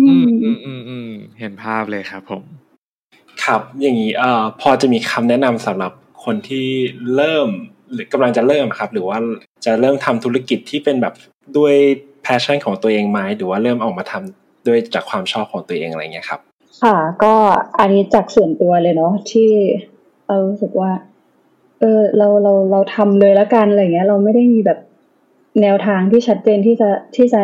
[0.00, 2.42] อือืมมอืมอืมอืมเห็นภาพเลยครับผม
[3.44, 5.92] ครับอย่างนี้เอ่อพอจะมีคำแนะนำสำหรับ
[6.24, 6.66] คนที่
[7.16, 7.48] เริ่ม
[7.92, 9.18] หรือกำลังจะเริ่มครับ หรือว่า
[9.64, 11.14] จะเริ่มทำธุรกิจที่เป็นแบบ
[11.56, 11.74] ด้วย
[12.24, 16.40] passion ของตัวเองไหมหรือว่าเริ่มออกมาทำ ด้วยจากความชอบของตัวเองอะไรเงี้ยครับ
[16.82, 17.34] ค่ะ ก็
[17.78, 19.50] อันนี้จากส่วนตัวเลยเนาะที่
[20.26, 20.90] เรารู้สึกว่า
[21.80, 24.78] เออเราเราเราทำเลยล้วกันอะไรเงี้ย เราไม่ได้มีแบบ
[25.62, 27.42] แนวทางที่ชัดเจนที่จะที่จะ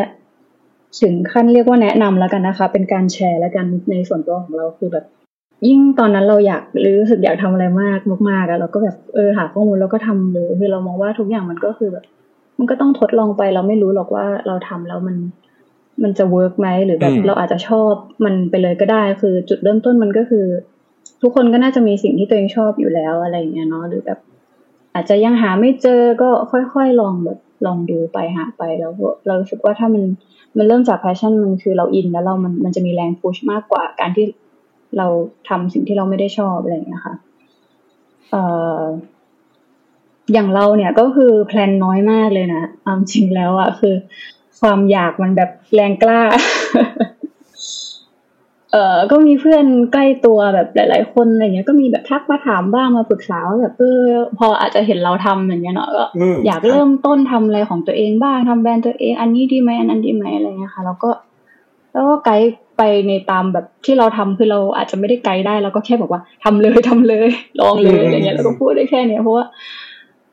[1.00, 5.04] ถึงขั้นเรียกว่าแนะนำแล้วกันนะคะ เป็นการแชร์แล้วกันในส่วนตัวของเราคือแบบ
[5.66, 7.98] ยิ่งตอนนั้นเราอยากหรือรู้สึกอยากทำอะไรมาก
[8.30, 12.04] มากๆอะเราก็แบบเออหาข้อมูลแล้วก็ทำเลยคือเรามองว่าทุกอย่างมันก็คือแบบ
[12.58, 15.16] มันก็ต้องทดลองไปเราไม่รู้หรอกว่าเราทำแล้วมัน
[16.02, 17.92] มันจะ work ไหมหรือแบบอืมเราอาจจะชอบ
[18.24, 20.46] มันไปเลยก็ได้ คือจุดเริ่มต้นมันก็คือ
[21.22, 24.18] ทุกคนก็น่าจะมีสิ่งที่ตัวเองชอบอยู่แล้วอะไรอย่างเงี้ยเนาะหรือแบบ
[24.94, 30.02] อาจจะยังหาไม่เจอก็ค่อยๆลองแบบลองดูไปหาไปแล้วก็เรารู้สึกว่าถ้ามัน
[30.56, 34.26] มันเริ่มจาก passion มันคือเรา in แล้วเรามันมันจะมีแรง push มากกว่าการที่
[34.98, 35.06] เรา
[35.48, 37.14] ทำสิ่งที่เราไม่ได้ชอบอะไรอย่างเงี้ยค่ะ
[38.30, 38.42] เอ่
[38.78, 38.82] อ
[40.32, 43.94] อย่างเราเนี่ยก็คือแพลนน้อยมากเลยนะเอาจริงแล้วอะคือ
[44.60, 46.20] ความอยากมันแบบแรงกล้า
[48.72, 54.00] เอ่อ ก็มีเพื่อนใกล้ตัวแบบหลาย ๆ คนอะไรเงี้ย ก็มีแบบทักมาถามบ้างมาปรึกษาว่าแบบเออ
[54.38, 61.10] พออาจจะเห็นเราทำอย่างเงี้ยเนาะก็อืมอยากเริ่มต้นทำอะไรของตัวเองบ้างทำแบรนด์ตัวเอง อันนี้ดีไหมอันนั้นดีไหมอะไรเงี้ยค่ะ แล้วก็
[61.92, 67.28] แล้วก็ไกด์ไปในตามแบบที่เราทำคือเราอาจจะไม่ได้ไกด์ได้เราก็แค่บอกว่าทำเลยทำเลย
[67.60, 69.44] ลองเลยอะไรเงี้ยเราก็พูดได้แค่เนี้ยเพราะว่า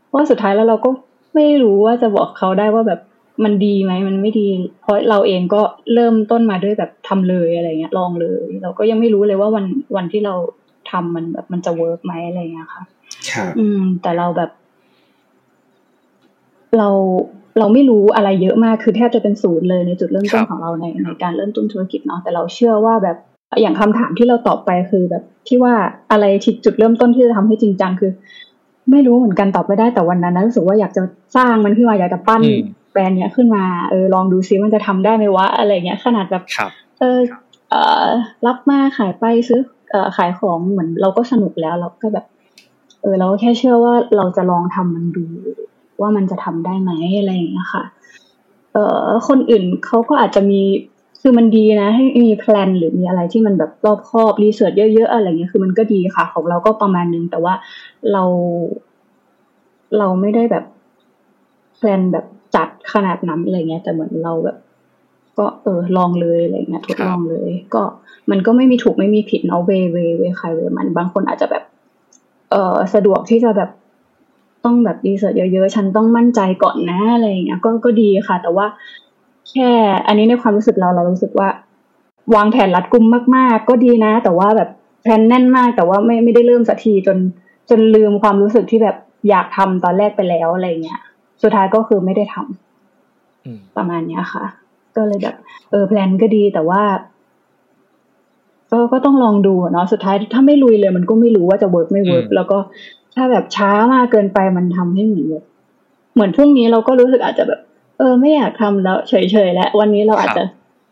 [0.07, 0.89] เพราะสุดท้ายแล้วเราก็
[1.35, 2.99] ไม่รู้ว่าจะบอกเขาได้ว่าแบบ
[3.43, 4.47] มันดีไหมมันไม่ดี
[4.81, 5.61] เพราะเราเองก็
[5.93, 9.65] เริ่มต้นมาด้วยแบบทำเลยอะไรเงี้ยลองเลย เราก็ยังไม่รู้เลยว่าวัน
[9.95, 10.35] วันที่เรา
[10.91, 12.83] ทำมันแบบมันจะเวิร์กไหมอะไรเงี้ยค่ะ
[13.29, 14.51] ครับอืม แต่เราแบบ
[16.77, 16.89] เรา
[17.59, 23.17] เราไม่รู้อะไรเยอะมากคือแทบจะเป็นศูนย์เลยในจุดเริ่มต้นของเราในในการเริ่มต้นธุรกิจเนาะแต่เราเชื่อว่าแบบ
[23.61, 25.73] อย่างคำถามที่เราตอบไปคือแบบที่ว่า
[26.11, 28.11] อะไรที่จุดเริ่มต้นที่จะทำให้จริงจังคือ
[28.91, 31.03] ไม่รู้เหมือนกันตอบไม่ได้แต่วันนั้นรู้สึกว่าอยากจะ
[31.35, 32.41] สร้างมันขึ้นมาอยากจะปั้น
[32.91, 36.43] แบรนด์เนี้ยขึ้นมาเออลองดูซิมันจะทำได้ไหมวะอะไรเงี้ยขนาดแบบ
[36.99, 37.19] เออ
[37.69, 37.75] เอ
[38.05, 38.07] อ
[38.45, 39.61] รับมาขายไปซื้อ
[39.91, 42.25] เออขายของเหมือนเราก็สนุกแล้วเราก็แบบ
[43.01, 45.25] เออเราก็แค่เชื่อว่าเราจะลองทำมันดู
[46.01, 47.83] ว่ามันจะทำได้ไหมอะไรอย่างเงี้ยค่ะ
[48.73, 50.61] เอ่อคนอื่นเขาก็อาจจะมี
[51.21, 57.53] คือมันดีนะ ให้มี plan หรือมีอะไรที่มันแบบรอบคอบ research เยอะๆอะไรเงี้ยคือมันก็ดีค่ะ ของเราก็ประมาณนึงแต่ว่า
[58.11, 58.23] เรา
[59.97, 60.65] เราไม่ได้แบบ
[61.77, 62.25] plan แบบ
[62.55, 64.57] จัดขนาดนั้นอะไรเงี้ย แต่เหมือนเราแบบ
[65.37, 67.83] ก็เออลองเลยอะไรเงี้ยทดลองเลย ก็
[68.31, 71.63] มันก็ไม่มีถูกไม่มีผิดเนาะ way way way ใคร way มัน บางคนอาจจะแบบ
[72.51, 73.69] เออสะดวกที่จะแบบ
[74.65, 78.65] ต้องแบบ research เยอะๆ ฉันต้องมั่นใจก่อนนะอะไรอย่างเงี้ย ก็ก็ดีค่ะ แต่ว่า
[79.49, 79.69] แค่
[80.07, 81.49] อันนี้ในความรู้สึกเราเรารู้สึกว่า
[82.35, 84.69] วางแผนรัดกุมมาก ๆ ก็ดีนะ แต่ว่าแบบ
[85.03, 87.17] แผนแน่นมาก แต่ว่าไม่ไม่ได้เริ่มสักทีจน
[87.69, 88.97] จนลืมความรู้สึกที่แบบ
[89.29, 91.01] อยากทำตอนแรกไปแล้วอะไรเงี้ย
[91.41, 94.45] สุดท้ายก็คือไม่ได้ทำประมาณเนี้ยค่ะ
[94.95, 95.35] ก็เลยแบบ
[95.71, 96.81] เออ plan ก็ดีแต่ว่า
[98.71, 102.57] ก็ก็ต้องลองดูเนาะสุดท้ายถ้าไม่ลุยเลย มันก็ไม่รู้ว่าจะ work ไม่ work แล้วก็
[103.15, 105.45] ถ้าแบบช้ามากเกินไปมันทำให้เหมือนแบบ
[106.13, 107.61] เหมือนพรุ่งนี้เราก็รู้สึกอาจจะแบบ
[107.97, 109.13] เออ ไม่อยากทำแล้วเฉ
[109.47, 110.43] ยๆแล้ววันนี้เราอาจจะ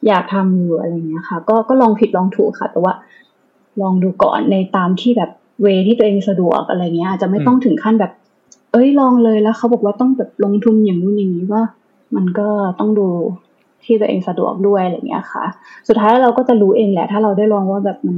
[0.07, 2.93] อยากทำอยู่อะไรเงี้ยค่ะ ก็ก็ลองผิดลองถูกค่ะ แต่ว่า
[3.81, 5.31] ลองดูก่อนในตามที่แบบ
[5.61, 8.11] way ที่ตัวเองสะดวกอะไรเงี้ยอาจจะไม่ต้องถึงขั้นแบบ
[8.71, 11.63] เอ้ยลองเลยแล้วเขาบอกว่าต้องแบบลงทุนอย่างนู้นอย่างนี้ว่า
[12.15, 12.47] มันก็
[12.79, 13.07] ต้องดู
[13.83, 15.45] ที่ตัวเองสะดวกด้วยอะไรเงี้ยค่ะ
[15.87, 18.17] สุดท้ายเราก็จะรู้เองแหละ ถ้าเราได้ลองว่าแบบมัน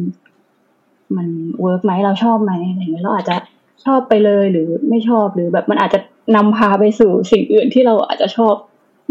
[1.16, 1.28] มัน
[1.62, 3.36] work ไหมเราชอบไหมอะไรเงี้ยเราอาจจะ
[3.86, 6.00] ชอบไปเลยหรือไม่ชอบหรือแบบมันอาจจะ
[6.36, 8.56] นำพาไปสู่สิ่งอื่นที่เราอาจจะชอบ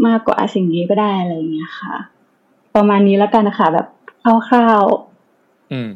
[0.07, 1.95] มากกว่าสิ่งนี้ก็ได้อะไรเงี้ยค่ะ
[2.77, 3.87] ประมาณนี้แล้วกันนะคะแบบ
[4.49, 5.91] คร่าวๆอืม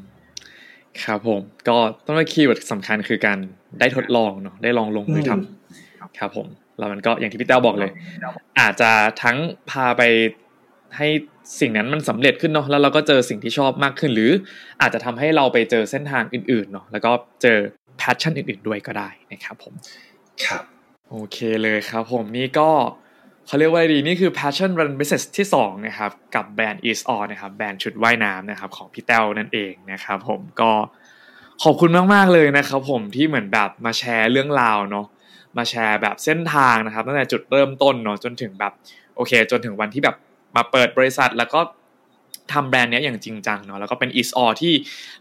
[1.03, 3.39] ครับผม ก็ต้อง keyword สำคัญคือการ
[3.81, 6.47] ได้ทดลองเนาะได้ลองลงมือทำครับผม
[6.79, 7.91] แล้วมันก็อย่างที่พี่เต้าบอกเลย
[8.61, 8.91] อาจจะ
[9.23, 9.37] ทั้ง
[9.71, 10.03] พาไป
[10.97, 11.09] ให้
[11.61, 14.31] สิ่งนั้นมันสำเร็จขึ้นเนาะแล้วเราก็เจอสิ่งที่ชอบมากขึ้น หรือ
[14.81, 17.11] อาจจะทำให้เราไปเจอเส้นทางอื่นๆเนาะแล้วก็
[17.43, 17.59] เจอ
[17.99, 19.75] แพชชั่นอื่น ๆ ด้วยก็ได้นะครับผม
[20.45, 20.63] ครับ
[21.11, 22.71] โอเคเลยครับผมนี่ก็
[23.47, 30.73] เขาเรียกว่าดีนี่คือ passion run business ที่2นะครับกับแบรนด์ is all นะครับแบรนด์ชุดว่ายน้ำนะครับของพี่เต้านั่นเองนะครับผมก็
[31.63, 35.07] ขอบคุณมากๆเลยนะครับผมที่เหมือนแบบมาแชร์เรื่องราวเนาะ
[35.57, 38.73] มาแชร์แบบเส้นทางนะครับตั้งแต่จุดเริ่มต้นเนาะจนถึงแบบ
[39.17, 40.17] โอเค จนถึงวันที่แบบ
[40.57, 41.61] มาเปิดบริษัทแล้วก็
[42.53, 44.73] ทำแบรนด์นี้อย่างจริงจังเนาะแล้วก็เป็น is all ที่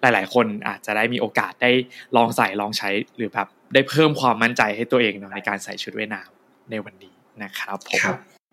[0.02, 1.72] หลาย ๆ คนอาจจะได้มีโอกาสได้
[2.16, 7.14] ลองใส่ลองใช้หรือแบบได้เพิ่มความมั่นใจให้ตัวเองเนาะในการใส่ชุดว่ายน้ำในวันนี้
[7.44, 8.00] นะครับผม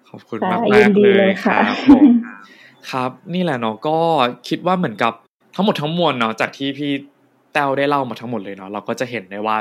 [0.08, 2.04] ขอบคุณมากมากเลยครับผม
[2.90, 3.98] ครับ นี่แหละเนาะก็
[4.48, 5.12] คิดว่าเหมือนกับ
[5.54, 6.92] ทั้งหมดทั้งมวลเนาะจากที่พี่
[7.52, 9.56] แต้วได้เล่ามาทั้งหมดเลยเนาะเราก็จะเห็นได้ว่า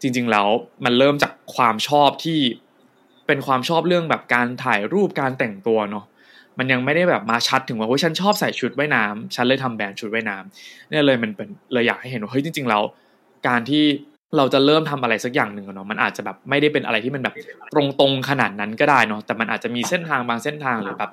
[0.00, 0.46] จริง ๆ แล้ว
[0.84, 2.38] มันเริ่มจากความชอบที่
[3.26, 6.04] เป็นความชอบเรื่องแบบการถ่ายรูปการแต่งตัวเนาะ
[6.58, 12.82] มันยังไม่ได้แบบมาชัดถึงว่าเฮ้ยฉันชอบใส่ชุดว่ายน้ำฉันเลยทำแบรนด์ชุดว่ายน้ำเนี่ยเลยมันเป็นเลยอยากให้เห็นว่าเฮ้ยจริง ๆ แล้ว
[13.48, 13.84] การที่
[14.36, 17.34] เราจะเริ่มทำอะไรสักอย่างหนึ่งเนาะมันอาจจะแบบไม่ได้เป็นอะไรที่มันแบบ
[18.00, 21.10] ตรงๆขนาดนั้นก็ได้เนาะแต่มันอาจจะมีเส้นทางบางเส้นทางหรือแบบ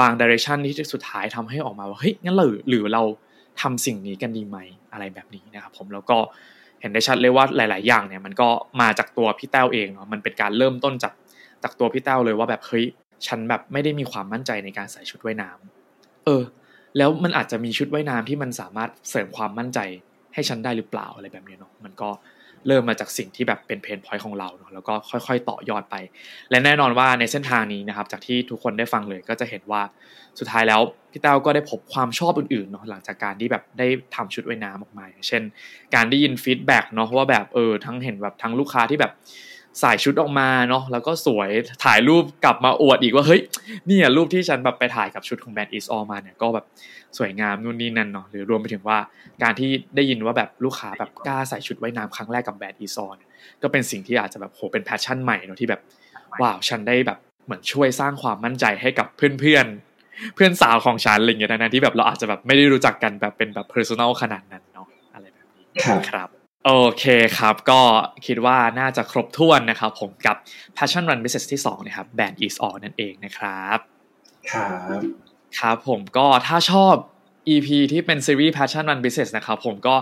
[0.00, 3.02] บางดิเรกชันที่สุดท้ายทำให้ออกมาว่าเฮ้ยงั้นเราหรือเรา
[3.60, 4.58] ทำสิ่งนี้กันดีไหม
[4.92, 6.18] อะไรแบบนี้นะครับผมแล้วก็
[6.80, 8.48] เห็นได้ชัดเลยว่าหลาย ๆ อย่างเนี่ยมันก็
[8.80, 11.12] มาจากตัวพี่แต้วเองเนาะมันเป็นการเริ่มต้นจาก
[11.62, 12.84] จากตัวพี่แต้วเลยว่าแบบเฮ้ย
[13.26, 16.42] ฉันแบบไม่ได้มีความมั่นใจในการใส่ชุดว่ายน้ำเออ
[16.98, 19.78] แล้วมันอาจจะมีชุดว่ายน้ำที่มันสามารถเสริมความมั่นใจ
[20.34, 22.10] ให้ฉันได้หรือเปล่าอะไรแบบนี้เนาะมันก็
[22.66, 25.96] เริ่มมาจากสิ่งที่แบบเป็น pain point ของเราเนาะแล้วก็ค่อย ๆ ต่อยอดไป
[26.50, 29.82] และแน่นอนว่าในเส้นทางนี้นะครับ จากที่ทุกคนได้ฟังเลยก็จะเห็นว่า
[30.38, 30.80] สุดท้ายแล้ว
[31.12, 35.42] พี่เต้าก็ได้พบความชอบอื่นๆเนาะหลังจากการที่แบบได้ทำชุดว่ายน้ำออกมาเช่น
[35.94, 39.12] การได้ยิน feedback เนาะว่าแบบเออทั้งเห็นแบบทั้งลูกค้าที่แบบ
[39.80, 41.50] ใส่ชุดออกมาเนาะแล้วก็สวย
[41.84, 43.40] ถ่ายรูปกลับมาอวดอีกว่าเฮ้ย
[43.88, 46.64] นี่รูปที่ฉันแบบไปถ่ายกับชุดของแบรนด์ easeall มาเนี่ยก็แบบ
[47.18, 48.98] สวยงามนู่นนี่นั่นเนาะหรือรวมไปถึงว่า
[49.42, 53.30] การที่ได้ยินว่าแบบลูกค้าแบบกล้าใส่ชุดว่ายน้ำครั้งแรกกับแบรนด์ easeall เนี่ย
[53.62, 55.80] ก็เป็นสิ่งที่อาจจะแบบโหเป็น passion ใหม่เนาะที่แบบ
[56.42, 65.64] wow ฉันได้แบบเหมือนช่วยสร้างความมั่นใจให้กับเพื่อนเพื่อนสาวของฉันอะไรเงี้ยนะที่แบบเราอาจจะแบบไม่ได้รู้จักกันแบบเป็นแบบ personal ขนาดนั้นเนาะอะไรแบบนี้
[66.10, 66.28] ครับ
[66.66, 67.04] โอเค
[67.38, 67.80] ครับ ก็
[68.26, 70.36] คิดว่าน่าจะครบถ้วนนะครับ ผมกับ
[70.76, 73.78] Passion Run Business ที่2นะครับ แบรนด์ easeall นั่นเองนะครับ
[74.52, 75.00] ครับ
[75.58, 76.94] ครับผมก็ถ้าชอบ
[77.48, 79.94] EP ที่เป็นซีรีส์ Passion Run Business นะครับผมก็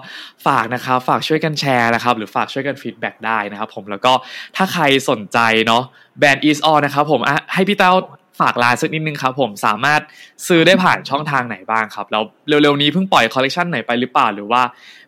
[0.46, 4.12] ฝากนะครับฝากช่วยกันแชร์นะครับหรือฝากช่วยกัน feedback ได้นะครับผมแล้วก็
[4.56, 5.82] ถ้าใครสนใจเนาะ
[6.22, 7.20] แบรนด์ easeall นะครับผม
[7.54, 7.92] ให้พี่เต้า
[8.40, 10.00] ฝากร้านสักนิดนึงครับผมสามารถ
[10.48, 14.62] ซื้อได้ผ่านช่องทางไหนบ้างครับแล้วเร็วๆนี้เพิ่งปล่อยคอลเลคชันไหนไปหรือเปล่าหรือว่า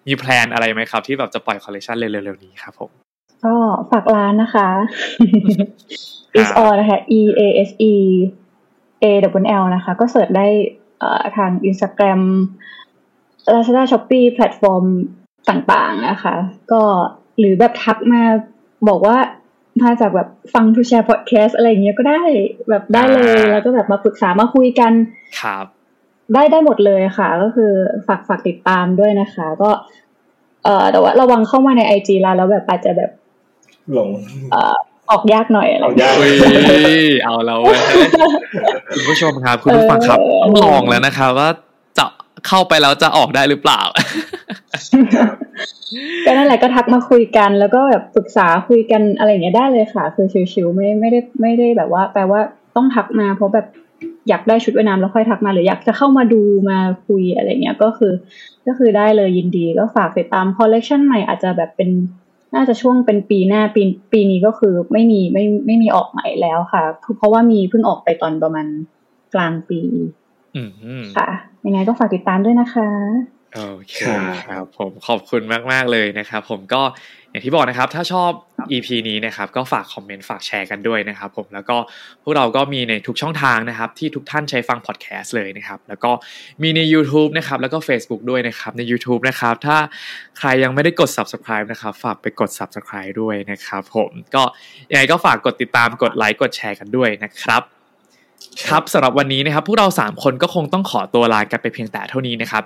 [0.07, 2.91] มี plan อะไรไหมครับ ที่แบบจะปล่อยคอลเลคชันเร็วๆนี้ครับผม
[3.45, 3.55] ก็
[3.91, 4.69] ฝากร้านนะคะ
[6.41, 7.93] is all นะคะ e a s e
[9.03, 10.47] a w l นะคะ ก็เสิร์ชได้
[11.37, 12.21] ทาง Instagram
[13.53, 14.85] Lazada Shopee แพลตฟอร์ม
[15.49, 16.35] ต่างๆนะคะ
[16.73, 16.83] ก็
[17.39, 18.23] หรือแบบทักมา
[18.89, 19.19] บอกว่า
[19.83, 22.23] มาจากแบบฟังทูแชร์พอดแคสอะไรอย่างเงี้ยก็ได้
[22.69, 24.93] แบบได้เลย แล้วก็แบบมาปรึกษามาคุยกัน
[25.41, 25.67] ครับ
[26.33, 27.73] ได้ได้หมดเลยค่ะ ก็คือ
[28.07, 29.71] ฝากฝากติดตามด้วยนะคะ ก็
[30.65, 33.11] เอ่อแต่ว่าระวังเข้ามาในไอจีเราแล้วแบบอาจจะแบบ
[33.93, 34.09] หลง
[34.53, 34.77] เอ่อ
[35.11, 36.15] ออกยากหน่อยอะไรออกยาก
[37.25, 37.61] เอาแล้ว
[38.95, 41.51] คุณผู้ชมครับคุณผู้ฟังครับต้องลองแล้วนะครับว่า
[41.99, 42.05] จะ
[42.47, 43.81] เข้าไปแล้วจะออกได้หรือเปล่า
[46.25, 52.41] ก็นั่นแหละก็ทักมาคุยกัน แล้วก็แบบปรึกษาคุยกันอะไรอย่างเงี้ยได้เลยค่ะ คือชิวๆไม่ไม่ได้ไม่ได้แบบว่า แปลว่า
[52.77, 53.67] ต้องทักมาเพราะแบบ
[54.29, 58.13] อยากได้ชุดว่ายน้ำแล้วค่อยทักมาหรืออยากจะเข้ามาดูมาคุยอะไรเงี้ยก็คือ
[58.67, 61.91] ก็คือได้เลยยินดีก็ฝากติดตามคอลเลกชันใหม่อาจจะแบบเป็น
[62.55, 66.83] น่าจะช่วงเป็นปีหน้าปีปีนี้ก็คือไม่มีไม่ไม่มีออกใหม่แล้วค่ะ
[67.19, 68.67] เพราะว่ามีเพิ่งออกไปตอนประมาณ
[69.35, 69.81] กลางปี
[71.17, 71.29] ค่ะ
[71.67, 72.91] ยังไงก็ฝากติดตามด้วยนะคะ
[73.55, 73.97] โอเค
[74.49, 76.83] ครับผมขอบคุณมาก ๆ เลยนะครับผมก็
[77.35, 78.31] อย่างที่บอกนะครับ ถ้าชอบ
[78.73, 81.77] EP นี้นะครับ ก็ฝากคอมเมนต์ฝากแชร์กันด้วยนะครับ ผมแล้วก็
[82.23, 86.11] พวกเราก็มีในทุกช่องทางนะครับ ที่ทุกท่านใช้ฟังพอดแคสต์เลยนะครับ แล้วก็
[86.63, 89.77] มีใน YouTube นะครับ แล้วก็ Facebook ด้วยนะครับ ใน YouTube นะครับ ถ้า
[90.39, 94.43] ใครยังไม่ได้กด Subscribe นะครับ ฝากไปกด Subscribe ด้วยนะครับ ผมก็
[94.91, 97.63] ยังไงก็ฝากกดติดตามกดไลค์กดแชร์กันด้วยนะครับ
[98.69, 102.63] ครับสำหรับวันนี้นะครับ พวกเรา 3 คนก็คงต้องขอตัวลากันไปเพียงแต่เท่านี้นะครับ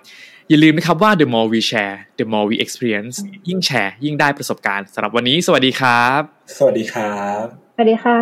[0.50, 3.16] อย่าลืมนะครับว่า the more we share the more we experience
[3.48, 6.20] ยิ่งแชร์ ยิ่งได้ประสบการณ์สำหรับวันนี้ สวัสดีครับ
[6.56, 7.44] สวัสดีครับ
[7.74, 8.20] สวัสดีค่ะ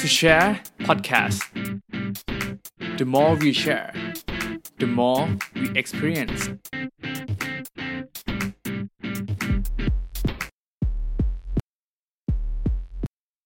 [0.00, 0.48] To share
[0.88, 1.38] podcast
[3.00, 3.90] the more we share
[4.82, 5.22] the more
[5.60, 6.40] we experience